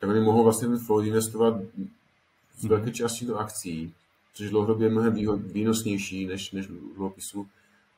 tak 0.03 0.11
oni 0.11 0.21
mohou 0.21 0.43
vlastně 0.43 0.69
ten 0.69 0.79
flow 0.79 1.07
investovat 1.07 1.55
z 2.59 2.65
velké 2.65 2.91
části 2.91 3.27
do 3.27 3.39
akcí, 3.39 3.95
což 4.35 4.51
dlouhodobě 4.51 4.87
je 4.87 4.91
mnohem 4.91 5.15
výnosnější 5.39 6.27
než, 6.27 6.51
než 6.51 6.67
dluhopisu. 6.67 7.47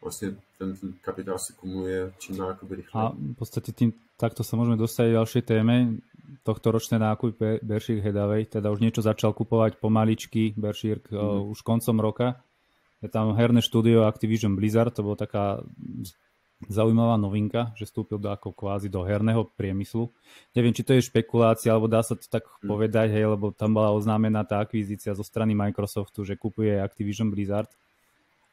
Vlastně 0.03 0.37
ten, 0.59 0.77
ten 0.77 0.93
kapitál 1.01 1.39
se 1.39 1.53
kumuluje 1.53 2.13
čím 2.19 2.37
dál 2.37 2.57
rychle. 2.71 3.03
A 3.03 3.09
v 3.09 3.35
podstatě 3.35 3.73
tím 3.73 3.93
takto 4.21 4.45
sa 4.45 4.61
môžeme 4.61 4.77
dostať 4.77 5.07
k 5.09 5.17
ďalšej 5.17 5.43
téme 5.49 5.75
tohto 6.45 6.77
ročné 6.77 7.01
nákupy 7.01 7.65
Berkshire 7.65 8.05
Hedavej, 8.05 8.53
teda 8.53 8.69
už 8.69 8.85
niečo 8.85 9.01
začal 9.01 9.33
kupovať 9.33 9.81
pomaličky 9.81 10.53
Berkshire 10.61 11.01
mm. 11.09 11.17
uh, 11.17 11.49
už 11.49 11.65
koncom 11.65 11.97
roka. 12.05 12.45
Je 13.01 13.09
tam 13.09 13.33
herné 13.33 13.65
štúdio 13.65 14.05
Activision 14.05 14.61
Blizzard, 14.61 14.93
to 14.93 15.01
bola 15.01 15.17
taká 15.17 15.65
zaujímavá 16.69 17.17
novinka, 17.17 17.73
že 17.77 17.85
vstúpil 17.89 18.19
do 18.19 18.33
ako 18.33 18.53
kvázi 18.53 18.89
do 18.89 19.05
herného 19.05 19.49
priemyslu. 19.57 20.11
Neviem, 20.57 20.73
či 20.73 20.85
to 20.85 20.97
je 20.97 21.07
špekulácia, 21.07 21.73
alebo 21.73 21.89
dá 21.91 22.01
sa 22.01 22.17
to 22.17 22.25
tak 22.27 22.45
mm. 22.45 22.69
povedať, 22.69 23.09
hej, 23.13 23.35
lebo 23.35 23.53
tam 23.53 23.77
bola 23.77 23.93
oznámená 23.93 24.45
tá 24.45 24.61
akvizícia 24.61 25.13
zo 25.13 25.25
strany 25.25 25.53
Microsoftu, 25.53 26.25
že 26.25 26.39
kupuje 26.39 26.81
Activision 26.81 27.29
Blizzard. 27.33 27.69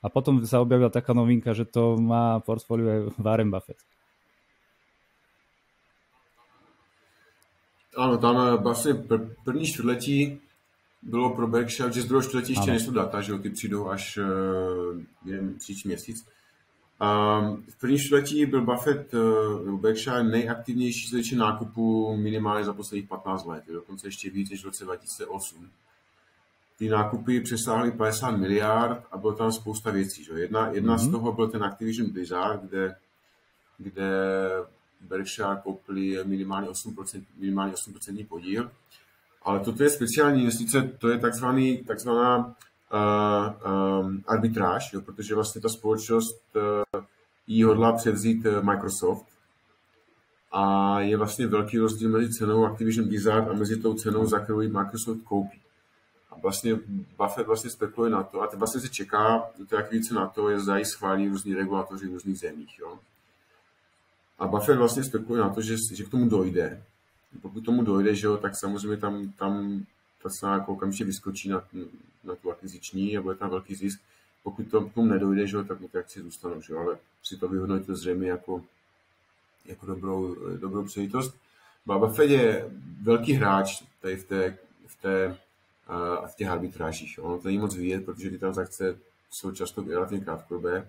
A 0.01 0.09
potom 0.09 0.41
sa 0.49 0.63
objavila 0.63 0.89
taká 0.89 1.13
novinka, 1.13 1.53
že 1.53 1.69
to 1.69 1.95
má 1.97 2.41
portfólio 2.41 3.13
Warren 3.21 3.53
Buffett. 3.53 3.77
Ano, 7.97 8.17
tam 8.17 8.35
eh, 8.37 8.57
vlastně 8.57 8.93
první 9.43 9.65
čtvrtletí 9.65 10.39
bylo 11.01 11.35
pro 11.35 11.47
Berkshire, 11.47 11.91
že 11.91 12.01
z 12.01 12.05
druhého 12.05 12.21
čtvrtletí 12.21 12.53
ještě 12.53 12.71
nejsou 12.71 12.91
data, 12.91 13.21
že 13.21 13.37
ty 13.37 13.49
přijdou 13.49 13.87
až 13.87 14.19
jen 15.25 15.55
příští 15.57 15.87
měsíc. 15.87 16.25
A 16.25 16.31
v 17.69 17.79
první 17.79 17.97
čtvrtletí 17.99 18.45
byl 18.45 18.61
Buffett, 18.61 19.13
uh, 19.13 19.79
Berkshire 19.79 20.23
nejaktivnější 20.23 21.23
z 21.23 21.35
nákupu 21.35 22.17
minimálně 22.17 22.65
za 22.65 22.73
posledních 22.73 23.09
15 23.09 23.45
let, 23.45 23.63
dokonce 23.73 24.07
ještě 24.07 24.29
víc 24.29 24.49
než 24.49 24.61
v 24.61 24.65
roce 24.65 24.83
2008. 24.83 25.69
Ty 26.77 26.89
nákupy 26.89 27.41
přesáhly 27.41 27.91
50 27.91 28.31
miliard 28.31 29.03
a 29.11 29.17
bylo 29.17 29.33
tam 29.33 29.51
spousta 29.51 29.91
věcí. 29.91 30.23
Že? 30.23 30.33
Jedna, 30.33 30.71
jedna 30.71 30.95
mm-hmm. 30.95 30.99
z 30.99 31.03
mhm. 31.03 31.11
toho 31.11 31.31
byl 31.31 31.47
ten 31.47 31.63
Activision 31.63 32.09
Blizzard, 32.09 32.61
kde, 32.61 32.95
kde 33.77 34.09
Berkshire 35.01 35.61
koupili 35.63 36.17
minimálně 36.23 36.67
8%, 36.67 37.23
minimálně 37.37 37.73
8% 37.73 38.27
podíl. 38.27 38.71
Ale 39.43 39.59
toto 39.59 39.83
je 39.83 39.89
speciální 39.89 40.41
investice, 40.41 40.91
to 40.97 41.09
je 41.09 41.17
takzvaný, 41.19 41.77
takzvaná 41.77 42.55
arbitráž, 44.27 44.93
jo, 44.93 45.01
protože 45.01 45.35
vlastně 45.35 45.61
ta 45.61 45.69
společnost 45.69 46.41
uh, 46.55 47.01
jí 47.47 47.63
hodlá 47.63 47.93
převzít 47.93 48.45
uh, 48.45 48.63
Microsoft 48.63 49.25
a 50.51 50.99
je 50.99 51.17
vlastně 51.17 51.47
velký 51.47 51.77
rozdíl 51.77 52.09
mezi 52.09 52.33
cenou 52.33 52.65
Activision 52.65 53.07
Blizzard 53.07 53.47
a 53.49 53.53
mezi 53.53 53.81
tou 53.81 53.93
cenou, 53.93 54.27
za 54.27 54.39
kterou 54.39 54.69
Microsoft 54.69 55.21
koupí. 55.23 55.61
A 56.31 56.37
vlastně 56.37 56.79
Buffett 57.17 57.47
vlastně 57.47 57.69
spekuluje 57.69 58.11
na 58.11 58.23
to, 58.23 58.41
a 58.41 58.47
teď 58.47 58.59
vlastně 58.59 58.81
se 58.81 58.89
čeká, 58.89 59.49
to 59.69 59.75
jak 59.75 59.91
více 59.91 60.13
na 60.13 60.27
to, 60.27 60.49
je 60.49 60.59
zda 60.59 60.83
schválí 60.83 61.29
různí 61.29 61.53
regulatoři 61.53 62.07
v 62.07 62.11
různých 62.11 62.39
zemích. 62.39 62.79
Jo. 62.79 62.99
A 64.39 64.47
Buffett 64.47 64.77
vlastně 64.77 65.03
spekuluje 65.03 65.41
na 65.41 65.49
to, 65.49 65.61
že, 65.61 65.75
že 65.93 66.03
k 66.03 66.09
tomu 66.09 66.29
dojde. 66.29 66.83
Pokud 67.41 67.61
tomu 67.61 67.83
dojde, 67.83 68.15
že 68.15 68.27
jo, 68.27 68.37
tak 68.37 68.53
samozřejmě 68.59 68.97
tam, 68.97 69.31
tam 69.31 69.85
ta 70.23 70.29
cena 70.29 70.53
jako 70.53 70.73
okamžitě 70.73 71.05
vyskočí 71.05 71.49
na, 71.49 71.63
na 72.23 72.35
tu 72.35 72.51
akviziční 72.51 73.17
a 73.17 73.21
bude 73.21 73.35
tam 73.35 73.49
velký 73.49 73.75
zisk. 73.75 74.01
Pokud 74.43 74.63
to 74.71 74.81
k 74.81 74.93
tomu 74.93 75.07
nedojde, 75.07 75.47
že 75.47 75.63
tak 75.63 75.77
ty 75.91 75.97
akcie 75.97 76.23
zůstanou, 76.23 76.61
že 76.61 76.75
ale 76.75 76.97
si 77.23 77.37
to 77.37 77.47
vyhodnotit 77.47 77.95
zřejmě 77.95 78.29
jako, 78.29 78.63
jako 79.65 79.85
dobrou, 79.85 80.35
dobrou 80.57 80.83
příležitost. 80.83 81.35
Buffett 81.85 82.31
je 82.31 82.69
velký 83.01 83.33
hráč 83.33 83.83
tady 84.01 84.17
v 84.17 84.23
té, 84.23 84.57
v 84.87 85.01
té, 85.01 85.37
v 86.27 86.35
těch 86.35 86.47
arbitrážích. 86.47 87.19
Ono 87.23 87.39
to 87.39 87.47
není 87.47 87.57
moc 87.57 87.75
vidět, 87.75 88.05
protože 88.05 88.29
ty 88.29 88.37
transakce 88.37 88.97
jsou 89.31 89.51
často 89.51 89.83
relativně 89.87 90.25
krátkodobé, 90.25 90.87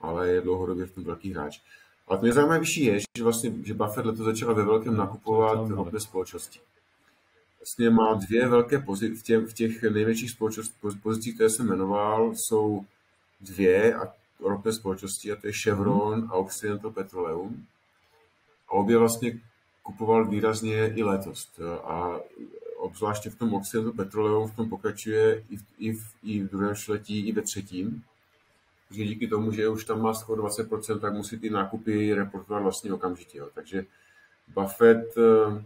ale 0.00 0.28
je 0.28 0.40
dlouhodobě 0.40 0.86
v 0.86 0.92
tom 0.92 1.04
velký 1.04 1.32
hráč. 1.32 1.60
Ale 2.08 2.18
to 2.18 2.24
nejzajímavější 2.24 2.84
je, 2.84 3.00
že 3.00 3.24
vlastně 3.24 3.52
že 3.64 3.74
Buffett 3.74 4.06
letos 4.06 4.24
začal 4.24 4.54
ve 4.54 4.64
velkém 4.64 4.96
nakupovat 4.96 5.68
ropné 5.68 6.00
společnosti. 6.00 6.60
Vlastně 7.68 7.90
má 7.90 8.14
dvě 8.14 8.48
velké 8.48 8.78
pozice, 8.78 9.20
v, 9.20 9.22
těch, 9.22 9.44
v 9.48 9.52
těch 9.52 9.82
největších 9.82 10.36
pozicích, 11.02 11.34
které 11.34 11.50
jsem 11.50 11.66
jmenoval, 11.66 12.34
jsou 12.34 12.84
dvě 13.40 13.94
a 13.94 14.12
ropné 14.40 14.72
společnosti, 14.72 15.32
a 15.32 15.36
to 15.36 15.46
je 15.46 15.52
Chevron 15.52 16.28
a 16.30 16.34
Occidental 16.34 16.90
Petroleum. 16.90 17.66
A 18.68 18.72
obě 18.72 18.98
vlastně 18.98 19.40
kupoval 19.82 20.28
výrazně 20.28 20.94
i 20.94 21.02
letos. 21.02 21.48
A 21.84 22.20
obzvláště 22.76 23.30
v 23.30 23.36
tom 23.36 23.54
Occidental 23.54 23.92
Petroleum 23.92 24.48
v 24.48 24.56
tom 24.56 24.68
pokračuje 24.68 25.44
i 25.50 25.56
v, 25.56 25.64
i 25.78 25.92
v, 25.92 26.04
i 26.22 26.40
v 26.40 26.50
druhém 26.50 26.74
čtvrtletí, 26.74 27.28
i 27.28 27.32
ve 27.32 27.42
třetím. 27.42 28.04
Protože 28.88 29.04
díky 29.04 29.28
tomu, 29.28 29.52
že 29.52 29.68
už 29.68 29.84
tam 29.84 30.02
má 30.02 30.14
skoro 30.14 30.42
20%, 30.42 31.00
tak 31.00 31.12
musí 31.12 31.38
ty 31.38 31.50
nákupy 31.50 32.14
reportovat 32.14 32.62
vlastně 32.62 32.92
okamžitě. 32.92 33.40
Takže 33.54 33.84
Buffett 34.54 35.18
eh, 35.18 35.64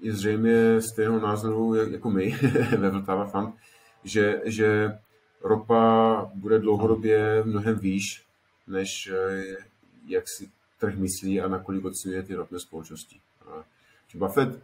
je 0.00 0.12
zřejmě 0.12 0.80
stejného 0.92 1.20
názoru 1.20 1.74
jako 1.74 2.10
my 2.10 2.30
ve 2.78 2.90
Vltava 2.90 3.26
Fund, 3.26 3.54
že, 4.04 4.40
že 4.44 4.98
ropa 5.42 6.30
bude 6.34 6.58
dlouhodobě 6.58 7.44
mnohem 7.44 7.78
výš, 7.78 8.24
než 8.66 9.10
eh, 9.12 9.56
jak 10.06 10.24
si 10.28 10.50
trh 10.78 10.96
myslí 10.96 11.40
a 11.40 11.48
nakolik 11.48 11.84
ocenuje 11.84 12.22
ty 12.22 12.34
ropné 12.34 12.58
společnosti. 12.58 13.20
Buffett, 14.16 14.62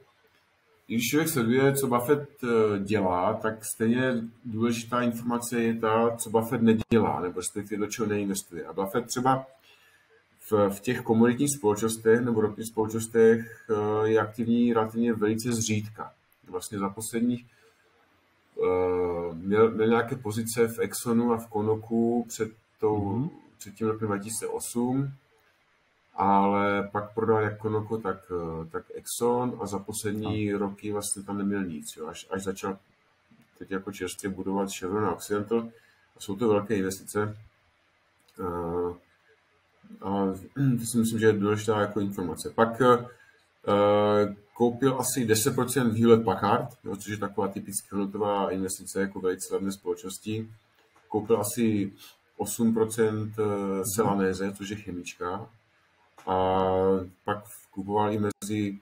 když 0.87 1.09
člověk 1.09 1.29
sleduje, 1.29 1.75
co 1.75 1.87
Buffett 1.87 2.45
eh, 2.45 2.49
dělá, 2.79 3.35
tak 3.35 3.65
stejně 3.65 4.15
důležitá 4.45 5.03
informace 5.03 5.63
je 5.63 5.75
ta, 5.75 6.17
co 6.17 6.31
Buffett 6.31 6.63
nedělá, 6.63 7.21
nebo 7.21 7.41
respektive 7.41 7.81
do 7.81 7.87
čeho 7.87 8.09
neinvestuje. 8.09 8.65
A 8.65 8.73
Buffett 8.73 9.07
třeba 9.07 9.47
v, 10.53 10.71
v 10.71 10.81
těch 10.81 11.01
komunitních 11.01 11.51
společnostech 11.59 12.21
nebo 12.21 12.41
ropných 12.41 12.67
společnostech 12.67 13.67
eh, 13.71 14.09
je 14.09 14.21
aktivní 14.21 14.73
relativně 14.73 15.13
velice 15.13 15.53
zřídka. 15.53 16.13
Vlastně 16.49 16.79
za 16.79 16.89
posledních 16.89 17.47
uh, 18.55 19.35
měl, 19.35 19.71
měl 19.71 19.89
nějaké 19.89 20.17
pozice 20.17 20.69
v 20.69 20.79
Exxonu 20.79 21.33
a 21.33 21.37
v 21.37 21.47
Konoku 21.47 22.27
před, 22.29 22.53
tou, 22.81 22.97
mm-hmm. 22.97 23.31
před 23.59 23.75
tím 23.75 23.87
rokem 23.87 24.09
2008, 24.09 25.13
ale 26.15 26.89
pak 26.93 27.15
prodal 27.15 27.43
jak 27.43 27.59
Konoku, 27.59 27.99
tak, 27.99 28.17
eh, 28.31 28.71
tak 28.71 28.85
Exxon 28.95 29.59
a 29.61 29.67
za 29.67 29.79
poslední 29.79 30.53
a. 30.53 30.59
roky 30.59 30.93
vlastně 30.93 31.23
tam 31.23 31.39
neměl 31.39 31.65
nic. 31.65 31.97
Jo. 31.97 32.07
Až, 32.07 32.27
až 32.31 32.43
začal 32.43 32.79
teď 33.59 33.71
jako 33.71 33.93
čerstvě 33.93 34.31
budovat 34.31 34.69
Chevron 34.79 35.05
a 35.05 35.15
Occidental. 35.15 35.69
A 36.17 36.21
jsou 36.21 36.37
to 36.37 36.49
velké 36.49 36.77
investice. 36.77 37.37
Uh, 38.39 38.97
a 40.01 40.27
to 40.55 40.87
si 40.93 40.99
myslím, 40.99 41.19
že 41.19 41.27
je 41.27 41.33
důležitá 41.33 41.81
jako 41.81 42.01
informace. 42.01 42.53
Pak 42.55 42.81
uh, 42.81 44.35
koupil 44.55 45.01
asi 45.01 45.27
10% 45.27 45.93
Hewlett 45.93 46.25
Packard, 46.25 46.69
jo, 46.85 46.97
což 46.97 47.09
je 47.09 47.17
taková 47.17 47.49
typická 47.49 47.97
hodnotová 47.97 48.51
investice 48.51 49.01
jako 49.01 49.21
velice 49.21 49.55
levné 49.55 49.73
společnosti. 49.73 50.49
Koupil 51.09 51.41
asi 51.41 51.93
8% 52.39 53.33
Selanéze, 53.97 54.53
což 54.53 54.69
je 54.69 54.77
chemička. 54.77 55.47
A 56.27 56.69
pak 57.25 57.45
kupoval 57.71 58.13
i 58.13 58.19
mezi 58.19 58.79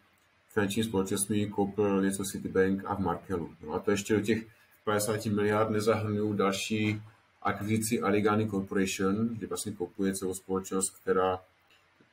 finanční 0.48 0.84
společnostmi, 0.84 1.46
koupil 1.46 2.02
něco 2.02 2.24
Citibank 2.24 2.82
a 2.86 2.94
v 2.94 2.98
Markelu. 2.98 3.50
No 3.66 3.72
a 3.72 3.78
to 3.78 3.90
ještě 3.90 4.14
do 4.14 4.20
těch 4.20 4.46
50 4.84 5.26
miliard 5.26 5.70
nezahrnují 5.70 6.36
další 6.36 7.02
akvizici 7.42 8.00
Aligani 8.00 8.50
Corporation, 8.50 9.28
kde 9.28 9.46
vlastně 9.46 9.72
kupuje 9.72 10.14
celou 10.14 10.34
společnost, 10.34 10.90
která, 10.90 11.40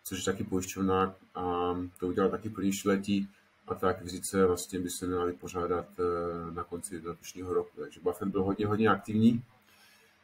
což 0.04 0.18
je 0.18 0.26
taky 0.26 0.44
pojišťovna, 0.44 1.16
a 1.36 1.76
to 2.00 2.08
udělal 2.08 2.30
taky 2.30 2.50
první 2.50 2.72
letí 2.86 3.30
a 3.68 3.76
ta 3.76 3.90
akvizice 3.90 4.46
vlastně 4.46 4.80
by 4.80 4.90
se 4.90 5.08
měla 5.08 5.26
vypořádat 5.26 5.86
eh, 6.00 6.52
na 6.52 6.64
konci 6.64 7.02
letošního 7.06 7.54
roku. 7.54 7.82
Takže 7.82 8.00
Buffett 8.00 8.32
byl 8.32 8.44
hodně, 8.44 8.68
hodně 8.68 8.88
aktivní. 8.88 9.44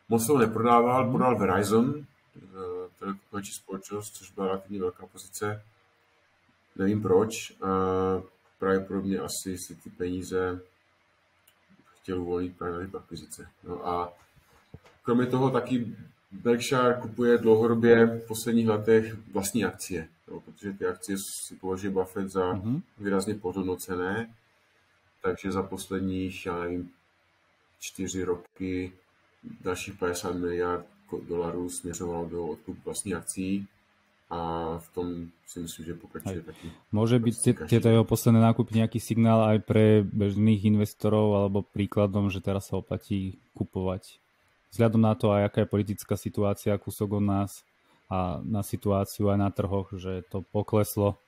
Moc 0.09 0.27
toho 0.27 0.39
neprodával, 0.39 1.11
prodal 1.11 1.37
Verizon, 1.37 2.05
eh, 2.37 2.39
telekomunikační 2.99 3.53
společnost, 3.53 4.15
což 4.15 4.31
byla 4.31 4.47
relativně 4.47 4.79
velká 4.79 5.05
pozice. 5.05 5.63
Nevím 6.75 7.01
proč, 7.01 7.53
pravděpodobně 8.59 9.19
asi 9.19 9.57
si 9.57 9.75
ty 9.75 9.89
peníze 9.89 10.61
chtěl 12.01 12.21
uvolnit 12.21 12.57
právě 12.57 12.87
na 12.93 12.99
akvizice. 12.99 13.47
No 13.63 13.87
a 13.87 14.13
Kromě 15.03 15.25
toho 15.25 15.49
taky 15.49 15.95
Berkshire 16.31 16.97
kupuje 17.01 17.37
dlouhodobě 17.37 18.05
v 18.05 18.27
posledních 18.27 18.67
letech 18.67 19.15
vlastní 19.33 19.65
akcie, 19.65 20.07
jo, 20.27 20.39
protože 20.39 20.73
ty 20.73 20.85
akcie 20.85 21.17
si 21.17 21.55
považuje 21.55 21.91
Buffett 21.93 22.29
za 22.31 22.53
mm-hmm. 22.53 22.81
výrazně 22.99 23.35
podhodnocené, 23.35 24.29
takže 25.21 25.51
za 25.51 25.63
posledních, 25.63 26.45
já 26.45 26.59
nevím, 26.59 26.89
čtyři 27.79 28.23
roky 28.23 28.91
dalších 29.61 29.93
50 29.93 30.33
miliard 30.33 30.85
dolarů 31.27 31.69
směřovalo 31.69 32.25
do 32.25 32.47
odkupu 32.47 32.81
vlastní 32.85 33.13
akcí 33.13 33.67
a 34.29 34.39
v 34.79 34.93
tom 34.93 35.07
si 35.47 35.59
myslím, 35.59 35.85
že 35.85 35.93
pokračuje 35.93 36.41
aj. 36.41 36.47
taky. 36.49 36.67
Môže 36.89 37.21
byť 37.21 37.35
tieto 37.69 37.85
jeho 37.85 38.01
posledné 38.01 38.41
nákupy 38.41 38.81
nejaký 38.81 38.97
signál 38.97 39.45
aj 39.45 39.59
pre 39.61 40.01
bežných 40.01 40.65
investorov 40.65 41.37
alebo 41.37 41.61
príkladom, 41.61 42.33
že 42.33 42.41
teraz 42.41 42.73
sa 42.73 42.81
oplatí 42.81 43.37
kupovať 43.53 44.22
vzhľadom 44.73 45.01
na 45.05 45.13
to, 45.13 45.29
aj 45.29 45.53
aká 45.53 45.59
je 45.63 45.69
politická 45.69 46.17
situácia 46.17 46.73
kúsok 46.81 47.21
od 47.21 47.25
nás 47.29 47.61
a 48.09 48.41
na 48.41 48.65
situáciu 48.65 49.29
aj 49.29 49.37
na 49.37 49.49
trhoch, 49.53 49.93
že 49.93 50.25
to 50.33 50.41
pokleslo? 50.41 51.21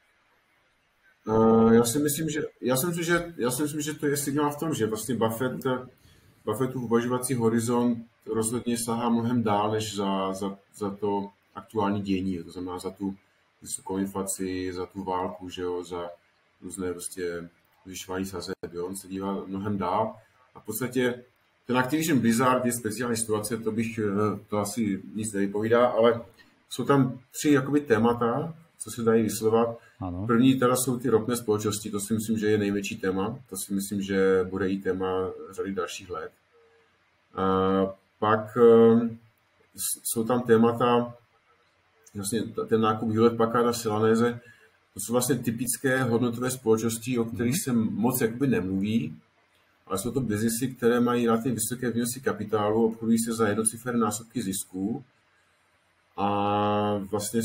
Uh, 1.25 1.73
já 1.73 1.85
si 1.85 1.99
myslím, 1.99 2.29
že, 2.29 2.41
já 2.61 2.75
si 2.77 2.87
myslím, 2.87 3.03
že, 3.03 3.33
já 3.37 3.51
si 3.51 3.61
myslím, 3.61 3.81
že 3.81 3.93
to 3.93 4.05
je 4.05 4.17
signál 4.17 4.51
v 4.51 4.59
tom, 4.59 4.73
že 4.73 4.87
vlastně 4.87 5.15
Buffett, 5.15 5.63
Buffettův 6.45 6.83
uvažovací 6.83 7.33
horizont 7.33 7.97
rozhodně 8.25 8.77
sahá 8.77 9.09
mnohem 9.09 9.43
dál, 9.43 9.71
než 9.71 9.95
za, 9.95 10.33
za, 10.33 10.57
za 10.75 10.89
to 10.89 11.29
aktuální 11.55 12.01
dění, 12.01 12.43
to 12.43 12.51
znamená 12.51 12.79
za 12.79 12.91
tu 12.91 13.15
vysokou 13.61 13.97
inflaci, 13.97 14.73
za 14.73 14.85
tu 14.85 15.03
válku, 15.03 15.49
že 15.49 15.61
jo, 15.61 15.83
za 15.83 16.09
různé 16.61 16.91
prostě 16.91 17.49
zvyšování 17.85 18.25
sazeb, 18.25 18.55
on 18.85 18.95
se 18.95 19.07
dívá 19.07 19.45
mnohem 19.45 19.77
dál 19.77 20.15
a 20.55 20.59
v 20.59 20.65
podstatě 20.65 21.23
ten 21.67 21.77
Activision 21.77 22.19
Blizzard 22.19 22.65
je 22.65 22.71
speciální 22.73 23.17
situace, 23.17 23.57
to 23.57 23.71
bych, 23.71 23.99
eh, 23.99 24.39
to 24.49 24.57
asi 24.57 25.01
nic 25.15 25.33
nevypovídá, 25.33 25.87
ale 25.87 26.21
jsou 26.69 26.83
tam 26.83 27.19
tři 27.31 27.51
jakoby 27.51 27.81
témata, 27.81 28.53
co 28.77 28.91
se 28.91 29.03
dají 29.03 29.23
vyslovat. 29.23 29.77
Ano. 29.99 30.27
První 30.27 30.59
teda 30.59 30.75
jsou 30.75 30.99
ty 30.99 31.09
ropné 31.09 31.35
společnosti, 31.37 31.91
to 31.91 31.99
si 31.99 32.13
myslím, 32.13 32.37
že 32.37 32.51
je 32.51 32.57
největší 32.57 32.97
téma, 32.97 33.39
to 33.49 33.55
si 33.57 33.73
myslím, 33.73 34.01
že 34.01 34.47
bude 34.49 34.69
i 34.69 34.77
téma 34.77 35.29
řady 35.51 35.73
dalších 35.73 36.09
let. 36.09 36.31
A 37.35 37.45
pak 38.19 38.57
eh, 38.57 39.09
jsou 40.03 40.23
tam 40.23 40.41
témata, 40.41 41.13
vlastně 42.15 42.41
ten 42.67 42.81
nákup 42.81 43.09
Hewlett 43.09 43.37
Packard 43.37 43.67
a 43.67 43.73
Silanéze, 43.73 44.39
to 44.93 44.99
jsou 44.99 45.13
vlastně 45.13 45.35
typické 45.35 46.03
hodnotové 46.03 46.51
společnosti, 46.51 47.17
o 47.17 47.25
kterých 47.25 47.53
mhm. 47.53 47.63
se 47.63 47.91
moc 47.91 48.21
jakoby 48.21 48.47
nemluví, 48.47 49.15
ale 49.87 49.99
jsou 49.99 50.11
to 50.11 50.21
biznesy, 50.21 50.67
které 50.67 50.99
mají 50.99 51.25
relativně 51.25 51.53
vysoké 51.53 51.91
výnosy 51.91 52.21
kapitálu, 52.21 52.85
obchodují 52.85 53.19
se 53.19 53.33
za 53.33 53.47
jednociferné 53.47 53.99
násobky 53.99 54.41
zisků 54.41 55.03
a 56.17 56.97
vlastně 56.97 57.41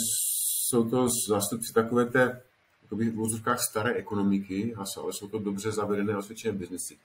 jsou 0.68 0.90
to 0.90 1.08
zástupci 1.28 1.72
takové 1.72 2.06
té 2.06 2.42
v 2.90 3.14
vozovkách 3.14 3.60
staré 3.70 3.94
ekonomiky, 3.94 4.74
ale 4.74 5.12
jsou 5.12 5.28
to 5.28 5.38
dobře 5.38 5.72
zavedené 5.72 6.14
a 6.14 6.18
osvědčené 6.18 6.58
biznesy. 6.58 6.98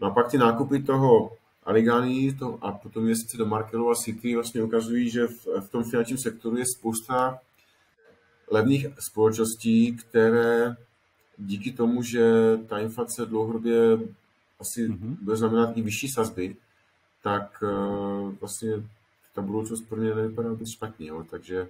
No 0.00 0.06
a 0.06 0.10
pak 0.10 0.30
ty 0.30 0.38
nákupy 0.38 0.82
toho 0.82 1.36
Aligany 1.64 2.32
to, 2.38 2.58
a 2.62 2.72
potom 2.72 3.04
měsíce 3.04 3.36
do 3.36 3.46
Markelu 3.46 3.90
a 3.90 3.94
City 3.94 4.34
vlastně 4.34 4.62
ukazují, 4.62 5.10
že 5.10 5.26
v, 5.26 5.46
v 5.60 5.68
tom 5.70 5.84
finančním 5.84 6.18
sektoru 6.18 6.56
je 6.56 6.64
spousta 6.78 7.38
levných 8.50 8.86
společností, 9.10 9.96
které 9.96 10.76
díky 11.38 11.72
tomu, 11.72 12.02
že 12.02 12.22
ta 12.68 12.78
inflace 12.78 13.26
dlouhodobě 13.26 13.98
asi 14.62 14.88
mm-hmm. 14.88 15.16
bude 15.20 15.36
znamenat 15.36 15.76
i 15.76 15.82
vyšší 15.82 16.08
sazby, 16.08 16.56
tak 17.22 17.62
uh, 17.62 18.34
vlastně 18.40 18.70
ta 19.34 19.42
budoucnost 19.42 19.82
pro 19.88 19.96
mě 19.96 20.14
nevypadá 20.14 20.48
vůbec 20.48 20.68
špatně. 20.70 21.06
Jo? 21.06 21.24
Takže 21.30 21.68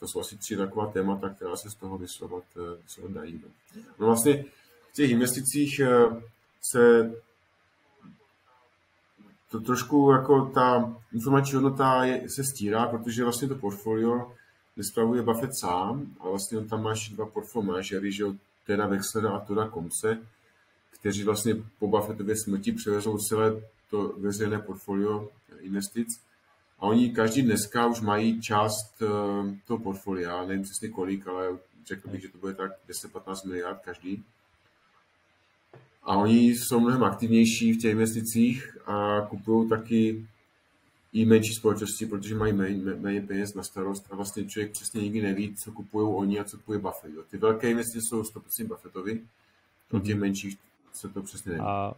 to 0.00 0.06
jsou 0.08 0.20
asi 0.20 0.36
tři 0.36 0.56
taková 0.56 0.86
témata, 0.86 1.28
která 1.28 1.56
se 1.56 1.70
z 1.70 1.74
toho 1.74 1.98
vyslovat, 1.98 2.44
uh, 2.56 2.82
vyslovat 2.82 3.12
dají. 3.12 3.40
No. 3.44 3.82
no 3.98 4.06
vlastně 4.06 4.44
v 4.90 4.94
těch 4.94 5.10
investicích 5.10 5.80
uh, 5.80 6.22
se 6.72 7.12
to 9.50 9.60
trošku 9.60 10.10
jako 10.10 10.46
ta 10.54 10.96
informační 11.12 11.54
hodnota 11.54 12.04
je, 12.04 12.22
se 12.36 12.42
stírá, 12.44 12.86
protože 12.86 13.24
vlastně 13.24 13.48
to 13.48 13.54
portfolio 13.54 14.32
nespravuje 14.76 15.22
Buffett 15.22 15.52
sám, 15.60 16.06
a 16.20 16.28
vlastně 16.28 16.58
on 16.58 16.68
tam 16.68 16.82
máš 16.82 17.08
dva 17.08 17.26
portfolio 17.26 17.66
manažery, 17.66 18.12
že 18.12 18.22
jo, 18.22 18.34
teda 18.66 18.86
Wexlera 18.86 19.30
a 19.30 19.40
Toda 19.40 19.68
Komce, 19.68 20.18
kteří 21.00 21.24
vlastně 21.24 21.54
po 21.78 21.88
Buffettově 21.88 22.34
smrti 22.44 22.72
převezou 22.72 23.18
celé 23.18 23.62
to 23.90 24.14
veřejné 24.18 24.58
portfolio 24.58 25.28
investic. 25.60 26.08
A 26.78 26.82
oni 26.82 27.10
každý 27.10 27.42
dneska 27.42 27.86
už 27.86 28.00
mají 28.00 28.40
část 28.40 29.02
uh, 29.02 29.08
toho 29.66 29.78
portfolia, 29.78 30.44
nevím 30.44 30.62
přesně 30.62 30.88
kolik, 30.88 31.26
ale 31.26 31.58
řekl 31.86 32.08
bych, 32.08 32.22
že 32.22 32.28
to 32.28 32.38
bude 32.38 32.54
tak 32.54 32.72
10-15 33.14 33.48
miliard 33.48 33.80
každý. 33.84 34.24
A 36.02 36.16
oni 36.16 36.48
jsou 36.48 36.80
mnohem 36.80 37.04
aktivnější 37.04 37.72
v 37.72 37.78
těch 37.78 37.92
investicích 37.92 38.76
a 38.86 39.20
kupují 39.20 39.68
taky 39.68 40.26
i 41.12 41.24
menší 41.24 41.54
společnosti, 41.54 42.06
protože 42.06 42.34
mají 42.34 42.52
méně, 42.52 42.94
méně 42.94 43.20
peněz 43.20 43.54
na 43.54 43.62
starost 43.62 44.06
a 44.10 44.16
vlastně 44.16 44.44
člověk 44.44 44.72
přesně 44.72 45.02
nikdy 45.02 45.22
neví, 45.22 45.54
co 45.64 45.72
kupují 45.72 46.08
oni 46.16 46.38
a 46.38 46.44
co 46.44 46.56
kupuje 46.56 46.78
Buffett. 46.78 47.30
Ty 47.30 47.36
velké 47.36 47.70
investice 47.70 48.06
jsou 48.08 48.22
100% 48.22 48.66
Buffettovi, 48.66 49.20
mm-hmm. 49.92 50.02
těch 50.02 50.16
menších 50.16 50.58
se 50.92 51.08
to 51.08 51.22
přesně 51.22 51.52
neví. 51.52 51.64
A 51.64 51.94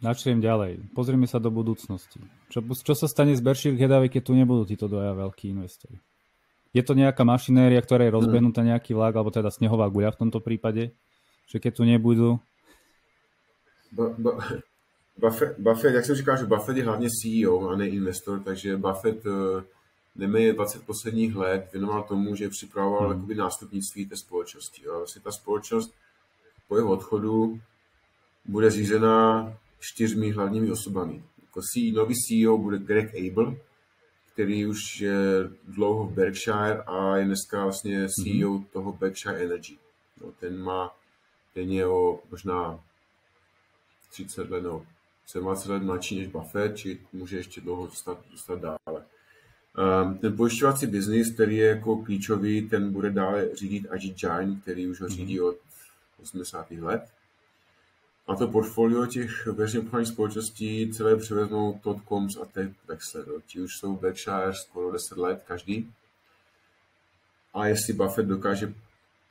načriem 0.00 0.40
ďalej. 0.40 0.96
Pozrieme 0.96 1.28
sa 1.28 1.36
do 1.36 1.52
budúcnosti. 1.52 2.20
Čo, 2.48 2.64
čo 2.64 2.94
sa 2.96 3.06
stane 3.06 3.36
z 3.36 3.44
Berkshire 3.44 3.76
Hathaway, 3.76 4.08
keď 4.08 4.22
tu 4.24 4.32
nebudú 4.32 4.64
títo 4.64 4.88
dvaja 4.88 5.12
veľkí 5.12 5.52
investori? 5.52 6.00
Je 6.72 6.80
to 6.80 6.96
nejaká 6.96 7.20
mašinéria, 7.26 7.82
ktorá 7.82 8.08
je 8.08 8.16
rozbehnutá 8.16 8.64
nejaký 8.64 8.96
vlak, 8.96 9.12
alebo 9.12 9.28
teda 9.28 9.52
snehová 9.52 9.90
guľa 9.92 10.16
v 10.16 10.20
tomto 10.26 10.40
prípade? 10.40 10.96
Že 11.52 11.56
keď 11.60 11.72
tu 11.76 11.82
nebudú... 11.84 12.28
Ba, 13.92 14.14
ba, 14.16 14.32
Buffett, 15.20 15.58
Buffett, 15.58 15.94
jak 15.94 16.04
jsem 16.04 16.16
říkal, 16.16 16.36
že 16.36 16.46
Buffett 16.46 16.78
je 16.78 16.84
hlavně 16.84 17.08
CEO 17.10 17.68
a 17.68 17.76
ne 17.76 17.88
investor, 17.88 18.40
takže 18.40 18.76
Buffett 18.76 19.26
uh, 19.26 19.62
neméně 20.16 20.52
20 20.52 20.86
posledních 20.86 21.36
let 21.36 21.68
věnoval 21.72 22.02
tomu, 22.02 22.36
že 22.36 22.48
připravoval 22.48 23.08
hmm. 23.08 23.36
nástupnictví 23.36 24.06
té 24.06 24.16
společnosti. 24.16 24.86
A 24.86 24.96
vlastně 24.96 25.22
ta 25.22 25.30
společnost 25.30 25.94
po 26.70 26.76
jeho 26.76 26.90
odchodu 26.90 27.60
bude 28.44 28.70
řízená 28.70 29.52
čtyřmi 29.80 30.30
hlavními 30.30 30.70
osobami. 30.70 31.24
Jako 31.42 31.60
CEO, 31.60 31.96
nový 31.96 32.14
CEO 32.14 32.58
bude 32.58 32.78
Greg 32.78 33.14
Abel, 33.14 33.56
který 34.32 34.66
už 34.66 35.00
je 35.00 35.14
dlouho 35.68 36.06
v 36.06 36.12
Berkshire 36.12 36.82
a 36.86 37.16
je 37.16 37.24
dneska 37.24 37.62
vlastně 37.62 38.08
CEO 38.08 38.50
mm-hmm. 38.50 38.64
toho 38.72 38.92
Berkshire 38.92 39.44
Energy. 39.44 39.76
No, 40.20 40.32
ten 40.40 40.62
má, 40.62 40.96
ten 41.54 41.72
je 41.72 41.86
o 41.86 42.20
možná 42.30 42.80
30 44.10 44.50
let, 44.50 44.62
no, 44.62 44.86
27 45.34 45.72
let 45.72 45.82
mladší 45.82 46.18
než 46.18 46.28
Buffett, 46.28 46.76
či 46.76 47.00
může 47.12 47.36
ještě 47.36 47.60
dlouho 47.60 47.86
dostat, 47.86 48.18
dostat 48.30 48.60
dále. 48.60 49.04
Um, 50.04 50.18
ten 50.18 50.36
pojišťovací 50.36 50.86
biznis, 50.86 51.34
který 51.34 51.56
je 51.56 51.68
jako 51.68 51.96
klíčový, 51.96 52.68
ten 52.68 52.92
bude 52.92 53.10
dále 53.10 53.56
řídit 53.56 53.86
Ajit 53.90 54.22
Jain, 54.22 54.60
který 54.60 54.86
už 54.86 55.00
ho 55.00 55.06
mhm. 55.06 55.16
řídí 55.16 55.40
od 55.40 55.56
80. 56.22 56.70
let. 56.70 57.02
A 58.26 58.36
to 58.36 58.48
portfolio 58.48 59.06
těch 59.06 59.46
veřejně 59.46 59.86
obchodních 59.86 60.08
společností 60.08 60.92
celé 60.92 61.16
převezmou 61.16 61.80
Todd 61.82 62.02
Combs 62.08 62.36
a 62.42 62.44
Ted 62.44 62.72
Wexler. 62.88 63.24
Ti 63.46 63.60
už 63.60 63.76
jsou 63.76 63.96
Berkshire 63.96 64.54
skoro 64.54 64.92
10 64.92 65.16
let 65.16 65.42
každý. 65.46 65.92
A 67.54 67.66
jestli 67.66 67.92
Buffett 67.92 68.28
dokáže 68.28 68.74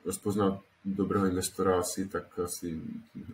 rozpoznat 0.05 0.61
dobrého 0.85 1.25
investora 1.25 1.79
asi, 1.79 2.07
tak 2.07 2.39
asi, 2.39 2.81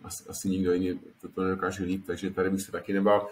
asi, 0.04 0.24
asi 0.28 0.48
nikdo 0.48 0.72
jiný 0.72 1.00
to, 1.34 1.42
nedokáže 1.42 1.84
líp, 1.84 2.06
takže 2.06 2.30
tady 2.30 2.50
bych 2.50 2.62
se 2.62 2.72
taky 2.72 2.92
nebál. 2.92 3.28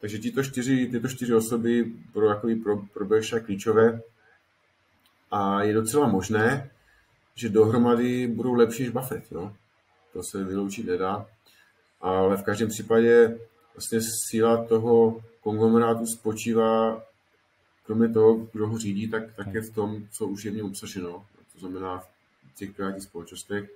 Takže 0.00 0.18
tyto 0.18 0.42
čtyři, 0.42 0.86
tyto 0.86 1.08
čtyři 1.08 1.34
osoby 1.34 1.92
budou 2.12 2.26
jako 2.26 2.48
pro, 2.62 2.76
pro 2.76 3.04
Berkshire 3.04 3.40
klíčové 3.40 4.00
a 5.30 5.62
je 5.62 5.74
docela 5.74 6.08
možné, 6.08 6.70
že 7.36 7.48
dohromady 7.48 8.26
budou 8.26 8.54
lepší 8.54 8.82
než 8.82 8.92
Buffett. 8.92 9.32
Jo? 9.32 9.52
To 10.12 10.22
se 10.22 10.44
vyloučit 10.44 10.86
nedá. 10.86 11.26
Ale 12.00 12.36
v 12.36 12.42
každém 12.42 12.68
případě 12.68 13.38
vlastně 13.74 14.00
síla 14.30 14.64
toho 14.64 15.24
konglomerátu 15.40 16.06
spočívá, 16.06 17.02
kromě 17.86 18.08
toho, 18.08 18.34
kdo 18.52 18.68
ho 18.68 18.78
řídí, 18.78 19.08
tak 19.08 19.34
také 19.36 19.60
v 19.60 19.74
tom, 19.74 20.08
co 20.12 20.26
už 20.26 20.44
je 20.44 20.50
v 20.50 20.54
něm 20.54 20.66
obsaženo. 20.66 21.26
To 21.52 21.58
znamená 21.60 21.98
v 21.98 22.58
těch 22.58 22.70
privátních 22.70 23.04
společnostech 23.04 23.70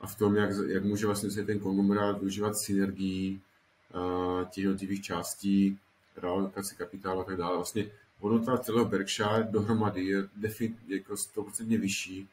a 0.00 0.06
v 0.06 0.14
tom, 0.14 0.36
jak, 0.36 0.50
jak 0.68 0.84
může 0.84 1.06
vlastně 1.06 1.30
se 1.30 1.44
ten 1.44 1.58
konglomerát 1.58 2.18
využívat 2.18 2.58
synergii 2.58 3.40
těch 4.50 4.64
jednotlivých 4.64 5.02
částí, 5.02 5.78
realokace 6.16 6.74
kapitálu 6.74 7.20
a 7.20 7.24
tak 7.24 7.36
dále. 7.36 7.56
Vlastně 7.56 7.86
hodnota 8.18 8.58
celého 8.58 8.84
Berkshire 8.84 9.48
dohromady 9.50 10.04
je 10.04 10.28
defin, 10.36 10.76
jako 10.88 11.14
100% 11.14 11.80
vyšší 11.80 12.28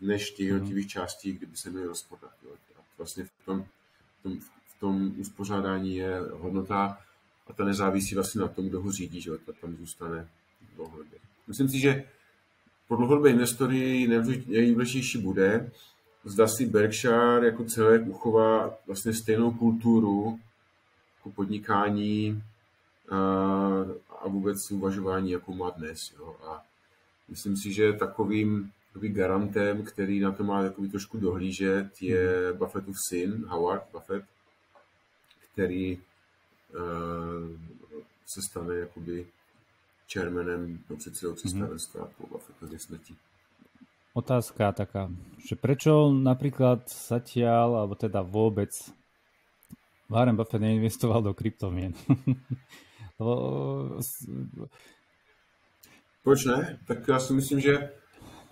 než 0.00 0.30
těch 0.30 0.46
mhm. 0.46 0.54
jednotlivých 0.54 0.88
částí, 0.88 1.32
kdyby 1.32 1.56
se 1.56 1.70
měly 1.70 1.86
rozpodat. 1.86 2.30
A 2.78 2.80
vlastně 2.98 3.24
v 3.24 3.30
tom, 3.44 3.64
v 4.20 4.22
tom, 4.22 4.40
v 4.40 4.80
tom 4.80 5.14
uspořádání 5.18 5.96
je 5.96 6.20
hodnota 6.32 6.98
a 7.46 7.52
ta 7.52 7.64
nezávisí 7.64 8.14
vlastně 8.14 8.40
na 8.40 8.48
tom, 8.48 8.68
kdo 8.68 8.80
ho 8.80 8.92
řídí, 8.92 9.20
že 9.20 9.30
ta 9.46 9.52
tam 9.60 9.76
zůstane 9.76 10.28
dlouhodobě. 10.76 11.18
Myslím 11.46 11.68
si, 11.68 11.78
že 11.78 12.04
pro 12.88 12.96
dlouhodobé 12.96 13.30
investory 13.30 14.08
nejdůležitější 14.46 15.18
bude, 15.18 15.70
zda 16.24 16.48
si 16.48 16.66
Berkshire 16.66 17.46
jako 17.46 17.64
celek 17.64 18.06
uchová 18.06 18.74
vlastně 18.86 19.14
stejnou 19.14 19.50
kulturu 19.50 20.38
jako 21.16 21.30
podnikání 21.30 22.42
a, 23.10 23.16
a 24.20 24.28
vůbec 24.28 24.70
uvažování, 24.70 25.30
jakou 25.30 25.54
má 25.54 25.70
dnes. 25.70 26.12
Jo. 26.18 26.36
A 26.46 26.62
myslím 27.28 27.56
si, 27.56 27.72
že 27.72 27.92
takovým 27.92 28.72
takový 28.92 29.08
garantem, 29.08 29.82
který 29.82 30.20
na 30.20 30.32
to 30.32 30.44
má 30.44 30.62
takový 30.62 30.90
trošku 30.90 31.18
dohlížet, 31.18 32.02
je 32.02 32.52
Buffettův 32.52 32.96
syn, 33.08 33.44
Howard 33.48 33.82
Buffett, 33.92 34.24
který 35.52 35.96
uh, 35.96 36.02
se 38.26 38.42
stane 38.50 38.74
jakoby 38.74 39.26
chairmanem, 40.12 40.78
no 40.90 40.96
předsedou 40.96 41.34
představenstva 41.34 42.00
mm-hmm. 42.04 42.12
po 42.18 42.26
Buffettově 42.26 42.78
smrti. 42.78 43.14
Otázka 44.10 44.72
taká, 44.74 45.06
že 45.38 45.54
prečo 45.54 46.10
napríklad 46.10 46.90
zatiaľ, 46.90 47.86
alebo 47.86 47.94
teda 47.94 48.26
vôbec 48.26 48.74
Warren 50.10 50.34
Buffett 50.34 50.58
neinvestoval 50.58 51.22
do 51.22 51.30
kryptomien? 51.30 51.94
Proč 56.22 56.44
ne? 56.44 56.78
Tak 56.86 57.08
já 57.08 57.18
si 57.18 57.32
myslím, 57.32 57.60
že 57.60 57.92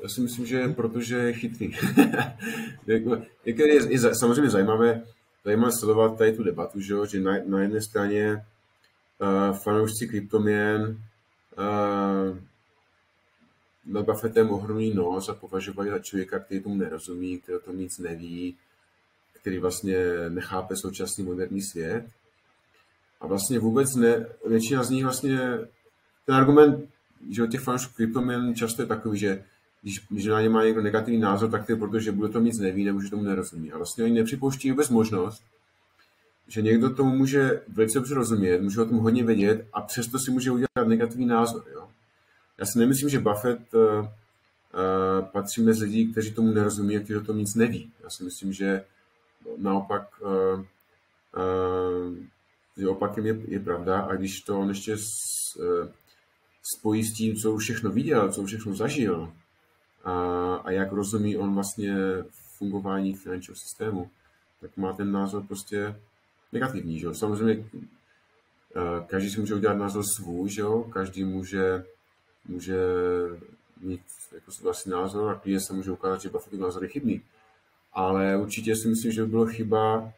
já 0.03 0.09
si 0.09 0.21
myslím, 0.21 0.47
že 0.47 0.69
protože 0.69 1.17
je 1.17 1.33
chytrý. 1.33 1.73
Jako, 2.87 3.23
je, 3.45 3.69
je, 3.69 3.93
je, 3.93 3.99
samozřejmě 4.15 4.51
zajímavé, 4.51 5.03
zajímavé 5.45 5.73
sledovat 5.73 6.19
tady 6.19 6.33
tu 6.33 6.43
debatu, 6.43 6.81
že, 6.81 6.93
jo? 6.93 7.07
že 7.07 7.21
na, 7.21 7.33
na 7.47 7.61
jedné 7.61 7.81
straně 7.81 8.45
uh, 9.19 9.57
fanoušci 9.57 10.09
kryptomien 10.09 10.99
uh, 11.59 12.39
nad 13.87 14.05
Buffettem 14.05 14.51
ohromný 14.51 14.95
nos 14.95 15.29
a 15.29 15.35
považovali 15.35 15.91
za 15.91 15.99
člověka, 15.99 16.39
který 16.39 16.61
tomu 16.61 16.75
nerozumí, 16.75 17.39
který 17.39 17.59
o 17.59 17.61
tom 17.61 17.79
nic 17.79 17.99
neví, 17.99 18.57
který 19.33 19.59
vlastně 19.59 19.97
nechápe 20.29 20.77
současný 20.77 21.25
moderní 21.25 21.63
svět. 21.63 22.05
A 23.21 23.27
vlastně 23.27 23.59
vůbec 23.59 23.95
ne, 23.95 24.27
většina 24.47 24.83
z 24.83 24.91
nich 24.91 25.05
vlastně, 25.05 25.39
ten 26.27 26.35
argument, 26.35 26.89
že 27.31 27.43
od 27.43 27.51
těch 27.51 27.61
fanoušků 27.61 27.95
kryptoměn 27.95 28.55
často 28.55 28.83
je 28.83 28.87
takový, 28.87 29.19
že 29.19 29.45
když, 29.83 30.07
když 30.09 30.27
na 30.27 30.43
ně 30.43 30.49
má 30.49 30.65
někdo 30.65 30.83
negativní 30.83 31.21
názor, 31.21 31.51
tak 31.51 31.67
to 31.67 31.73
je 31.73 31.77
proto, 31.77 32.01
že 32.01 32.13
bude 32.13 32.29
to 32.29 32.41
nic 32.41 32.59
neví 32.59 32.85
nebo 32.85 33.01
že 33.01 33.11
tomu 33.11 33.23
nerozumí. 33.23 33.73
A 33.73 33.77
vlastně 33.77 34.05
oni 34.05 34.15
nepřipouští 34.15 34.71
vůbec 34.71 34.89
možnost, 34.89 35.43
že 36.49 36.63
někdo 36.63 36.95
tomu 36.95 37.17
může 37.17 37.63
velice 37.69 37.99
dobře 37.99 38.15
rozumět, 38.15 38.61
může 38.63 38.81
o 38.81 38.85
tom 38.85 38.99
hodně 38.99 39.25
vědět 39.25 39.67
a 39.73 39.81
přesto 39.81 40.19
si 40.19 40.31
může 40.31 40.51
udělat 40.51 40.89
negativní 40.89 41.27
názor. 41.27 41.65
Jo? 41.73 41.89
Já 42.59 42.67
si 42.67 42.79
nemyslím, 42.79 43.09
že 43.09 43.19
Buffett 43.19 43.75
uh, 43.75 43.83
uh, 43.83 44.07
patří 45.33 45.63
mezi 45.63 45.85
lidi, 45.85 46.07
kteří 46.07 46.33
tomu 46.33 46.53
nerozumí 46.53 46.97
a 46.97 47.01
kteří 47.01 47.17
o 47.17 47.25
tom 47.25 47.39
nic 47.39 47.55
neví. 47.55 47.93
Já 48.03 48.11
si 48.11 48.25
myslím, 48.25 48.53
že 48.53 48.85
naopak 49.57 50.03
uh, 50.21 50.31
uh, 50.31 52.17
že 52.77 52.89
opakem 52.89 53.27
je, 53.27 53.41
je 53.49 53.61
pravda 53.61 54.01
a 54.01 54.15
když 54.15 54.41
to 54.41 54.61
on 54.61 54.69
ještě 54.69 54.97
s, 54.97 55.11
uh, 55.57 55.89
spojí 56.77 57.05
s 57.05 57.13
tím, 57.13 57.37
co 57.37 57.53
už 57.53 57.65
všechno 57.65 57.91
viděl, 57.91 58.33
co 58.33 58.43
už 58.43 58.51
všechno 58.51 58.75
zažil 58.75 59.33
a, 60.05 60.13
a 60.55 60.71
jak 60.71 60.93
rozumí 60.93 61.37
on 61.37 61.55
vlastně 61.55 61.97
fungování 62.59 63.15
finančního 63.15 63.57
systému, 63.57 64.11
tak 64.61 64.77
má 64.77 64.93
ten 64.93 65.13
názor 65.13 65.43
prostě 65.47 66.01
negativní. 66.53 66.99
Že 66.99 67.07
jo? 67.07 67.15
Samozřejmě 67.15 67.65
každý 69.07 69.31
si 69.31 69.41
může 69.41 69.55
udělat 69.55 69.75
názor 69.75 70.05
svůj, 70.17 70.51
že 70.51 70.61
jo? 70.61 70.85
každý 70.93 71.25
může, 71.25 71.85
může 72.49 72.79
mít 73.81 74.01
jako 74.35 74.51
vlastní 74.63 74.93
názor 74.93 75.31
a 75.31 75.35
klidně 75.35 75.61
se 75.61 75.73
může 75.73 75.91
ukázat, 75.93 76.23
že 76.23 76.29
Buffettův 76.29 76.61
názor 76.61 76.83
je 76.83 76.89
chybný. 76.89 77.23
Ale 77.93 78.37
určitě 78.37 78.77
si 78.77 78.89
myslím, 78.89 79.13
že 79.13 79.23
by 79.23 79.29
bylo 79.29 79.47
chyba 79.47 80.13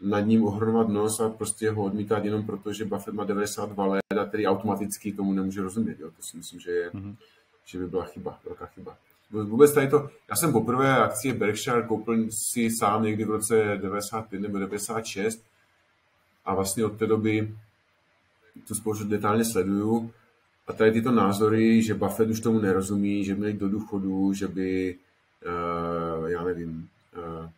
nad 0.00 0.20
ním 0.20 0.44
ohromovat 0.44 0.88
nos 0.88 1.20
a 1.20 1.28
prostě 1.28 1.70
ho 1.70 1.84
odmítat 1.84 2.24
jenom 2.24 2.46
proto, 2.46 2.72
že 2.72 2.84
Buffett 2.84 3.14
má 3.14 3.24
92 3.24 3.86
let 3.86 4.02
a 4.20 4.24
který 4.24 4.46
automaticky 4.46 5.12
tomu 5.12 5.32
nemůže 5.32 5.62
rozumět. 5.62 6.00
Jo? 6.00 6.10
To 6.10 6.22
si 6.22 6.36
myslím, 6.36 6.60
že, 6.60 6.70
je, 6.70 6.90
mm-hmm. 6.90 7.16
Že 7.64 7.78
by 7.78 7.86
byla 7.86 8.04
chyba, 8.04 8.40
velká 8.44 8.66
chyba. 8.66 8.96
Vůbec 9.30 9.74
tady 9.74 9.88
to, 9.88 10.10
já 10.30 10.36
jsem 10.36 10.52
poprvé 10.52 10.96
akcie 10.96 11.34
Berkshire 11.34 11.82
koupil 11.82 12.26
si 12.30 12.70
sám 12.70 13.02
někdy 13.02 13.24
v 13.24 13.30
roce 13.30 13.78
95 13.82 14.42
nebo 14.42 14.58
96 14.58 15.42
a 16.44 16.54
vlastně 16.54 16.84
od 16.84 16.98
té 16.98 17.06
doby 17.06 17.54
tu 18.68 18.74
společnost 18.74 19.08
detailně 19.08 19.44
sleduju 19.44 20.12
a 20.66 20.72
tady 20.72 20.92
tyto 20.92 21.10
názory, 21.10 21.82
že 21.82 21.94
Buffett 21.94 22.30
už 22.30 22.40
tomu 22.40 22.58
nerozumí, 22.58 23.24
že 23.24 23.34
by 23.34 23.52
do 23.52 23.68
důchodu, 23.68 24.32
že 24.32 24.48
by, 24.48 24.96
uh, 26.18 26.26
já 26.26 26.44
nevím, 26.44 26.88
uh, 27.16 27.48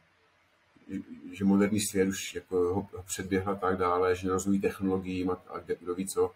že 1.33 1.45
moderní 1.45 1.81
svět 1.81 2.09
už 2.09 2.35
jako 2.35 2.57
ho, 2.57 3.03
předběhl 3.07 3.51
a 3.51 3.55
tak 3.55 3.77
dále, 3.77 4.17
že 4.17 4.27
nerozumí 4.27 4.61
technologiím 4.61 5.31
a, 5.31 5.35
a 5.35 5.59
kdo 5.81 5.95
ví 5.95 6.07
co, 6.07 6.31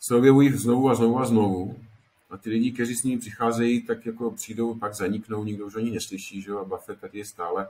se 0.00 0.14
objevují 0.14 0.52
znovu 0.52 0.90
a 0.90 0.94
znovu 0.94 1.18
a 1.18 1.24
znovu. 1.24 1.76
A 2.30 2.36
ty 2.36 2.50
lidi, 2.50 2.72
kteří 2.72 2.94
s 2.94 3.02
nimi 3.02 3.18
přicházejí, 3.18 3.82
tak 3.82 4.06
jako 4.06 4.30
přijdou, 4.30 4.74
pak 4.74 4.94
zaniknou, 4.94 5.44
nikdo 5.44 5.66
už 5.66 5.74
ní 5.74 5.90
neslyší, 5.90 6.42
že 6.42 6.50
jo? 6.50 6.58
a 6.58 6.64
Buffett 6.64 7.00
tady 7.00 7.18
je 7.18 7.24
stále. 7.24 7.66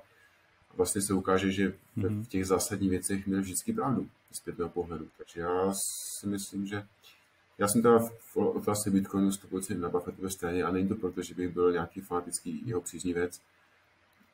A 0.71 0.77
vlastně 0.77 1.03
se 1.03 1.15
ukáže, 1.15 1.53
že 1.53 1.73
mm-hmm. 1.99 2.25
v 2.25 2.29
těch 2.29 2.47
zásadních 2.47 2.91
věcech 2.91 3.27
měl 3.27 3.41
vždycky 3.41 3.73
pravdu 3.73 4.09
z 4.33 4.37
zpětného 4.37 4.71
pohledu. 4.71 5.09
Takže 5.19 5.41
já 5.41 5.73
si 5.75 6.27
myslím, 6.27 6.67
že 6.67 6.83
já 7.59 7.69
jsem 7.69 7.83
teda 7.83 7.99
v 7.99 8.37
otázce 8.37 8.91
Bitcoinu 8.91 9.31
100% 9.31 9.79
na 9.79 9.89
Buffettově 9.89 10.31
straně 10.31 10.65
a 10.65 10.71
není 10.73 10.89
to 10.89 10.95
proto, 10.95 11.23
že 11.23 11.35
bych 11.35 11.49
byl 11.49 11.73
nějaký 11.73 12.01
fanatický 12.01 12.63
jeho 12.67 12.81
příznivec, 12.81 13.41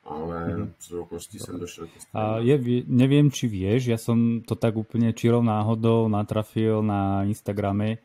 ale 0.05 0.57
mm-hmm. 0.57 1.01
okolností 1.01 1.39
jsem 1.39 1.61
došel 1.61 1.89
A 2.15 2.39
je, 2.39 2.59
neviem, 2.87 3.31
či 3.31 3.47
vieš, 3.47 3.87
ja 3.87 3.99
som 3.99 4.43
to 4.43 4.59
tak 4.59 4.75
úplne 4.75 5.15
čirou 5.15 5.47
náhodou 5.47 6.11
natrafil 6.11 6.83
na 6.83 7.23
Instagrame. 7.23 8.03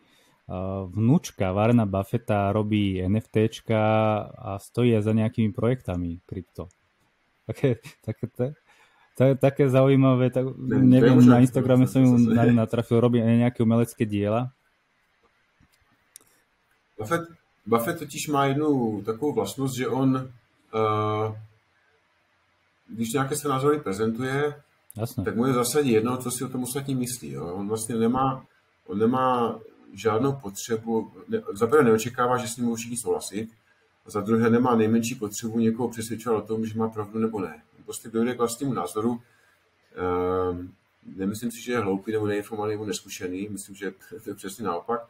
Vnúčka 0.87 1.51
Varna 1.51 1.83
Buffetta 1.83 2.55
robí 2.55 3.03
NFTčka 3.03 3.81
a 4.31 4.59
stojí 4.59 4.95
za 5.03 5.11
nejakými 5.11 5.51
projektami 5.51 6.23
krypto. 6.23 6.71
Také, 7.47 7.83
také, 8.03 8.55
je 9.19 9.35
také 9.35 9.69
zaujímavé, 9.69 10.31
tak, 10.31 10.51
ne, 10.55 10.83
neviem, 10.83 11.19
na 11.23 11.39
Instagrame 11.39 11.87
som 11.87 12.03
ju 12.03 12.15
natrafil, 12.51 12.99
robí 12.99 13.19
nejaké 13.19 13.63
umelecké 13.63 14.03
diela. 14.07 14.51
Buffett, 16.99 17.27
Buffett 17.65 17.99
totiž 17.99 18.27
má 18.27 18.45
jednu 18.45 19.01
takovou 19.01 19.33
vlastnost, 19.33 19.75
že 19.75 19.87
on 19.87 20.31
uh, 20.73 21.35
když 22.87 23.13
nějaké 23.13 23.35
své 23.35 23.49
názory 23.49 23.79
prezentuje, 23.79 24.53
Jasne. 24.97 25.23
tak 25.23 25.35
mu 25.35 25.45
je 25.45 25.53
zásadně 25.53 25.91
jedno, 25.91 26.17
co 26.17 26.31
si 26.31 26.43
o 26.43 26.49
tom 26.49 26.63
ostatní 26.63 26.95
myslí. 26.95 27.31
Jo. 27.31 27.53
On 27.53 27.67
vlastně 27.67 27.95
nemá, 27.95 28.45
on 28.87 28.99
nemá 28.99 29.59
žádnou 29.93 30.33
potřebu, 30.33 31.11
ne, 31.27 31.41
za 31.53 31.67
prvé 31.67 31.83
neočekává, 31.83 32.37
že 32.37 32.47
s 32.47 32.57
ním 32.57 32.75
všichni 32.75 32.97
souhlasit, 32.97 33.49
a 34.05 34.09
za 34.11 34.21
druhé 34.21 34.49
nemá 34.49 34.75
nejmenší 34.75 35.15
potřebu 35.15 35.59
někoho 35.59 35.89
přesvědčovat 35.89 36.43
o 36.43 36.47
tom, 36.47 36.65
že 36.65 36.79
má 36.79 36.89
pravdu 36.89 37.19
nebo 37.19 37.39
ne. 37.39 37.61
Prostě 37.85 38.09
dojde 38.09 38.33
k 38.33 38.37
vlastnímu 38.37 38.73
názoru. 38.73 39.21
Ehm, 39.95 40.71
nemyslím 41.15 41.51
si, 41.51 41.61
že 41.61 41.71
je 41.71 41.79
hloupý 41.79 42.11
nebo 42.11 42.27
neinformovaný 42.27 42.73
nebo 42.73 42.85
neskušený, 42.85 43.47
myslím, 43.51 43.75
že 43.75 43.93
to 44.23 44.29
je 44.29 44.35
přesně 44.35 44.65
naopak. 44.65 45.07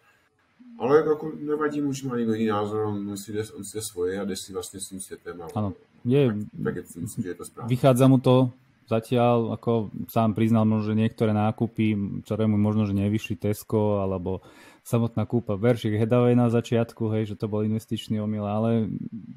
Ale 0.80 0.98
jako 0.98 1.32
nevadí 1.40 1.82
mu, 1.82 1.94
že 1.94 2.08
má 2.08 2.18
někdo 2.18 2.34
jiný 2.34 2.46
názor, 2.46 2.86
on 2.86 3.18
si 3.18 3.34
jde, 3.34 3.44
on 3.54 3.64
si 3.64 3.78
jde 3.78 3.82
svoje 3.82 4.20
a 4.20 4.26
jde 4.26 4.36
si 4.36 4.54
vlastně 4.54 4.80
s 4.80 4.90
tím 4.90 5.00
světem. 5.00 5.42
Ano, 5.56 5.74
je, 6.06 6.28
tak, 6.28 6.38
tak 6.64 6.76
je, 6.76 6.84
myslím, 6.96 7.24
že 7.24 7.30
je 7.30 7.36
to 7.36 7.46
správne. 7.46 7.70
Vychádza 7.70 8.08
mu 8.08 8.18
to 8.18 8.52
zatiaľ, 8.88 9.54
ako 9.54 9.92
sám 10.08 10.34
priznal 10.34 10.64
možno, 10.64 10.96
že 10.96 11.00
niektoré 11.00 11.36
nákupy, 11.36 12.24
ktoré 12.24 12.48
mu 12.48 12.56
možno, 12.56 12.88
že 12.88 12.96
nevyšli 12.96 13.36
Tesco, 13.38 14.02
alebo 14.02 14.42
samotná 14.88 15.28
kúpa 15.28 15.60
veršik 15.60 16.00
Hedavej 16.00 16.40
na 16.40 16.48
začiatku, 16.48 17.12
hej, 17.12 17.36
že 17.36 17.40
to 17.40 17.52
bol 17.52 17.68
investičný 17.68 18.24
omyl, 18.24 18.48
ale 18.48 18.88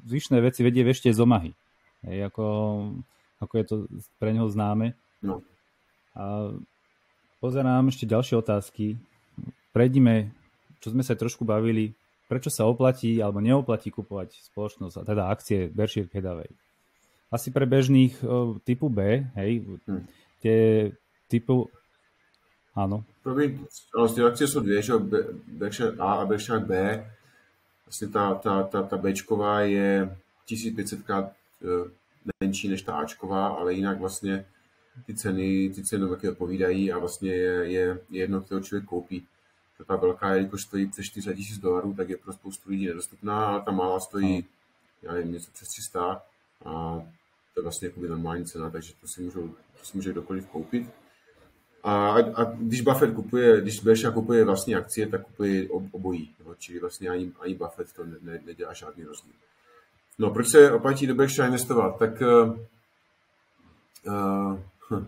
zvyšné 0.07 0.39
veci 0.39 0.63
vedie 0.63 0.87
ešte 0.87 1.11
z 1.11 1.19
omahy. 1.19 1.51
Hej, 2.07 2.31
ako, 2.31 2.45
ako 3.43 3.53
je 3.59 3.65
to 3.67 3.75
pre 4.17 4.31
neho 4.31 4.47
známe. 4.47 4.95
No. 5.19 5.43
A 6.15 6.55
pozerám 7.43 7.91
ešte 7.91 8.07
ďalšie 8.07 8.39
otázky. 8.39 8.95
Prejdime 9.75 10.31
čo 10.81 10.89
sme 10.89 11.05
sa 11.05 11.13
trošku 11.13 11.45
bavili, 11.45 11.93
prečo 12.25 12.49
sa 12.49 12.65
oplatí 12.65 13.21
alebo 13.21 13.37
neoplatí 13.37 13.93
kupovať 13.93 14.33
spoločnosť, 14.51 14.95
a 14.97 15.03
teda 15.05 15.23
akcie 15.29 15.69
Berkshire 15.69 16.09
Hathaway. 16.09 16.49
Asi 17.31 17.47
pre 17.51 17.65
bežných 17.65 18.19
o, 18.23 18.59
typu 18.59 18.91
B, 18.91 19.23
hej, 19.39 19.63
hmm. 19.87 20.03
tie 20.43 20.91
typu, 21.31 21.71
áno. 22.75 23.07
Promiň, 23.23 23.63
tie 24.15 24.23
akcie 24.27 24.47
sú 24.51 24.59
dvě, 24.59 24.83
že 24.83 24.99
Berkshire 25.47 25.95
A 25.95 26.21
a 26.21 26.25
Berkshire 26.25 26.59
B. 26.59 26.71
Vlastně 27.85 28.07
ta, 28.07 28.35
ta, 28.35 28.63
ta, 28.63 28.83
ta 28.83 28.97
Bčková 28.97 29.61
je 29.61 30.17
1500 30.45 31.03
krát 31.03 31.25
e, 31.25 31.91
menší 32.43 32.67
než 32.67 32.81
ta 32.81 32.95
Ačková, 32.95 33.47
ale 33.47 33.73
jinak 33.73 33.99
vlastně 33.99 34.45
ty 35.05 35.15
ceny, 35.15 35.69
ty 35.75 35.83
ceny 35.83 36.09
taky 36.09 36.29
odpovídají 36.29 36.91
a 36.91 36.97
vlastně 36.99 37.31
je, 37.31 37.71
je, 37.71 37.99
je 38.09 38.21
jedno, 38.21 38.41
kterého 38.41 38.63
člověk 38.63 38.85
koupí 38.85 39.27
ta 39.87 39.95
velká, 39.95 40.33
jelikož 40.33 40.61
stojí 40.61 40.87
přes 40.87 41.05
4 41.05 41.35
tisíc 41.35 41.57
dolarů, 41.57 41.93
tak 41.93 42.09
je 42.09 42.17
pro 42.17 42.33
spoustu 42.33 42.69
lidí 42.69 42.87
nedostupná, 42.87 43.45
ale 43.45 43.61
ta 43.61 43.71
malá 43.71 43.99
stojí, 43.99 44.45
já 45.01 45.13
nevím, 45.13 45.31
něco 45.31 45.51
přes 45.51 45.67
300 45.67 46.21
a 46.65 47.01
to 47.53 47.59
je 47.59 47.63
vlastně 47.63 47.87
jakoby 47.87 48.07
normální 48.07 48.45
cena, 48.45 48.69
takže 48.69 48.93
to 49.01 49.07
si, 49.07 49.21
můžou, 49.21 49.47
to 49.47 49.85
si 49.85 49.97
může 49.97 50.11
kdokoliv 50.11 50.47
koupit. 50.47 50.89
A, 51.83 52.13
a 52.13 52.43
když 52.43 52.81
Buffett 52.81 53.13
kupuje, 53.13 53.61
když 53.61 53.79
Berkshire 53.79 54.13
kupuje 54.13 54.45
vlastní 54.45 54.75
akcie, 54.75 55.07
tak 55.07 55.23
kupuje 55.23 55.69
obojí. 55.69 56.35
Jo? 56.39 56.55
Čili 56.57 56.79
vlastně 56.79 57.09
ani, 57.09 57.31
ani 57.39 57.53
Buffett 57.53 57.93
to 57.93 58.05
ne, 58.05 58.15
ne, 58.21 58.39
nedělá 58.45 58.73
žádný 58.73 59.03
rozdíl. 59.03 59.33
No, 60.19 60.29
proč 60.29 60.49
se 60.49 60.71
oplatí 60.71 61.07
do 61.07 61.15
Berkshire 61.15 61.47
investovat? 61.47 61.99
Tak 61.99 62.21
uh, 62.21 62.59
uh, 64.05 65.03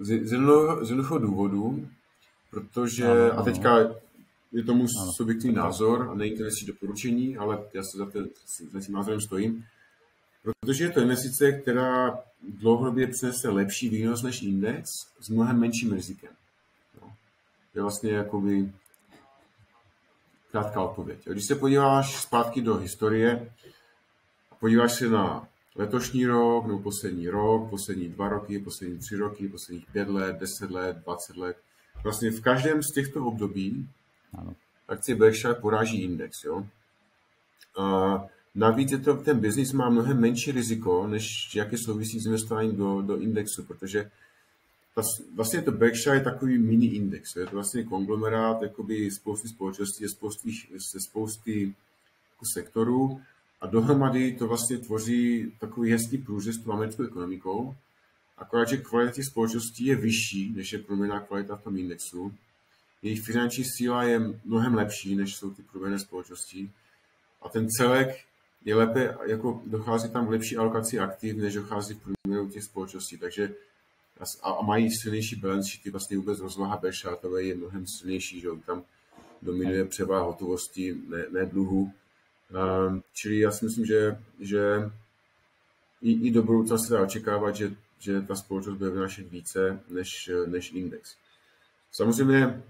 z, 0.00 0.26
z, 0.26 0.32
jednoho, 0.32 0.84
z 0.84 0.90
jednoho 0.90 1.18
důvodu, 1.18 1.88
protože, 2.50 3.06
ano, 3.06 3.38
a 3.38 3.42
teďka 3.42 3.78
je 4.52 4.64
tomu 4.64 4.82
ano. 4.82 5.12
subjektivní 5.16 5.56
názor 5.56 6.08
a 6.10 6.14
není 6.14 6.36
to 6.36 6.44
doporučení, 6.66 7.36
ale 7.36 7.58
já 7.74 7.82
se 7.82 7.98
za, 7.98 8.06
te, 8.06 8.18
za 8.72 8.80
tím 8.80 8.94
názorem 8.94 9.20
stojím, 9.20 9.64
protože 10.42 10.84
je 10.84 10.90
to 10.90 11.00
investice, 11.00 11.52
která 11.52 12.18
dlouhodobě 12.48 13.06
přinese 13.06 13.48
lepší 13.48 13.88
výnos 13.88 14.22
než 14.22 14.42
index 14.42 14.90
s 15.20 15.28
mnohem 15.28 15.60
menším 15.60 15.92
rizikem. 15.92 16.30
No. 17.00 17.12
Je 17.74 17.82
vlastně 17.82 18.12
jakoby 18.12 18.72
krátká 20.50 20.82
odpověď. 20.82 21.28
Když 21.28 21.44
se 21.44 21.54
podíváš 21.54 22.22
zpátky 22.22 22.60
do 22.62 22.76
historie 22.76 23.52
a 24.50 24.54
podíváš 24.54 24.92
se 24.92 25.08
na 25.08 25.48
letošní 25.76 26.26
rok, 26.26 26.66
nebo 26.66 26.78
poslední 26.78 27.28
rok, 27.28 27.70
poslední 27.70 28.08
dva 28.08 28.28
roky, 28.28 28.58
poslední 28.58 28.98
tři 28.98 29.16
roky, 29.16 29.48
posledních 29.48 29.86
pět 29.92 30.08
let, 30.08 30.36
deset 30.38 30.70
let, 30.70 30.96
dvacet 30.96 31.36
let, 31.36 31.56
vlastně 32.04 32.30
v 32.30 32.40
každém 32.40 32.82
z 32.82 32.92
těchto 32.92 33.24
období 33.24 33.88
ano. 34.38 34.54
akcie 34.88 35.16
Berkshire 35.16 35.54
poráží 35.54 36.02
index. 36.02 36.44
Jo? 36.44 36.66
A 37.78 38.26
navíc 38.54 38.92
je 38.92 38.98
to, 38.98 39.14
ten 39.14 39.40
biznis 39.40 39.72
má 39.72 39.90
mnohem 39.90 40.20
menší 40.20 40.52
riziko, 40.52 41.06
než 41.06 41.54
jaké 41.54 41.76
souvisí 41.78 42.20
s 42.20 42.26
investováním 42.26 42.76
do, 42.76 43.02
do 43.02 43.18
indexu, 43.18 43.64
protože 43.64 44.10
vlastně 45.34 45.62
to 45.62 45.72
Berkshire 45.72 46.16
je 46.16 46.24
takový 46.24 46.58
mini 46.58 46.86
index. 46.86 47.36
Je 47.36 47.44
to 47.46 47.50
vlastně 47.50 47.84
konglomerát 47.84 48.62
jakoby 48.62 49.10
spousty 49.10 49.48
společností, 49.48 50.08
spousty, 50.08 50.50
se 50.92 51.00
spousty 51.00 51.62
jako 52.32 52.44
sektorů 52.54 53.20
a 53.60 53.66
dohromady 53.66 54.32
to 54.32 54.48
vlastně 54.48 54.78
tvoří 54.78 55.52
takový 55.60 55.90
hezký 55.92 56.18
průřez 56.18 56.56
tu 56.58 56.72
americkou 56.72 57.02
ekonomikou 57.02 57.74
akorát, 58.42 58.68
že 58.68 58.76
kvalita 58.76 59.12
těch 59.12 59.24
společností 59.24 59.86
je 59.86 59.96
vyšší, 59.96 60.52
než 60.56 60.72
je 60.72 60.78
průměrná 60.78 61.20
kvalita 61.20 61.56
v 61.56 61.62
tom 61.62 61.76
indexu. 61.76 62.34
Jejich 63.02 63.22
finanční 63.22 63.64
síla 63.64 64.02
je 64.02 64.20
mnohem 64.44 64.74
lepší, 64.74 65.16
než 65.16 65.36
jsou 65.36 65.50
ty 65.50 65.62
průměrné 65.62 65.98
společnosti. 65.98 66.70
A 67.42 67.48
ten 67.48 67.66
celek 67.68 68.24
je 68.64 68.74
lépe, 68.74 69.16
jako 69.26 69.62
dochází 69.66 70.10
tam 70.10 70.26
k 70.26 70.30
lepší 70.30 70.56
alokaci 70.56 70.98
aktiv, 70.98 71.36
než 71.36 71.54
dochází 71.54 71.94
v 71.94 72.00
průměru 72.02 72.48
těch 72.48 72.64
společností. 72.64 73.18
Takže 73.18 73.54
a, 74.42 74.50
a 74.50 74.62
mají 74.62 74.90
silnější 74.90 75.36
balance 75.36 75.70
sheety, 75.70 75.90
vlastně 75.90 76.16
vůbec 76.16 76.40
rozvaha 76.40 76.76
Berkshire 76.76 77.16
je 77.38 77.54
mnohem 77.54 77.84
silnější, 77.86 78.40
že 78.40 78.48
tam 78.66 78.82
dominuje 79.42 79.84
převaha 79.84 80.24
hotovosti, 80.24 80.96
ne, 81.08 81.24
ne 81.30 81.46
dluhu. 81.46 81.92
Um, 82.88 83.02
čili 83.12 83.38
já 83.38 83.50
si 83.50 83.64
myslím, 83.64 83.86
že, 83.86 84.18
že 84.40 84.90
i, 86.02 86.28
i 86.28 86.30
do 86.30 86.42
budoucna 86.42 86.78
se 86.78 86.94
dá 86.94 87.02
očekávat, 87.02 87.56
že 87.56 87.76
že 88.02 88.22
ta 88.22 88.34
společnost 88.34 88.78
bude 88.78 88.90
vynášet 88.90 89.30
více 89.30 89.80
než, 89.88 90.30
než 90.46 90.72
index. 90.72 91.16
Samozřejmě 91.92 92.62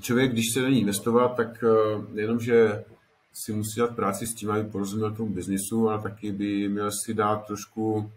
člověk, 0.00 0.32
když 0.32 0.44
se 0.54 0.62
není 0.62 0.80
investovat, 0.80 1.36
tak 1.36 1.64
eh, 1.64 2.20
jenom, 2.20 2.40
že 2.40 2.84
si 3.32 3.52
musí 3.52 3.80
dát 3.80 3.96
práci 3.96 4.26
s 4.26 4.34
tím, 4.34 4.50
aby 4.50 4.70
porozuměl 4.70 5.14
tomu 5.14 5.34
biznisu, 5.34 5.88
ale 5.88 6.02
taky 6.02 6.32
by 6.32 6.68
měl 6.68 6.90
si 7.04 7.14
dát 7.14 7.46
trošku 7.46 8.10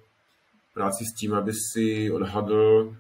práci 0.74 1.06
s 1.06 1.20
tím, 1.20 1.34
aby 1.34 1.52
si 1.74 2.12
odhadl, 2.12 2.96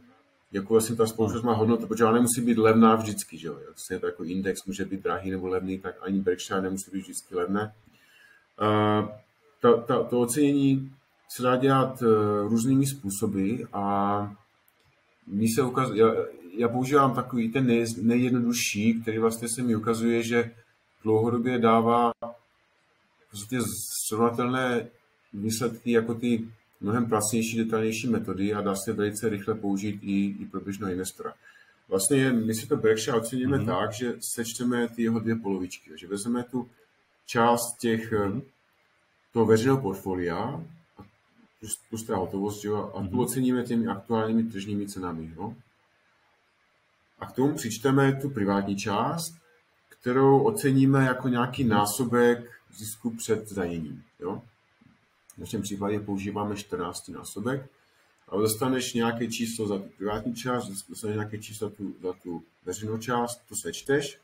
jakou 0.51 0.73
vlastně 0.73 0.95
ta 0.95 1.07
společnost 1.07 1.43
má 1.43 1.53
hodnotu, 1.53 1.87
protože 1.87 2.03
ona 2.03 2.13
nemusí 2.13 2.41
být 2.41 2.57
levná 2.57 2.95
vždycky, 2.95 3.37
že 3.37 3.47
jo. 3.47 3.57
Vlastně 3.67 3.99
to 3.99 4.05
jako 4.05 4.23
index 4.23 4.65
může 4.65 4.85
být 4.85 5.03
drahý 5.03 5.31
nebo 5.31 5.47
levný, 5.47 5.79
tak 5.79 5.95
ani 6.01 6.19
Berkshire 6.19 6.61
nemusí 6.61 6.91
být 6.91 7.01
vždycky 7.01 7.35
levné. 7.35 7.73
Uh, 8.61 9.09
ta, 9.61 9.73
ta, 9.81 10.03
to 10.03 10.19
ocenění 10.19 10.91
se 11.29 11.43
dá 11.43 11.55
dělat 11.55 12.01
uh, 12.01 12.07
různými 12.49 12.85
způsoby 12.87 13.55
a 13.73 14.35
mí 15.27 15.49
se 15.49 15.61
ukaz, 15.61 15.89
já, 15.93 16.07
já 16.57 16.69
používám 16.69 17.15
takový 17.15 17.51
ten 17.51 17.67
nej, 17.67 17.85
nejjednodušší, 18.01 19.01
který 19.01 19.17
vlastně 19.17 19.47
se 19.55 19.63
mi 19.63 19.75
ukazuje, 19.75 20.23
že 20.23 20.51
dlouhodobě 21.03 21.59
dává 21.59 22.11
prostě 23.29 23.59
srovnatelné 24.07 24.87
výsledky 25.33 25.91
jako 25.91 26.13
ty 26.13 26.47
mnohem 26.81 27.05
pracnější, 27.05 27.57
detailnější 27.57 28.07
metody 28.07 28.53
a 28.53 28.61
dá 28.61 28.75
se 28.75 28.93
velice 28.93 29.29
rychle 29.29 29.55
použít 29.55 29.99
i, 30.03 30.25
i 30.25 30.45
pro 30.45 30.61
běžného 30.61 30.91
investora. 30.91 31.33
Vlastně 31.87 32.31
my 32.31 32.55
si 32.55 32.67
to 32.67 32.77
Berkshire 32.77 33.17
oceníme 33.17 33.57
mm-hmm. 33.57 33.65
tak, 33.65 33.93
že 33.93 34.13
sečteme 34.19 34.87
ty 34.87 35.03
jeho 35.03 35.19
dvě 35.19 35.35
polovičky, 35.35 35.91
že 35.95 36.07
vezmeme 36.07 36.43
tu 36.43 36.69
část 37.25 37.77
těch, 37.77 38.11
mm-hmm. 38.11 38.41
toho 39.33 39.45
veřejného 39.45 39.81
portfolia, 39.81 40.63
plus 41.89 42.03
ta 42.03 42.15
hotovost, 42.15 42.65
jo, 42.65 42.91
a 42.95 43.01
tu 43.01 43.07
mm-hmm. 43.07 43.21
oceníme 43.21 43.63
těmi 43.63 43.87
aktuálními 43.87 44.43
tržními 44.43 44.87
cenami. 44.87 45.31
Jo. 45.35 45.55
A 47.19 47.25
k 47.25 47.31
tomu 47.31 47.55
přičteme 47.55 48.13
tu 48.21 48.29
privátní 48.29 48.75
část, 48.75 49.40
kterou 50.01 50.43
oceníme 50.43 51.05
jako 51.05 51.27
nějaký 51.27 51.63
násobek 51.63 52.51
zisku 52.73 53.09
před 53.09 53.49
zdaněním. 53.49 54.03
Jo. 54.19 54.41
V 55.35 55.37
našem 55.37 55.61
případě 55.61 55.99
používáme 55.99 56.55
14 56.55 57.07
násobek 57.07 57.69
a 58.27 58.37
dostaneš 58.37 58.93
nějaké 58.93 59.27
číslo 59.27 59.67
za 59.67 59.77
tu 59.79 59.89
privátní 59.97 60.35
část, 60.35 60.67
dostaneš 60.89 61.15
nějaké 61.15 61.37
číslo 61.37 61.69
za 61.69 61.75
tu, 61.75 61.95
za 62.01 62.13
tu 62.13 62.43
veřejnou 62.65 62.97
část, 62.97 63.41
to 63.49 63.55
sečteš, 63.55 64.19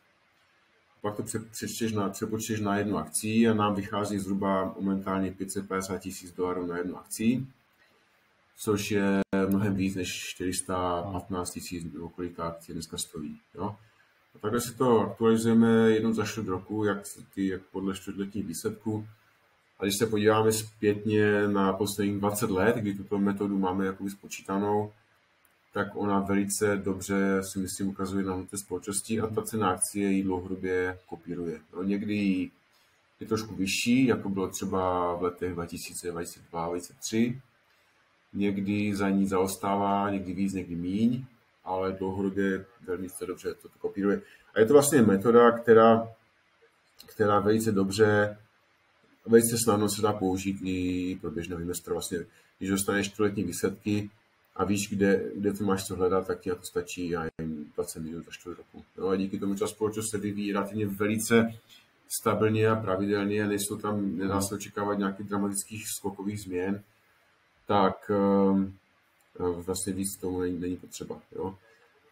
pak 1.02 1.16
to 1.16 1.24
přečteš 1.52 1.92
na, 1.92 2.10
přepočteš 2.10 2.60
na 2.60 2.78
jednu 2.78 2.98
akci 2.98 3.48
a 3.48 3.54
nám 3.54 3.76
vychází 3.76 4.20
zhruba 4.20 4.76
momentálně 4.80 5.32
550 5.32 5.98
tisíc 5.98 6.32
dolarů 6.32 6.66
na 6.66 6.78
jednu 6.78 6.98
akci, 6.98 7.46
což 8.58 8.92
je 8.92 9.22
mnohem 9.48 9.76
víc 9.76 9.96
než 9.96 10.14
415 10.14 11.52
tisíc, 11.52 11.94
nebo 11.94 12.10
kolik 12.10 12.36
ta 12.36 12.48
akcie 12.48 12.74
dneska 12.74 12.98
stojí. 12.98 13.40
Jo? 13.56 13.76
A 14.36 14.40
takhle 14.40 14.62
si 14.62 14.74
to 14.74 15.00
aktualizujeme 15.00 15.92
jednou 15.92 16.14
za 16.14 16.26
čtvrt 16.26 16.48
roku, 16.48 16.84
jak, 16.84 16.98
ty, 17.34 17.48
jak 17.48 17.62
podle 17.62 17.96
čtvrtletních 17.96 18.46
výsledků. 18.46 19.08
A 19.80 19.84
když 19.84 19.98
se 19.98 20.06
podíváme 20.06 20.52
zpětně 20.52 21.48
na 21.48 21.74
posledních 21.74 22.20
20 22.20 22.50
let, 22.50 22.76
kdy 22.76 22.94
tuto 22.94 23.18
metodu 23.18 23.58
máme 23.58 23.86
jakoby 23.86 24.10
spočítanou, 24.10 24.94
tak 25.74 25.96
ona 25.96 26.20
velice 26.20 26.78
dobře 26.78 27.42
si 27.44 27.60
myslím 27.60 27.88
ukazuje 27.88 28.26
na 28.26 28.44
té 28.44 28.58
společnosti 28.58 29.20
a 29.20 29.28
ta 29.28 29.42
cena 29.42 29.70
akcie 29.70 30.12
ji 30.12 30.24
dlouhodobě 30.24 31.00
kopíruje. 31.06 31.60
No, 31.74 31.84
někdy 31.84 32.50
je 33.20 33.28
trošku 33.28 33.56
vyšší, 33.56 34.06
jako 34.06 34.30
bylo 34.30 34.48
třeba 34.48 35.14
v 35.16 35.22
letech 35.22 35.54
2022 35.54 36.68
2003 36.68 37.42
Někdy 38.34 38.96
za 38.96 39.10
ní 39.10 39.28
zaostává, 39.28 40.10
někdy 40.10 40.34
víc, 40.34 40.54
někdy 40.54 40.76
míň, 40.76 41.26
ale 41.68 41.92
dlouhodobě 41.92 42.66
velmi 42.88 43.10
se 43.10 43.26
dobře 43.26 43.54
to 43.54 43.70
kopíruje. 43.80 44.22
A 44.56 44.60
je 44.60 44.66
to 44.66 44.74
vlastně 44.74 45.02
metoda, 45.02 45.52
která, 45.52 46.08
která 47.06 47.40
velice 47.40 47.72
dobře 47.72 48.38
velice 49.28 49.58
snadno 49.64 49.90
se 49.90 50.02
dá 50.02 50.14
použít 50.14 50.58
i 50.64 51.18
pro 51.22 51.32
běžného 51.32 51.62
investora. 51.62 51.94
Vlastně, 51.94 52.20
když 52.58 52.70
dostaneš 52.70 53.08
čtvrtletní 53.08 53.44
výsledky 53.44 54.10
a 54.56 54.64
víš, 54.64 54.90
kde, 54.90 55.24
kde 55.36 55.54
to 55.54 55.64
máš 55.64 55.86
co 55.86 55.96
hledat, 55.96 56.28
tak 56.28 56.40
ti 56.40 56.50
to 56.50 56.64
stačí 56.64 57.16
a 57.16 57.24
jen 57.24 57.66
20 57.76 58.00
minut 58.00 58.26
za 58.26 58.32
čtvrt 58.32 58.58
roku. 58.58 58.86
No 58.98 59.08
a 59.08 59.16
díky 59.16 59.40
tomu 59.40 59.56
ta 59.56 59.68
společnost 59.68 60.10
se 60.12 60.18
vyvíjí 60.18 60.54
relativně 60.54 60.86
velice 60.86 61.54
stabilně 62.22 62.68
a 62.68 62.76
pravidelně, 62.76 63.48
nejsou 63.48 63.78
tam, 63.78 64.18
nedá 64.18 64.42
se 64.42 64.56
očekávat 64.56 64.98
nějakých 64.98 65.28
dramatických 65.28 65.88
skokových 65.88 66.42
změn, 66.42 66.84
tak 67.68 68.12
um, 68.50 68.78
vlastně 69.40 69.94
víc 69.94 70.18
tomu 70.22 70.40
není, 70.42 70.60
není 70.60 70.78
potřeba. 70.78 71.20
Jo. 71.36 71.56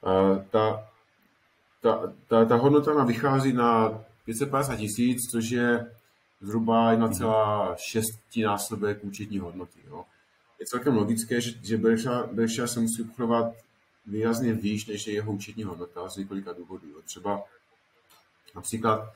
A 0.03 0.35
ta, 0.49 0.89
ta, 1.81 2.13
ta, 2.27 2.45
ta 2.45 2.55
hodnota 2.55 2.93
na 2.93 3.03
vychází 3.03 3.53
na 3.53 4.03
550 4.25 4.75
tisíc, 4.75 5.17
což 5.31 5.49
je 5.49 5.91
zhruba 6.41 6.93
1,6 6.93 8.45
násobek 8.45 9.03
účetní 9.03 9.39
hodnoty. 9.39 9.79
Jo. 9.87 10.05
Je 10.59 10.65
celkem 10.65 10.95
logické, 10.95 11.41
že, 11.41 11.51
že 11.63 11.77
Berkshire 12.31 12.67
se 12.67 12.79
musí 12.79 13.01
obchodovat 13.01 13.53
výrazně 14.05 14.53
výš, 14.53 14.85
než 14.85 15.07
je 15.07 15.13
jeho 15.13 15.31
účetní 15.31 15.63
hodnota 15.63 16.09
z 16.09 16.17
několika 16.17 16.53
důvodů. 16.53 16.87
Jo. 16.89 17.01
Třeba 17.05 17.43
například, 18.55 19.13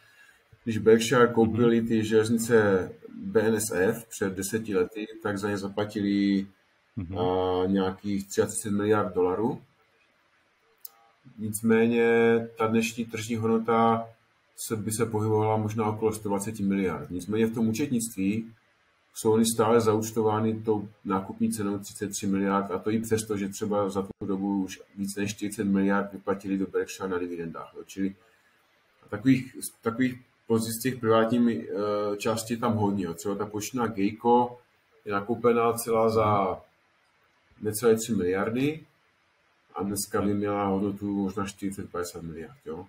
když 0.64 0.78
Berkshire 0.78 1.28
koupili 1.28 1.82
ty 1.82 2.06
železnice 2.06 2.90
BNSF 3.10 4.06
před 4.10 4.34
deseti 4.34 4.76
lety, 4.76 5.08
tak 5.24 5.38
za 5.38 5.50
ně 5.50 5.58
zaplatili 5.58 6.48
mm-hmm. 7.00 7.64
a, 7.64 7.66
nějakých 7.66 8.28
30 8.28 8.72
miliard 8.72 9.14
dolarů. 9.14 9.62
Nicméně 11.38 12.08
ta 12.58 12.68
dnešní 12.68 13.06
tržní 13.06 13.36
hodnota 13.36 14.08
se 14.56 14.76
by 14.76 14.92
se 14.92 15.06
pohybovala 15.06 15.58
možná 15.58 15.86
okolo 15.86 16.14
120 16.14 16.60
miliard. 16.60 17.10
Nicméně 17.10 17.46
v 17.46 17.54
tom 17.54 17.68
účetnictví 17.68 18.52
jsou 19.14 19.34
oni 19.34 19.46
stále 19.56 19.82
zaučtovány 19.82 20.62
tou 20.62 20.90
nákupní 21.06 21.52
cenou 21.52 21.80
33 21.80 22.28
miliard 22.28 22.72
a 22.72 22.80
to 22.80 22.92
i 22.92 23.00
přesto, 23.00 23.38
že 23.38 23.50
třeba 23.50 23.90
za 23.90 24.02
tu 24.02 24.26
dobu 24.26 24.64
už 24.64 24.82
více 24.96 25.22
než 25.22 25.36
40 25.36 25.64
miliard 25.64 26.14
vyplatili 26.14 26.58
do 26.58 26.68
Berkshire 26.68 27.10
na 27.10 27.18
dividendách. 27.18 27.74
Čili 27.86 28.16
takových, 29.10 29.56
takových 29.82 30.22
pozic 30.48 30.82
těch 30.84 31.00
privátní 31.00 31.40
uh, 31.40 32.16
části 32.18 32.58
tam 32.58 32.74
hodně. 32.74 33.14
Třeba 33.14 33.36
ta 33.36 33.46
počíná 33.46 33.88
Geico 33.88 34.58
je 35.06 35.14
nakoupená 35.14 35.74
celá 35.74 36.10
za 36.10 36.62
necelé 37.62 37.96
3 37.96 38.16
miliardy 38.16 38.80
a 39.76 39.84
dneska 39.84 40.22
by 40.22 40.34
měla 40.34 40.66
hodnotu 40.66 41.24
možná 41.24 41.46
40-50 41.46 42.22
miliard. 42.22 42.58
Jo. 42.66 42.86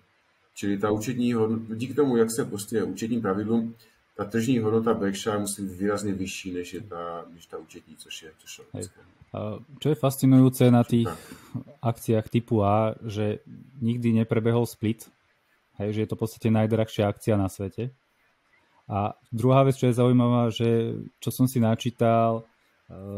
Čili 0.55 0.77
ta 0.77 0.91
účetní 0.91 1.33
hodnota, 1.33 1.75
díky 1.75 1.93
tomu, 1.93 2.17
jak 2.17 2.27
se 2.35 2.45
prostě 2.45 2.83
účetním 2.83 3.21
pravidlům, 3.21 3.75
ta 4.17 4.25
tržní 4.25 4.59
hodnota 4.59 4.93
Berkshire 4.93 5.39
musí 5.39 5.61
být 5.61 5.77
výrazně 5.77 6.13
vyšší, 6.13 6.53
než 6.53 6.73
je 6.73 6.81
ta, 6.81 7.25
než 7.33 7.45
ta 7.45 7.57
účetní, 7.57 7.95
což 7.95 8.23
je, 8.23 8.31
což 8.37 8.61
je 8.73 8.83
Čo 9.79 9.87
je 9.89 9.95
fascinujúce 9.95 10.67
na 10.67 10.83
tých 10.83 11.07
akciách 11.79 12.27
typu 12.27 12.67
A, 12.67 12.99
že 13.07 13.39
nikdy 13.79 14.11
neprebehol 14.11 14.67
split, 14.67 15.07
hej, 15.79 15.95
že 15.95 16.01
je 16.03 16.09
to 16.11 16.19
v 16.19 16.21
podstate 16.27 16.51
najdrahšia 16.51 17.07
akcia 17.07 17.39
na 17.39 17.47
svete. 17.47 17.95
A 18.91 19.15
druhá 19.31 19.63
vec, 19.63 19.79
čo 19.79 19.87
je 19.87 19.95
zaujímavá, 19.95 20.51
že 20.51 20.99
čo 21.23 21.31
som 21.31 21.47
si 21.47 21.63
načítal, 21.63 22.43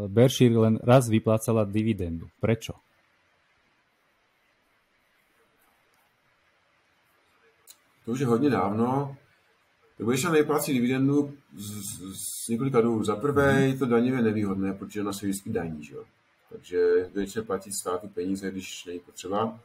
Berkshire 0.08 0.58
len 0.58 0.78
raz 0.82 1.08
vyplácala 1.08 1.64
dividendu. 1.64 2.26
Prečo? 2.40 2.72
To 8.04 8.12
už 8.12 8.20
je 8.20 8.26
hodně 8.26 8.50
dávno. 8.50 9.16
Budeš 9.98 10.24
nejplácí 10.24 10.72
dividendu 10.72 11.34
z, 11.54 11.70
z, 11.70 12.44
z 12.44 12.48
několika 12.48 12.80
důvodů. 12.80 13.04
Za 13.04 13.16
prvé 13.16 13.62
je 13.62 13.78
to 13.78 13.86
daňově 13.86 14.22
nevýhodné, 14.22 14.72
protože 14.72 15.00
ona 15.00 15.12
se 15.12 15.26
vždycky 15.26 15.50
daní, 15.50 15.84
že? 15.84 15.96
takže 16.54 17.10
většině 17.14 17.42
platit 17.42 17.72
státu 17.72 18.08
peníze, 18.08 18.50
když 18.50 18.84
není 18.84 19.00
potřeba. 19.00 19.60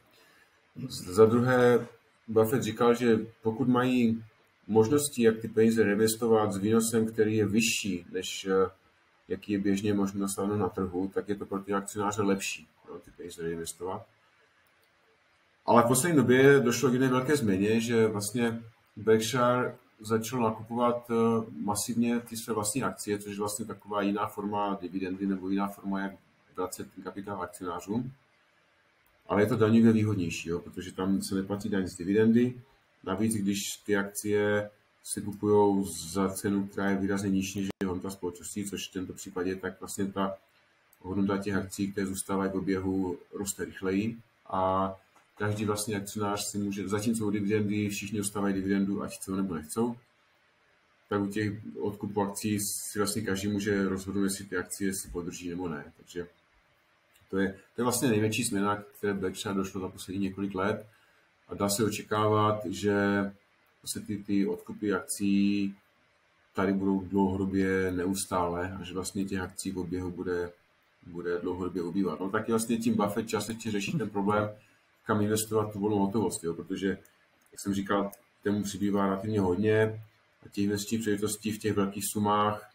Za 0.88 1.26
druhé, 1.26 1.86
Buffett 2.28 2.62
říkal, 2.62 2.94
že 2.94 3.18
pokud 3.42 3.68
mají 3.68 4.24
možnosti, 4.66 5.22
jak 5.22 5.38
ty 5.38 5.48
peníze 5.48 5.82
reinvestovat 5.82 6.52
s 6.52 6.56
výnosem, 6.56 7.06
který 7.06 7.36
je 7.36 7.46
vyšší, 7.46 8.06
než 8.12 8.46
eh, 8.46 8.70
jaký 9.30 9.52
je 9.52 9.58
běžně 9.58 9.94
možno 9.94 10.26
na 10.56 10.68
trhu, 10.68 11.10
tak 11.14 11.28
je 11.28 11.34
to 11.34 11.46
pro 11.46 11.58
ty 11.58 11.74
akcionáře 11.74 12.22
lepší 12.22 12.68
no, 12.88 12.98
ty 12.98 13.10
peníze 13.10 13.42
reinvestovat. 13.42 14.06
Ale 15.66 15.82
v 15.82 15.88
poslední 15.88 16.16
době 16.16 16.60
došlo 16.60 16.90
k 16.90 16.92
jedné 16.92 17.08
velké 17.08 17.36
změně, 17.36 17.80
že 17.80 18.06
vlastně 18.06 18.62
Berkshire 18.96 19.76
začal 20.00 20.40
nakupovat 20.40 21.10
eh, 21.10 21.14
masivně 21.62 22.20
ty 22.20 22.36
své 22.36 22.54
vlastní 22.54 22.82
akcie, 22.82 23.18
což 23.18 23.32
je 23.32 23.38
vlastně 23.38 23.64
taková 23.64 24.02
jiná 24.02 24.26
forma 24.26 24.78
dividendy 24.80 25.26
nebo 25.26 25.48
jiná 25.48 25.68
forma, 25.68 26.00
jak 26.00 26.12
vracet 26.56 26.92
ten 26.94 27.04
kapitál 27.04 27.42
akcionářům. 27.42 28.12
Ale 29.28 29.42
je 29.42 29.46
to 29.46 29.56
daňově 29.56 29.92
výhodnější, 29.92 30.48
jo, 30.48 30.58
protože 30.58 30.92
tam 30.92 31.22
se 31.22 31.34
neplatí 31.34 31.68
daň 31.68 31.86
z 31.86 31.96
dividendy. 31.96 32.62
Navíc, 33.04 33.34
když 33.34 33.76
ty 33.76 33.96
akcie 33.96 34.70
se 35.04 35.20
kupují 35.20 35.84
za 36.12 36.28
cenu, 36.28 36.66
která 36.66 36.90
je 36.90 36.96
výrazně 36.96 37.30
nižší 37.30 37.60
než 37.60 37.68
hodnota 37.86 38.10
společnosti, 38.10 38.64
což 38.64 38.88
v 38.88 38.92
tomto 38.92 39.12
případě, 39.12 39.56
tak 39.56 39.80
vlastně 39.80 40.06
ta 40.06 40.36
hodnota 41.00 41.38
těch 41.38 41.54
akcí, 41.54 41.92
které 41.92 42.06
zůstávají 42.06 42.50
v 42.50 42.56
oběhu, 42.56 43.18
roste 43.32 43.64
rychleji. 43.64 44.18
A 44.46 44.94
každý 45.38 45.64
vlastně 45.64 45.96
akcionář 45.96 46.44
si 46.44 46.58
může, 46.58 46.88
zatímco 46.88 47.26
u 47.26 47.30
dividendy 47.30 47.88
všichni 47.88 48.18
dostávají 48.18 48.54
dividendu, 48.54 49.02
ať 49.02 49.16
chcou 49.16 49.34
nebo 49.34 49.54
nechcou, 49.54 49.96
tak 51.08 51.20
u 51.20 51.26
těch 51.26 51.52
odkupu 51.80 52.22
akcí 52.22 52.60
si 52.60 52.98
vlastně 52.98 53.22
každý 53.22 53.48
může 53.48 53.88
rozhodnout, 53.88 54.24
jestli 54.24 54.44
ty 54.44 54.56
akcie 54.56 54.94
si 54.94 55.08
podrží 55.08 55.48
nebo 55.48 55.68
ne. 55.68 55.92
Takže 55.96 56.26
to 57.30 57.38
je, 57.38 57.52
to 57.74 57.80
je 57.80 57.84
vlastně 57.84 58.08
největší 58.08 58.44
změna, 58.44 58.76
které 58.76 59.14
Berkshire 59.14 59.54
došlo 59.54 59.80
za 59.80 59.88
poslední 59.88 60.22
několik 60.22 60.54
let 60.54 60.86
a 61.48 61.54
dá 61.54 61.68
se 61.68 61.84
očekávat, 61.84 62.66
že 62.66 62.94
vlastně 63.82 64.02
ty, 64.02 64.24
ty 64.24 64.46
odkupy 64.46 64.92
akcí 64.92 65.74
tady 66.54 66.72
budou 66.72 67.00
dlouhodobě 67.00 67.92
neustále 67.92 68.76
a 68.80 68.84
že 68.84 68.94
vlastně 68.94 69.24
těch 69.24 69.40
akcí 69.40 69.70
v 69.70 69.78
oběhu 69.78 70.10
bude, 70.10 70.52
bude 71.06 71.38
dlouhodobě 71.38 71.82
ubývat. 71.82 72.20
No 72.20 72.30
taky 72.30 72.52
vlastně 72.52 72.76
tím 72.76 72.96
Buffett 72.96 73.28
částečně 73.28 73.72
řeší 73.72 73.92
ten 73.92 74.10
problém, 74.10 74.50
kam 75.06 75.20
investovat 75.20 75.72
tu 75.72 75.78
volnou 75.78 75.98
hotovost, 75.98 76.44
jo, 76.44 76.54
protože, 76.54 76.88
jak 77.52 77.60
jsem 77.60 77.74
říkal, 77.74 78.12
tomu 78.42 78.62
přibývá 78.62 79.06
relativně 79.06 79.40
hodně 79.40 80.02
a 80.46 80.48
těch 80.48 80.64
investičních 80.64 81.00
příležitostí 81.00 81.52
v 81.52 81.58
těch 81.58 81.72
velkých 81.72 82.04
sumách 82.12 82.70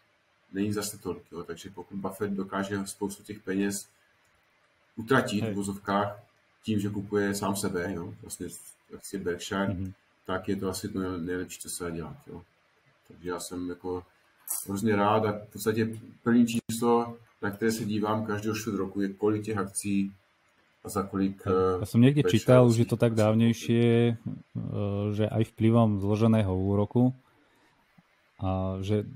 není 0.52 0.72
zase 0.72 0.98
tolik. 0.98 1.22
Jo. 1.32 1.42
Takže 1.42 1.70
pokud 1.70 1.96
Buffett 1.96 2.34
dokáže 2.34 2.86
spoustu 2.86 3.22
těch 3.22 3.42
peněz 3.42 3.74
utratit 4.96 5.44
v 5.44 5.54
vozovkách 5.54 6.22
tím, 6.62 6.80
že 6.80 6.90
kupuje 6.90 7.34
sám 7.34 7.56
sebe, 7.56 7.92
jo, 7.92 8.14
vlastně 8.22 8.46
akcie 8.94 9.20
Berkshire, 9.20 9.66
mm-hmm. 9.66 9.92
Tak 10.26 10.48
je 10.48 10.56
to 10.56 10.68
asi 10.68 10.88
to 10.88 11.18
nejlepší, 11.18 11.58
co 11.60 11.68
se 11.70 11.84
dá 11.84 11.90
dělat. 11.90 12.16
Jo. 12.26 12.42
Takže 13.08 13.28
já 13.28 13.40
jsem 13.40 13.68
jako 13.68 14.02
hrozně 14.66 14.96
rád 14.96 15.24
a 15.24 15.32
v 15.32 15.52
podstatě 15.52 15.88
první 16.22 16.46
číslo, 16.46 17.16
na 17.42 17.50
které 17.50 17.72
se 17.72 17.84
dívám 17.84 18.26
každého 18.26 18.56
čtvrt 18.56 18.74
roku, 18.74 19.00
je 19.00 19.08
kolik 19.08 19.44
těch 19.44 19.58
akcí 19.58 20.12
a 20.84 20.88
za 20.88 21.02
kolik... 21.02 21.42
Ja 21.82 21.88
som 21.90 21.98
niekde 21.98 22.22
čítal, 22.30 22.70
že 22.70 22.86
to 22.86 22.94
tak 22.94 23.18
dávnejšie, 23.18 24.14
eh, 24.14 25.06
že 25.14 25.24
aj 25.26 25.42
vplyvom 25.54 25.98
zloženého 25.98 26.50
úroku 26.54 27.10
a 28.38 28.78
že 28.86 29.06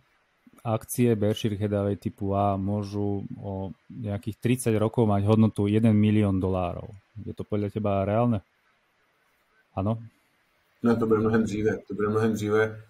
akcie 0.67 1.15
Berkshire 1.17 1.57
Hathaway 1.57 1.97
typu 1.97 2.37
A 2.37 2.59
môžu 2.59 3.25
o 3.39 3.73
nejakých 3.89 4.67
30 4.69 4.83
rokov 4.83 5.09
mať 5.09 5.25
hodnotu 5.25 5.71
1 5.71 5.95
milión 5.95 6.43
dolárov. 6.43 6.91
Je 7.23 7.33
to 7.33 7.47
podľa 7.47 7.71
teba 7.73 8.05
reálne? 8.05 8.43
Ano? 9.73 10.03
Ne, 10.83 10.97
to 10.97 11.07
bude 11.07 11.21
mnohem 11.21 11.45
dříve. 11.45 11.79
To 11.89 11.95
bude 11.95 12.09
mnohem 12.09 12.33
dříve, 12.33 12.83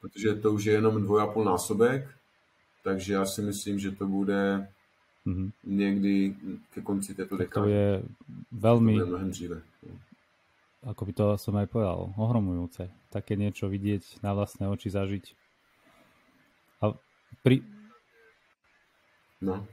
protože 0.00 0.34
to 0.34 0.52
už 0.52 0.64
je 0.64 0.72
jenom 0.72 1.02
dvoj 1.02 1.44
násobek, 1.44 2.08
takže 2.84 3.12
já 3.12 3.26
si 3.26 3.42
myslím, 3.42 3.78
že 3.78 3.90
to 3.90 4.06
bude 4.06 4.68
mm-hmm. 5.26 5.52
někdy 5.64 6.36
ke 6.74 6.80
konci 6.80 7.14
této 7.14 7.36
dekády. 7.36 7.64
To 7.64 7.68
je 7.68 8.02
veľmi... 8.52 8.92
To 8.92 8.98
bude 8.98 9.10
mnohem 9.10 9.30
dříve. 9.30 9.62
Ako 10.80 11.04
by 11.04 11.12
to 11.12 11.36
som 11.36 11.60
aj 11.60 11.68
povedal, 11.68 12.08
ohromujúce. 12.16 12.88
Také 13.12 13.36
niečo 13.36 13.68
vidieť 13.68 14.24
na 14.24 14.32
vlastné 14.32 14.64
oči 14.64 14.88
zažiť. 14.88 15.36
A 16.80 16.96
pri... 17.44 17.60
No. 19.44 19.68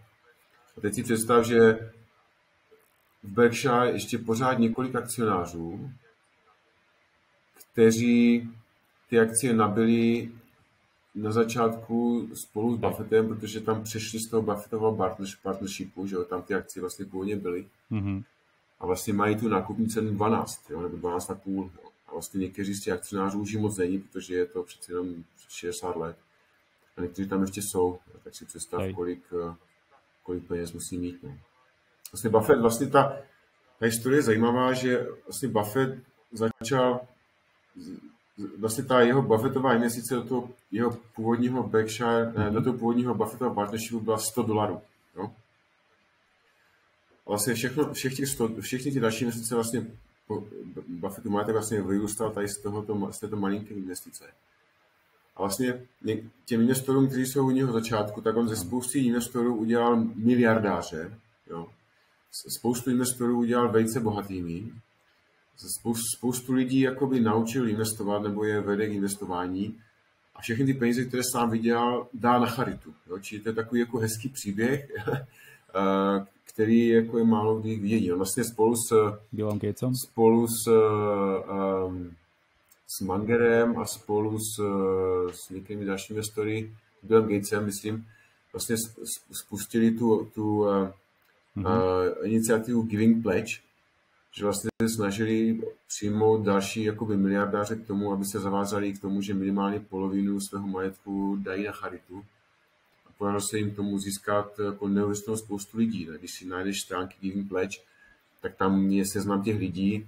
A 0.76 0.78
teď 0.84 0.92
si 0.94 1.04
představ, 1.04 1.48
že 1.48 1.80
v 3.24 3.32
Berkshire 3.32 3.92
ještě 3.92 4.18
pořád 4.18 4.60
několik 4.60 4.96
akcionářů, 4.96 5.92
kteří 7.78 8.50
ty 9.10 9.20
akcie 9.20 9.54
nabili 9.54 10.32
na 11.16 11.32
začátku 11.32 12.30
spolu 12.34 12.76
s 12.76 12.80
Buffettem, 12.80 13.28
protože 13.28 13.62
tam 13.62 13.84
přešli 13.84 14.20
z 14.20 14.28
toho 14.28 14.42
Buffettova 14.42 15.14
partnershipu, 15.44 16.08
že 16.08 16.16
jo, 16.16 16.24
tam 16.24 16.42
ty 16.42 16.54
akcie 16.54 16.82
vlastně 16.82 17.06
původně 17.06 17.36
byly. 17.36 17.66
Mm-hmm. 17.92 18.24
A 18.80 18.86
vlastně 18.86 19.14
mají 19.14 19.36
tu 19.36 19.50
nákupní 19.50 19.88
cenu 19.90 20.14
12, 20.14 20.70
jo, 20.70 20.82
nebo 20.82 21.10
12,5. 21.10 21.70
A 22.08 22.12
vlastně 22.12 22.40
někteří 22.40 22.74
z 22.74 22.84
těch 22.84 22.94
akcionářů 22.94 23.42
už 23.42 23.56
moc 23.56 23.78
není, 23.78 24.00
protože 24.00 24.36
je 24.36 24.46
to 24.46 24.64
přeci 24.64 24.92
jenom 24.92 25.24
60 25.50 25.96
let. 25.96 26.18
A 26.98 27.02
někteří 27.02 27.30
tam 27.30 27.42
ještě 27.42 27.62
jsou, 27.62 28.00
tak 28.24 28.36
si 28.36 28.46
představ, 28.46 28.82
kolik, 28.96 29.24
eh, 29.34 29.56
kolik 30.24 30.48
peněz 30.48 30.74
musí 30.74 30.98
mít. 30.98 31.24
No. 31.24 31.38
Vlastně 32.12 32.30
Buffett, 32.30 32.62
vlastně 32.62 32.88
ta, 32.88 33.18
ta 33.80 33.86
historie 33.86 34.18
je 34.18 34.24
zajímavá, 34.24 34.74
že 34.74 35.08
vlastně 35.26 35.50
Buffett 35.50 36.04
začal 36.32 37.08
vlastně 38.58 38.84
ta 38.84 39.02
jeho 39.02 39.22
Buffettová 39.22 39.74
investice 39.74 40.16
do 40.16 40.24
toho 40.24 40.50
jeho 40.72 40.98
původního 41.16 41.64
Berkshire, 41.64 42.26
mm-hmm. 42.26 42.52
do 42.52 42.62
toho 42.64 42.78
původního 42.78 43.16
Buffettova 43.16 43.54
partnershipu 43.54 44.00
byla 44.00 44.18
100 44.18 44.44
dolarů. 44.44 44.82
Jo? 45.16 45.32
A 47.26 47.30
vlastně 47.30 47.54
všechno, 47.54 47.94
všech 47.94 48.16
těch 48.16 48.30
100, 48.30 48.62
všechny 48.62 48.92
ty 48.92 49.00
další 49.00 49.26
investice 49.26 49.56
vlastně 49.56 49.88
Buffettu 50.88 51.30
máte 51.30 51.52
vlastně 51.52 51.82
vyrůstal 51.82 52.32
tady 52.32 52.48
z, 52.48 52.58
tohoto, 52.58 53.10
z 53.12 53.20
této 53.20 53.36
malinké 53.36 53.74
investice. 53.74 54.26
A 55.36 55.40
vlastně 55.40 55.86
těm 56.46 56.62
investorům, 56.62 57.08
kteří 57.08 57.26
jsou 57.26 57.46
u 57.46 57.52
něho 57.52 57.74
začátku, 57.74 58.22
tak 58.22 58.38
on 58.38 58.48
ze 58.48 58.56
spousty 58.56 59.00
investorů 59.00 59.56
udělal 59.56 60.04
miliardáře. 60.16 61.20
Jo? 61.50 61.68
Spoustu 62.58 62.90
investorů 62.92 63.40
udělal 63.40 63.72
velice 63.72 64.00
bohatými 64.00 64.72
spoustu 66.16 66.54
lidí 66.54 66.80
jakoby 66.80 67.20
naučil 67.20 67.70
investovat 67.70 68.24
nebo 68.24 68.44
je 68.44 68.62
vede 68.62 68.88
k 68.88 68.94
investování 68.94 69.76
a 70.36 70.42
všechny 70.42 70.66
ty 70.66 70.74
peníze, 70.74 71.06
které 71.06 71.24
sám 71.32 71.50
vydělal, 71.50 72.08
dá 72.14 72.40
na 72.40 72.46
charitu. 72.46 72.94
Jo? 73.10 73.20
Čili 73.20 73.42
to 73.42 73.50
je 73.50 73.56
takový 73.56 73.80
jako 73.80 73.98
hezký 73.98 74.30
příběh, 74.30 74.92
eh, 75.08 76.26
který 76.44 76.88
jako 76.88 77.18
je 77.18 77.24
málo 77.24 77.60
kdy 77.60 77.76
vědí. 77.76 78.12
On 78.12 78.18
vlastně 78.18 78.44
spolu 78.44 78.76
s, 78.76 79.18
Billem 79.32 79.60
Gatesem? 79.60 79.96
spolu 79.96 80.48
s, 80.48 80.68
um, 81.88 82.16
s 82.88 83.02
Mangerem 83.02 83.78
a 83.80 83.86
spolu 83.86 84.40
s, 84.40 84.62
s 85.32 85.50
některými 85.50 85.86
dalšími 85.86 86.16
investory, 86.16 86.72
Billem 87.04 87.28
Gatesem, 87.28 87.66
myslím, 87.66 88.06
vlastně 88.54 88.76
spustili 89.32 89.92
tu, 89.92 90.32
tu 90.36 90.60
uh, 90.60 90.68
mm-hmm. 91.58 91.66
uh, 91.66 92.28
iniciativu 92.28 92.82
Giving 92.82 93.24
Pledge, 93.24 93.67
že 94.38 94.44
vlastně 94.44 94.70
snažili 94.96 95.62
přijmout 95.88 96.46
další 96.46 96.84
jakoby 96.84 97.18
miliardáře 97.18 97.76
k 97.76 97.88
tomu, 97.88 98.14
aby 98.14 98.26
se 98.26 98.40
zavázali 98.40 98.94
k 98.94 99.02
tomu, 99.02 99.22
že 99.22 99.34
minimálně 99.34 99.80
polovinu 99.80 100.40
svého 100.42 100.68
majetku 100.68 101.36
dají 101.36 101.66
na 101.66 101.72
charitu. 101.72 102.26
A 103.06 103.10
podařilo 103.18 103.42
se 103.50 103.58
jim 103.58 103.76
tomu 103.76 104.00
získat 104.00 104.60
jako 104.66 104.88
neuvěřitelnou 104.88 105.38
spoustu 105.38 105.78
lidí. 105.78 106.06
Ne? 106.06 106.18
Když 106.18 106.32
si 106.32 106.46
najdeš 106.46 106.82
stránky 106.86 107.16
Giving 107.22 107.50
Pledge, 107.50 107.78
tak 108.42 108.56
tam 108.56 108.92
je 108.92 109.06
seznam 109.06 109.44
těch 109.44 109.58
lidí, 109.58 110.08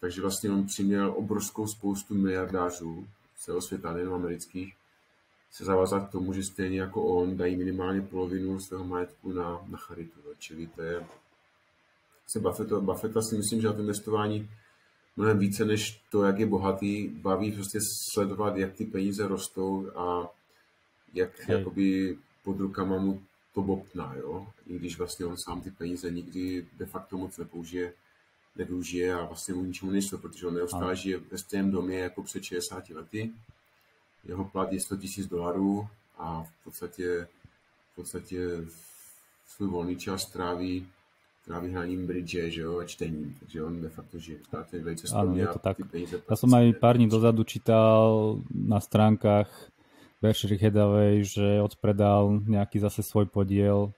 takže 0.00 0.20
vlastně 0.20 0.50
on 0.50 0.66
přiměl 0.66 1.14
obrovskou 1.16 1.66
spoustu 1.66 2.14
miliardářů 2.14 3.06
celého 3.38 3.62
světa, 3.62 3.92
nejen 3.92 4.14
amerických, 4.14 4.74
se 5.52 5.64
zavázat 5.64 6.08
k 6.08 6.12
tomu, 6.12 6.32
že 6.32 6.42
stejně 6.42 6.80
jako 6.80 7.02
on 7.02 7.36
dají 7.36 7.56
minimálně 7.56 8.02
polovinu 8.02 8.60
svého 8.60 8.84
majetku 8.84 9.32
na, 9.32 9.60
na 9.68 9.78
charitu. 9.78 10.20
Čili 10.38 10.66
to 10.66 10.82
je 10.82 11.06
se 12.26 12.40
Buffetta, 12.40 12.80
Buffetta 12.80 13.22
si 13.22 13.36
myslím, 13.36 13.60
že 13.60 13.66
na 13.66 13.72
to 13.72 13.80
investování 13.80 14.50
mnohem 15.16 15.38
více 15.38 15.64
než 15.64 16.02
to, 16.10 16.22
jak 16.22 16.38
je 16.38 16.46
bohatý, 16.46 17.08
baví 17.08 17.52
prostě 17.52 17.78
sledovat, 18.12 18.56
jak 18.56 18.72
ty 18.72 18.84
peníze 18.84 19.28
rostou 19.28 19.90
a 19.96 20.28
jak 21.14 21.40
Hej. 21.40 21.58
jakoby 21.58 22.18
pod 22.44 22.60
rukama 22.60 22.98
mu 22.98 23.22
to 23.54 23.62
bobtná, 23.62 24.14
jo. 24.14 24.46
I 24.66 24.78
když 24.78 24.98
vlastně 24.98 25.26
on 25.26 25.36
sám 25.36 25.60
ty 25.60 25.70
peníze 25.70 26.10
nikdy 26.10 26.66
de 26.76 26.86
facto 26.86 27.18
moc 27.18 27.38
nepoužije, 27.38 27.92
nevyužije 28.56 29.14
a 29.14 29.24
vlastně 29.24 29.54
mu 29.54 29.64
ničemu 29.64 29.90
nejsou, 29.90 30.18
protože 30.18 30.46
on 30.46 30.54
neustále 30.54 30.96
žije 30.96 31.18
ve 31.18 31.38
stejném 31.38 31.70
domě 31.70 31.98
jako 31.98 32.22
před 32.22 32.42
60 32.42 32.90
lety. 32.90 33.32
Jeho 34.24 34.44
plat 34.44 34.72
je 34.72 34.80
100 34.80 34.94
000 34.94 35.06
dolarů 35.30 35.88
a 36.18 36.42
v 36.42 36.64
podstatě, 36.64 37.28
v 37.92 37.94
podstatě 37.96 38.38
svůj 39.46 39.68
volný 39.68 39.96
čas 39.96 40.26
tráví 40.26 40.88
tráví 41.44 41.72
hraním 41.72 42.06
bridge, 42.06 42.36
že 42.48 42.60
jo, 42.60 42.78
a 42.78 42.84
čtením, 42.84 43.34
takže 43.40 43.64
on 43.64 43.80
de 43.80 43.88
facto 43.88 44.18
žije 44.18 44.38
v 44.38 44.72
velice 44.72 45.10
Áno, 45.14 45.34
je 45.36 45.46
to 45.46 45.58
tak. 45.58 45.76
Ja 46.30 46.36
som 46.38 46.54
aj 46.54 46.78
pár 46.78 46.96
dní 46.96 47.10
dozadu 47.10 47.42
čítal 47.42 48.38
na 48.54 48.78
stránkach 48.78 49.50
Berkshire 50.22 50.54
Hathaway, 50.54 51.26
že 51.26 51.58
odpredal 51.58 52.46
nejaký 52.46 52.78
zase 52.78 53.02
svoj 53.02 53.26
podiel 53.26 53.90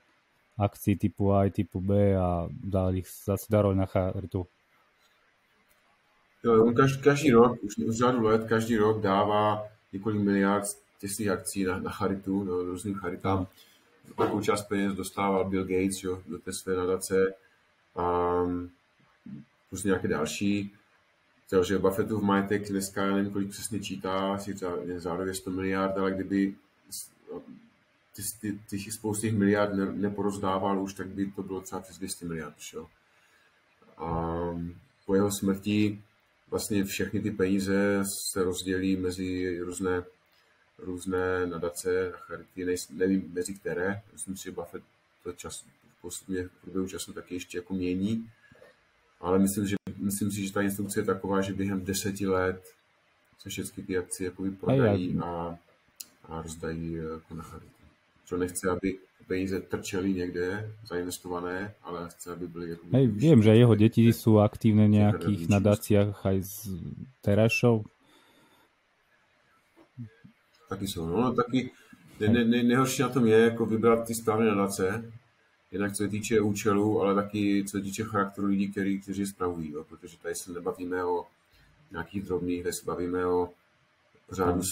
akcií 0.56 0.96
typu 0.96 1.36
A 1.36 1.50
typu 1.50 1.84
B 1.84 2.16
a 2.16 2.48
dal 2.48 2.94
ich 2.96 3.10
zase 3.10 3.50
darov 3.50 3.76
na 3.76 3.84
charitu. 3.84 4.46
Jo, 6.44 6.64
on 6.64 6.74
každý, 6.74 7.02
každý 7.02 7.30
rok, 7.32 7.56
už, 7.62 7.78
už 7.78 7.96
řadu 7.96 8.22
let, 8.22 8.44
každý 8.48 8.76
rok 8.76 9.00
dává 9.00 9.64
několik 9.92 10.20
miliard 10.20 10.64
těch 11.00 11.28
akcí 11.28 11.64
na, 11.64 11.78
na 11.78 11.90
charitu, 11.90 12.44
no, 12.44 12.62
různým 12.62 12.94
charitám. 12.94 13.38
No 13.38 13.46
takovou 14.16 14.40
část 14.40 14.62
peněz 14.62 14.94
dostával 14.94 15.44
Bill 15.44 15.64
Gates 15.64 16.02
jo, 16.02 16.22
do 16.26 16.38
té 16.38 16.52
své 16.52 16.76
nadace 16.76 17.34
a 17.96 18.40
plus 19.70 19.84
nějaké 19.84 20.08
další. 20.08 20.74
Takže 21.50 21.78
Buffettův 21.78 22.22
majetek 22.22 22.68
dneska, 22.68 23.06
já 23.06 23.16
nevím, 23.16 23.32
kolik 23.32 23.50
přesně 23.50 23.80
čítá, 23.80 24.34
asi 24.34 24.54
zároveň 24.96 25.34
100 25.34 25.50
miliard, 25.50 25.98
ale 25.98 26.12
kdyby 26.12 26.54
ty, 28.16 28.22
ty, 28.40 28.58
ty 28.70 28.90
spousty 28.92 29.32
miliard 29.32 29.74
ne, 29.74 29.92
neporozdával 29.92 30.82
už, 30.82 30.94
tak 30.94 31.06
by 31.06 31.32
to 31.32 31.42
bylo 31.42 31.60
třeba 31.60 31.80
přes 31.80 31.98
200 31.98 32.26
miliard. 32.26 32.54
Jo. 32.74 32.86
A 33.96 34.38
po 35.06 35.14
jeho 35.14 35.32
smrti 35.32 36.02
vlastně 36.50 36.84
všechny 36.84 37.20
ty 37.20 37.30
peníze 37.30 38.02
se 38.32 38.44
rozdělí 38.44 38.96
mezi 38.96 39.58
různé 39.60 40.02
různé 40.78 41.46
nadace 41.46 42.12
a 42.12 42.16
charity, 42.16 42.66
nevím 42.90 43.30
mezi 43.32 43.54
které, 43.54 44.02
myslím 44.12 44.36
si, 44.36 44.44
že 44.44 44.50
Buffett 44.50 44.84
to 45.22 45.32
čas, 45.32 45.64
postupně 46.02 46.44
v 46.44 46.50
průběhu 46.60 46.88
času 46.88 47.12
taky 47.12 47.34
ještě 47.34 47.58
jako 47.58 47.74
mění, 47.74 48.30
ale 49.20 49.38
myslím, 49.38 49.66
že, 49.66 49.76
myslím 49.96 50.30
si, 50.30 50.46
že 50.46 50.52
ta 50.52 50.62
instrukce 50.62 51.00
je 51.00 51.04
taková, 51.04 51.40
že 51.40 51.52
během 51.52 51.84
deseti 51.84 52.26
let 52.26 52.62
se 53.38 53.48
všechny 53.48 53.82
ty 53.82 53.98
akcie 53.98 54.24
jako 54.26 54.44
prodají 54.60 55.18
a, 55.24 55.58
a 56.24 56.42
rozdají 56.42 56.92
jako 56.92 57.34
na 57.34 57.42
charity. 57.42 57.74
Čo 58.24 58.36
nechce, 58.36 58.70
aby 58.70 58.98
peníze 59.26 59.60
trčeli 59.60 60.12
někde 60.12 60.72
zainvestované, 60.86 61.74
ale 61.82 62.08
chce, 62.08 62.32
aby 62.32 62.46
byly 62.48 62.70
jako... 62.70 62.86
Hej, 62.92 63.06
viem, 63.06 63.42
že 63.42 63.56
jeho 63.56 63.74
deti 63.74 64.04
sú 64.12 64.40
aktívne 64.40 64.88
v 64.88 64.96
nejakých 65.00 65.42
nadáciách 65.48 66.16
aj 66.24 66.36
z 66.44 66.56
terajšou 67.24 67.84
taky 70.74 70.88
jsou. 70.88 71.06
No, 71.06 71.32
taky 71.34 71.70
ne, 72.20 72.44
ne, 72.44 72.62
nejhorší 72.62 73.02
na 73.02 73.08
tom 73.08 73.26
je 73.26 73.38
jako 73.38 73.66
vybrat 73.66 74.06
ty 74.06 74.14
správné 74.14 74.46
nadace, 74.46 75.12
jednak 75.72 75.92
co 75.92 76.02
se 76.02 76.08
týče 76.08 76.40
účelu, 76.40 77.00
ale 77.02 77.14
taky 77.14 77.64
co 77.64 77.78
se 77.78 77.82
týče 77.82 78.04
charakteru 78.04 78.46
lidí, 78.46 78.68
který, 78.68 79.00
kteří 79.00 79.20
je 79.20 79.26
spravují, 79.26 79.70
jo? 79.70 79.84
protože 79.88 80.18
tady 80.18 80.34
se 80.34 80.52
nebavíme 80.52 81.04
o 81.04 81.26
nějakých 81.90 82.22
drobných, 82.22 82.62
kde 82.62 82.72
se 82.72 82.86
bavíme 82.86 83.26
o 83.26 83.48
řádu 84.32 84.62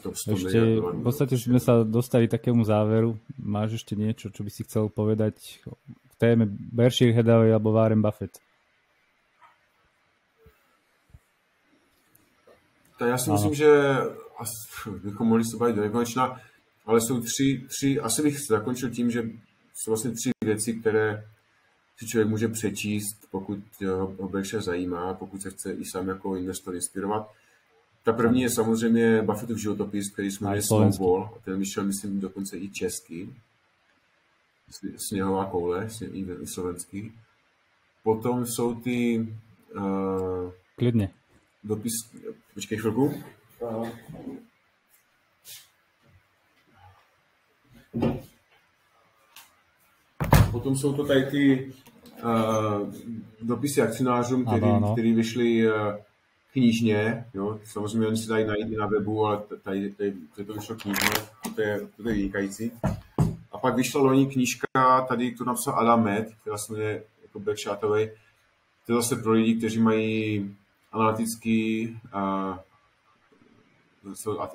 100, 0.00 0.12
100 0.14 0.32
Ešte, 0.32 0.60
v 0.80 1.02
podstate 1.04 1.36
už 1.36 1.44
sme 1.44 1.60
sa 1.60 1.84
dostali 1.84 2.24
takému 2.24 2.64
záveru. 2.64 3.20
Máš 3.36 3.84
ešte 3.84 3.92
niečo, 3.94 4.32
čo 4.32 4.40
by 4.40 4.50
si 4.50 4.64
chcel 4.64 4.88
povedať 4.88 5.60
k 5.84 6.12
téme 6.16 6.48
Berkshire 6.48 7.12
Hathaway 7.12 7.52
alebo 7.52 7.76
Warren 7.76 8.02
Buffett? 8.02 8.40
Tak 12.98 13.08
já 13.08 13.18
si 13.18 13.30
myslím, 13.30 13.54
že 13.54 13.70
bychom 15.02 15.26
mohli 15.28 15.44
se 15.44 15.56
bavit 15.56 15.76
do 15.76 15.82
nekonečna, 15.82 16.40
ale 16.86 17.00
jsou 17.00 17.20
tři, 17.20 17.66
tři, 17.68 18.00
asi 18.00 18.22
bych 18.22 18.40
zakončil 18.40 18.90
tím, 18.90 19.10
že 19.10 19.22
jsou 19.74 19.90
vlastně 19.90 20.10
tři 20.10 20.30
věci, 20.44 20.74
které 20.74 21.24
si 21.98 22.06
člověk 22.06 22.28
může 22.28 22.48
přečíst, 22.48 23.28
pokud 23.30 23.58
ho 24.18 24.28
Berkshire 24.28 24.62
zajímá, 24.62 25.14
pokud 25.14 25.42
se 25.42 25.50
chce 25.50 25.72
i 25.72 25.84
sám 25.84 26.08
jako 26.08 26.36
investor 26.36 26.74
inspirovat. 26.74 27.30
Ta 28.02 28.12
první 28.12 28.42
je 28.42 28.50
samozřejmě 28.50 29.22
Buffettův 29.22 29.58
životopis, 29.58 30.12
který 30.12 30.30
jsme 30.30 30.48
měli 30.48 30.62
Snowball, 30.62 31.30
a 31.36 31.38
ten 31.44 31.58
vyšel, 31.58 31.84
myslím, 31.84 32.20
dokonce 32.20 32.58
i 32.58 32.70
český. 32.70 33.34
Sněhová 35.08 35.44
koule, 35.44 35.88
i 36.12 36.46
slovenský. 36.46 37.12
Potom 38.02 38.46
jsou 38.46 38.74
ty... 38.74 39.26
Uh, 39.76 40.52
Klidně. 40.76 41.10
Dopis... 41.64 41.92
Počkej 42.54 42.78
chvilku. 42.78 43.14
Uh, 43.60 43.88
Potom 50.50 50.76
jsou 50.76 50.92
to 50.92 51.06
tady 51.06 51.24
ty 51.24 51.72
uh, 52.24 52.94
dopisy 53.42 53.82
akcionářům, 53.82 54.46
který, 54.46 54.62
ano, 54.62 54.76
ano. 54.76 54.92
který 54.92 55.12
vyšly 55.12 55.68
uh, 55.68 55.74
knižně, 56.52 57.26
jo, 57.34 57.60
samozřejmě 57.64 58.08
oni 58.08 58.16
si 58.16 58.28
dají 58.28 58.46
najít 58.46 58.72
i 58.72 58.76
na 58.76 58.86
webu, 58.86 59.26
ale 59.26 59.42
tady, 59.62 59.90
tady, 59.90 60.14
tady 60.34 60.46
to 60.46 60.54
vyšlo 60.54 60.76
knižně, 60.76 61.08
to 61.54 61.60
je, 61.60 61.80
to 61.96 62.08
je 62.08 62.14
vynikající. 62.14 62.72
A 63.52 63.58
pak 63.58 63.76
vyšla 63.76 64.00
loni 64.00 64.26
knížka, 64.26 65.06
tady 65.08 65.32
tu 65.32 65.44
napsal 65.44 65.74
Adam 65.74 66.04
Med, 66.04 66.28
která 66.40 66.58
se 66.58 66.72
jmenuje 66.72 67.02
jako 67.22 67.40
Berkshatovej. 67.40 68.10
To 68.86 68.92
je 68.92 68.96
zase 68.96 69.16
pro 69.16 69.32
lidi, 69.32 69.54
kteří 69.54 69.80
mají 69.80 70.56
analytický, 70.92 71.88
uh, 72.14 72.56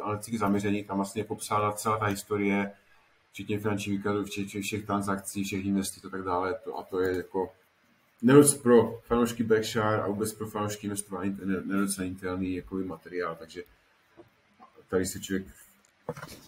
analytický 0.04 0.38
zaměření, 0.38 0.84
tam 0.84 0.97
vlastně 0.97 1.22
je 1.22 1.26
popsána 1.26 1.72
celá 1.72 1.97
ta 1.97 2.06
historie, 2.06 2.72
včetně 3.32 3.60
finančních 3.60 3.97
výkladů, 3.97 4.24
včetně 4.24 4.62
všech 4.62 4.86
transakcí, 4.86 5.43
všech 5.43 5.66
investic 5.66 6.06
a 6.06 6.10
tak 6.10 6.24
dále. 6.24 6.56
To, 6.64 6.78
a 6.80 6.84
to 6.84 7.01
je 7.01 7.18
jako 7.18 7.51
nedoc 8.22 8.54
pro 8.54 8.99
fanoušky 8.99 9.43
Berkshire 9.43 10.01
a 10.01 10.08
vůbec 10.08 10.34
pro 10.34 10.47
fanoušky 10.47 10.88
investování 10.88 11.38
nedocenitelný 11.66 12.56
jako 12.56 12.76
materiál, 12.76 13.36
takže 13.39 13.64
tady 14.89 15.06
si 15.06 15.22
člověk 15.22 15.47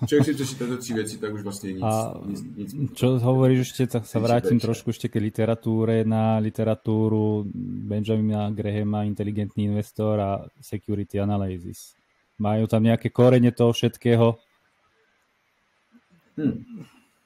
Člověk 0.07 0.25
si 0.25 0.33
přečíta 0.33 0.65
tyto 0.65 0.77
tři 0.77 0.93
věci, 0.93 1.17
tak 1.17 1.33
už 1.33 1.41
vlastně 1.41 1.73
nic, 1.73 1.83
a 1.83 2.13
nic, 2.25 2.43
nic 2.43 2.75
Čo 2.93 3.15
hovoríš 3.23 3.71
ešte, 3.71 3.87
tak 3.87 4.03
sa 4.03 4.19
vrátim 4.19 4.59
trošku 4.59 4.91
ešte 4.91 5.07
ke 5.07 5.23
literatúre, 5.23 6.03
na 6.03 6.43
literatúru 6.43 7.47
Benjamina 7.87 8.51
Grahama, 8.51 9.07
Inteligentný 9.07 9.71
investor 9.71 10.19
a 10.19 10.31
Security 10.59 11.23
Analysis. 11.23 11.94
Majú 12.35 12.67
tam 12.67 12.83
nejaké 12.83 13.09
korene 13.09 13.51
toho 13.55 13.71
všetkého? 13.71 14.35
Hmm. 16.35 16.65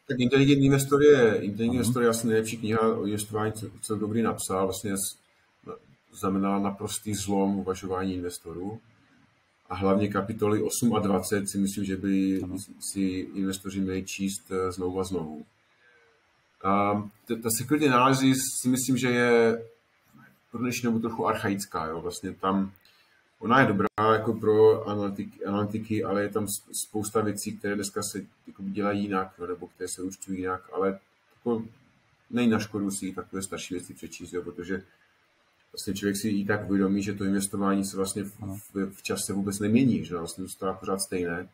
Tak 0.10 0.20
Inteligentní 0.20 0.66
investor 0.66 1.03
je, 1.03 1.36
Inteligentní 1.36 1.76
investor 1.76 2.03
je 2.03 2.10
asi 2.10 2.28
nejlepší 2.28 2.57
kniha 2.57 2.82
o 2.97 3.05
investování, 3.05 3.53
co, 3.53 3.68
co 3.82 3.95
dobrý 3.95 4.22
napsal. 4.22 4.66
Vlastně 4.66 4.93
znamená 6.14 6.60
naprostý 6.60 7.14
zlom 7.14 7.60
uvažování 7.60 8.14
investorů. 8.14 8.80
A 9.70 9.76
hlavně 9.76 10.07
kapitoly 10.07 10.62
8 10.62 10.95
a 10.95 10.99
20 10.99 11.49
si 11.49 11.57
myslím, 11.57 11.86
že 11.86 11.97
by 11.97 12.41
ano. 12.43 12.55
si 12.93 13.01
investoři 13.34 13.80
měli 13.80 14.03
číst 14.05 14.51
eh, 14.51 14.72
znovu 14.72 14.99
a 14.99 15.03
znovu. 15.03 15.45
A 16.64 17.03
ta 17.43 17.49
security 17.57 17.88
analysis 17.88 18.38
si 18.62 18.70
myslím, 18.70 18.97
že 18.97 19.07
je 19.07 19.62
pro 20.51 20.60
dnešní 20.60 20.84
dobu 20.84 20.99
trochu 20.99 21.28
archaická. 21.28 21.86
Jo? 21.86 22.01
Vlastně 22.01 22.34
tam 22.34 22.72
ona 23.39 23.61
je 23.61 23.67
dobrá 23.67 23.87
jako 24.13 24.33
pro 24.33 24.87
analytiky, 24.87 25.45
analytiky, 25.45 26.03
ale 26.03 26.21
je 26.21 26.29
tam 26.29 26.47
spousta 26.71 27.21
věcí, 27.21 27.57
které 27.57 27.75
dneska 27.75 28.03
se 28.03 28.21
jako 28.47 28.63
dělají 28.63 29.01
jinak, 29.01 29.33
no, 29.39 29.47
nebo 29.47 29.67
které 29.67 29.87
se 29.87 30.01
účtují 30.01 30.39
jinak, 30.39 30.69
ale 30.73 30.99
jako 31.35 31.63
není 32.29 32.47
na 32.47 32.59
škodu 32.59 32.91
si 32.91 33.11
takové 33.11 33.41
starší 33.41 33.73
věci 33.73 33.93
přečíst, 33.93 34.33
jo, 34.33 34.41
protože 34.41 34.83
vlastně 35.73 35.93
člověk 35.93 36.17
si 36.17 36.29
i 36.29 36.45
tak 36.45 36.69
uvědomí, 36.69 37.03
že 37.03 37.13
to 37.13 37.23
investování 37.23 37.85
se 37.85 37.97
vlastně 37.97 38.23
v, 38.23 38.33
v, 38.73 38.93
v 38.93 39.03
čase 39.03 39.33
vůbec 39.33 39.59
nemění, 39.59 40.05
že 40.05 40.17
vlastně 40.17 40.43
zůstává 40.43 40.73
pořád 40.73 41.01
stejné. 41.01 41.47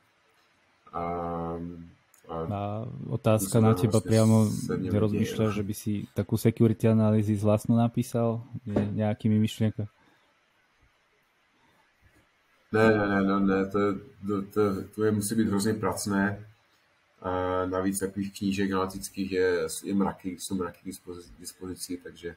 A, 0.93 1.01
a, 2.27 2.35
a 2.53 2.85
otázka 3.09 3.59
na 3.59 3.73
teba 3.73 3.91
vlastně 3.91 4.09
priamo, 4.09 4.49
nerozmýšľaš, 4.79 5.53
že 5.53 5.63
by 5.63 5.73
si 5.73 5.93
takú 6.15 6.37
security 6.37 6.87
analýzy 6.87 7.35
vlastnou 7.35 7.77
napísal 7.77 8.41
nejakými 8.65 9.37
myšlienkami? 9.39 9.94
Ne, 12.75 12.97
ne, 12.97 13.07
ne, 13.07 13.23
ne, 13.23 13.39
ne 13.39 13.65
to, 13.65 13.79
to, 14.27 14.41
to, 14.41 14.83
to 14.95 15.03
je, 15.03 15.11
musí 15.11 15.35
být 15.35 15.47
hrozně 15.47 15.73
pracné. 15.73 16.45
A 17.21 17.65
navíc 17.65 17.99
takových 17.99 18.37
knížek 18.37 18.71
analytických 18.71 19.31
je, 19.31 19.67
je 19.83 19.93
mraky, 19.93 20.37
jsou 20.39 20.55
mraky 20.55 20.79
k 20.81 20.85
dispozici, 20.85 21.29
dispozici 21.39 21.97
takže, 22.03 22.35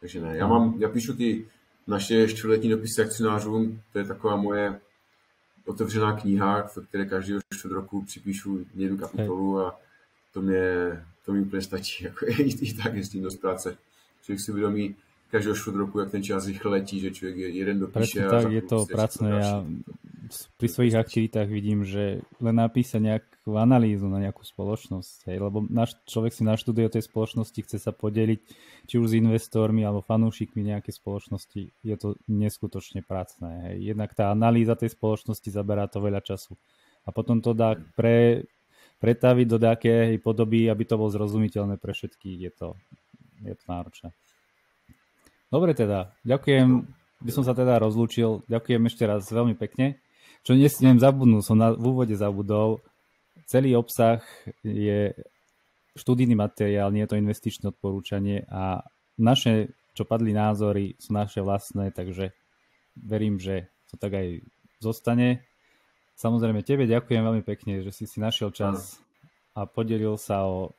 takže 0.00 0.20
ne. 0.20 0.36
Já, 0.36 0.46
mám, 0.46 0.74
já 0.78 0.88
píšu 0.88 1.16
ty 1.16 1.46
naše 1.86 2.28
čtvrtletní 2.28 2.70
dopisy 2.70 3.02
akcionářům, 3.02 3.82
to 3.92 3.98
je 3.98 4.04
taková 4.04 4.36
moje 4.36 4.80
otevřená 5.64 6.20
kniha, 6.20 6.62
v 6.62 6.78
které 6.88 7.06
každý 7.06 7.34
čtvrt 7.54 7.72
roku 7.72 8.02
připíšu 8.02 8.66
jednu 8.74 8.98
kapitolu 8.98 9.60
a 9.60 9.80
to 10.32 10.42
mě, 10.42 10.62
to 11.24 11.32
mi 11.32 11.40
úplně 11.40 11.62
stačí, 11.62 12.04
jako 12.04 12.26
i, 12.28 12.42
i 12.42 12.74
tak 12.74 12.94
jezdím 12.94 13.22
do 13.22 13.30
práce. 13.40 13.76
Člověk 14.22 14.40
si 14.40 14.50
uvědomí, 14.50 14.96
každého 15.30 15.54
švrt 15.54 15.76
roku, 15.76 16.00
jak 16.00 16.10
ten 16.10 16.22
čas 16.22 16.46
rychle 16.46 16.70
letí, 16.70 17.00
že 17.00 17.10
člověk 17.10 17.36
je 17.36 17.48
jeden 17.48 17.78
dopíše. 17.78 17.98
Presne 17.98 18.22
tak, 18.28 18.52
je 18.52 18.62
to 18.62 18.78
pracné. 18.88 19.28
Ja 19.30 19.64
pri 20.60 20.68
svojich 20.68 20.96
aktivitách 20.96 21.48
vidím, 21.48 21.88
že 21.88 22.20
len 22.38 22.56
napísať 22.60 23.00
nejakú 23.00 23.56
analýzu 23.56 24.12
na 24.12 24.20
nejakú 24.20 24.44
spoločnosť, 24.44 25.32
hej, 25.32 25.40
lebo 25.40 25.64
náš 25.64 25.96
človek 26.04 26.36
si 26.36 26.44
naštuduje 26.44 26.84
o 26.84 26.94
tej 26.94 27.04
spoločnosti, 27.08 27.58
chce 27.64 27.78
sa 27.80 27.96
podeliť 27.96 28.40
či 28.84 28.94
už 29.00 29.08
s 29.08 29.18
investormi 29.18 29.88
alebo 29.88 30.04
fanúšikmi 30.04 30.60
nejakej 30.68 31.00
spoločnosti, 31.00 31.62
je 31.72 31.96
to 31.96 32.20
neskutočne 32.28 33.00
pracné. 33.00 33.72
Hej. 33.72 33.96
Jednak 33.96 34.12
tá 34.12 34.28
analýza 34.28 34.76
tej 34.76 34.92
spoločnosti 34.92 35.48
zaberá 35.48 35.88
to 35.88 36.04
veľa 36.04 36.20
času. 36.20 36.60
A 37.08 37.12
potom 37.12 37.40
to 37.40 37.56
dá 37.56 37.72
pre, 37.96 38.44
pretaviť 39.00 39.46
do 39.48 39.56
nejakej 39.56 40.20
podoby, 40.20 40.68
aby 40.68 40.84
to 40.84 41.00
bolo 41.00 41.08
zrozumiteľné 41.08 41.80
pre 41.80 41.96
všetkých. 41.96 42.38
Je 42.44 42.52
to, 42.52 42.68
je 43.48 43.54
to 43.56 43.64
náročné. 43.64 44.12
Dobre 45.48 45.72
teda, 45.72 46.12
ďakujem, 46.28 46.84
by 47.24 47.30
som 47.32 47.44
sa 47.44 47.56
teda 47.56 47.80
rozlúčil, 47.80 48.44
ďakujem 48.46 48.82
ešte 48.84 49.04
raz 49.08 49.24
veľmi 49.32 49.56
pekne. 49.56 49.96
Čo 50.44 50.54
nesmiem 50.54 51.00
zabudnúť, 51.00 51.42
som 51.44 51.56
na, 51.56 51.72
v 51.72 51.84
úvode 51.88 52.12
zabudol, 52.14 52.84
celý 53.48 53.72
obsah 53.74 54.20
je 54.60 55.16
študijný 55.96 56.36
materiál, 56.36 56.92
nie 56.92 57.02
je 57.08 57.10
to 57.10 57.20
investičné 57.20 57.72
odporúčanie 57.72 58.44
a 58.52 58.84
naše, 59.18 59.74
čo 59.96 60.06
padli 60.06 60.30
názory, 60.30 60.94
sú 61.00 61.16
naše 61.16 61.42
vlastné, 61.42 61.90
takže 61.90 62.36
verím, 62.94 63.40
že 63.40 63.66
to 63.90 63.98
tak 63.98 64.14
aj 64.14 64.44
zostane. 64.78 65.42
Samozrejme, 66.14 66.62
tebe 66.62 66.86
ďakujem 66.86 67.24
veľmi 67.24 67.42
pekne, 67.42 67.82
že 67.82 67.90
si 67.90 68.04
si 68.06 68.20
našiel 68.20 68.54
čas 68.54 69.00
a 69.58 69.66
podelil 69.66 70.14
sa 70.20 70.46
o 70.46 70.76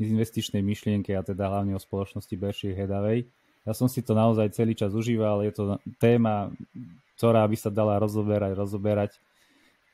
investičnej 0.00 0.64
myšlienke 0.64 1.12
a 1.12 1.24
teda 1.24 1.48
hlavne 1.48 1.76
o 1.76 1.80
spoločnosti 1.80 2.32
Berkshire 2.36 2.76
Hathaway. 2.76 3.28
Ja 3.70 3.78
som 3.78 3.86
si 3.86 4.02
to 4.02 4.18
naozaj 4.18 4.50
celý 4.50 4.74
čas 4.74 4.90
užíval, 4.90 5.46
je 5.46 5.54
to 5.54 5.78
téma, 6.02 6.50
ktorá 7.14 7.46
by 7.46 7.54
sa 7.54 7.70
dala 7.70 8.02
rozoberať, 8.02 8.58
rozoberať. 8.58 9.22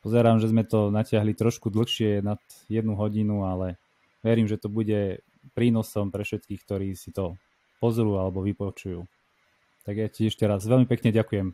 Pozerám, 0.00 0.40
že 0.40 0.48
sme 0.48 0.64
to 0.64 0.88
natiahli 0.88 1.36
trošku 1.36 1.68
dlhšie, 1.68 2.24
nad 2.24 2.40
jednu 2.72 2.96
hodinu, 2.96 3.44
ale 3.44 3.76
verím, 4.24 4.48
že 4.48 4.56
to 4.56 4.72
bude 4.72 5.20
prínosom 5.52 6.08
pre 6.08 6.24
všetkých, 6.24 6.60
ktorí 6.64 6.96
si 6.96 7.12
to 7.12 7.36
pozrú 7.76 8.16
alebo 8.16 8.40
vypočujú. 8.40 9.04
Tak 9.84 9.94
ja 10.00 10.08
ti 10.08 10.32
ešte 10.32 10.48
raz 10.48 10.64
veľmi 10.64 10.88
pekne 10.88 11.12
ďakujem. 11.12 11.52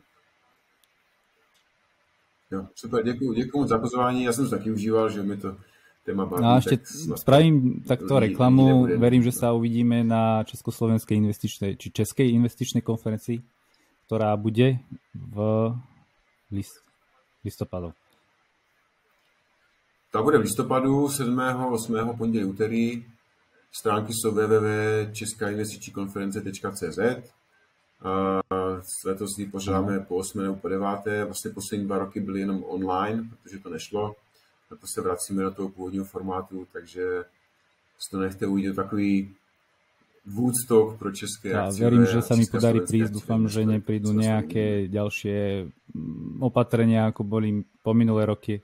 Jo, 2.55 2.71
super, 2.71 3.03
děkuji, 3.03 3.33
děkuji 3.33 3.67
za 3.67 3.77
pozvání. 3.79 4.23
Já 4.23 4.33
jsem 4.33 4.45
to 4.45 4.55
taky 4.55 4.71
užíval, 4.71 5.09
že 5.09 5.23
mi 5.23 5.37
to 5.37 5.57
téma 6.03 6.25
baví. 6.25 6.43
No 6.43 6.49
a 6.53 6.57
ešte 6.59 6.79
spravím 7.15 7.79
takto 7.87 8.19
reklamu. 8.19 8.87
Verím, 8.99 9.23
že 9.23 9.31
sa 9.31 9.55
uvidíme 9.55 10.03
na 10.03 10.43
Československej 10.43 11.17
investičnej, 11.17 11.79
či 11.79 11.95
Českej 11.95 12.35
investičnej 12.35 12.83
konferencii, 12.83 13.39
ktorá 14.05 14.35
bude 14.35 14.83
v 15.15 15.71
list, 16.51 16.83
listopadu. 17.41 17.95
Ta 20.13 20.21
bude 20.21 20.37
v 20.37 20.45
listopadu 20.45 21.09
7. 21.09 21.33
8. 21.33 22.13
pondělí, 22.17 22.45
úterý. 22.45 23.05
Stránky 23.73 24.13
jsou 24.13 24.31
www.českainvestičníkonference.cz 24.31 26.99
Letos 29.05 29.37
ji 29.37 29.45
pořádáme 29.45 29.99
po 29.99 30.15
8. 30.15 30.43
nebo 30.43 30.55
po 30.55 30.69
9. 30.69 30.85
Vlastně 31.25 31.51
poslední 31.51 31.85
dva 31.85 31.97
roky 31.97 32.19
byly 32.19 32.39
jenom 32.39 32.63
online, 32.67 33.29
protože 33.43 33.59
to 33.59 33.69
nešlo. 33.69 34.15
To 34.81 34.87
se 34.87 35.01
vracíme 35.01 35.43
do 35.43 35.51
toho 35.51 35.69
původního 35.69 36.05
formátu, 36.05 36.67
takže 36.73 37.23
to 38.11 38.19
nechte 38.19 38.47
uvidět 38.47 38.75
takový 38.75 39.35
Woodstock 40.25 40.99
pro 40.99 41.11
české 41.11 41.51
ja, 41.51 41.67
akcie. 41.67 41.83
Verím, 41.83 42.07
že 42.07 42.23
sa 42.23 42.39
mi 42.39 42.47
podarí 42.47 42.79
prísť, 42.79 43.11
dúfam, 43.11 43.43
že 43.51 43.67
neprídu 43.67 44.15
nejaké 44.15 44.87
ďalšie 44.87 45.67
mm, 45.67 46.39
opatrenia, 46.39 47.11
ako 47.11 47.27
boli 47.27 47.67
po 47.83 47.91
minulé 47.91 48.23
roky. 48.23 48.63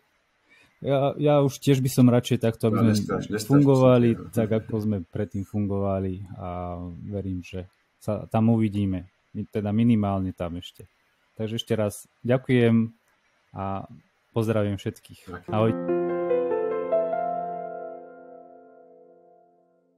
Ja, 0.80 1.12
ja 1.20 1.44
už 1.44 1.60
tiež 1.60 1.84
by 1.84 1.92
som 1.92 2.08
radšej 2.08 2.40
takto, 2.40 2.72
aby 2.72 2.80
no, 2.80 2.96
sme 2.96 3.36
fungovali 3.44 4.16
nestač, 4.16 4.32
tak, 4.32 4.50
ako 4.56 4.74
sme 4.80 4.98
predtým 5.04 5.44
fungovali 5.44 6.24
a 6.40 6.80
verím, 7.12 7.44
že 7.44 7.68
sa 8.00 8.24
tam 8.32 8.56
uvidíme. 8.56 9.12
Teda 9.52 9.76
minimálne 9.76 10.32
tam 10.32 10.64
ešte. 10.64 10.88
Takže 11.36 11.60
ešte 11.60 11.76
raz 11.76 12.08
ďakujem 12.24 12.96
a 13.52 13.84
pozdravím 14.32 14.80
všetkých. 14.80 15.52
Ahoj. 15.52 15.99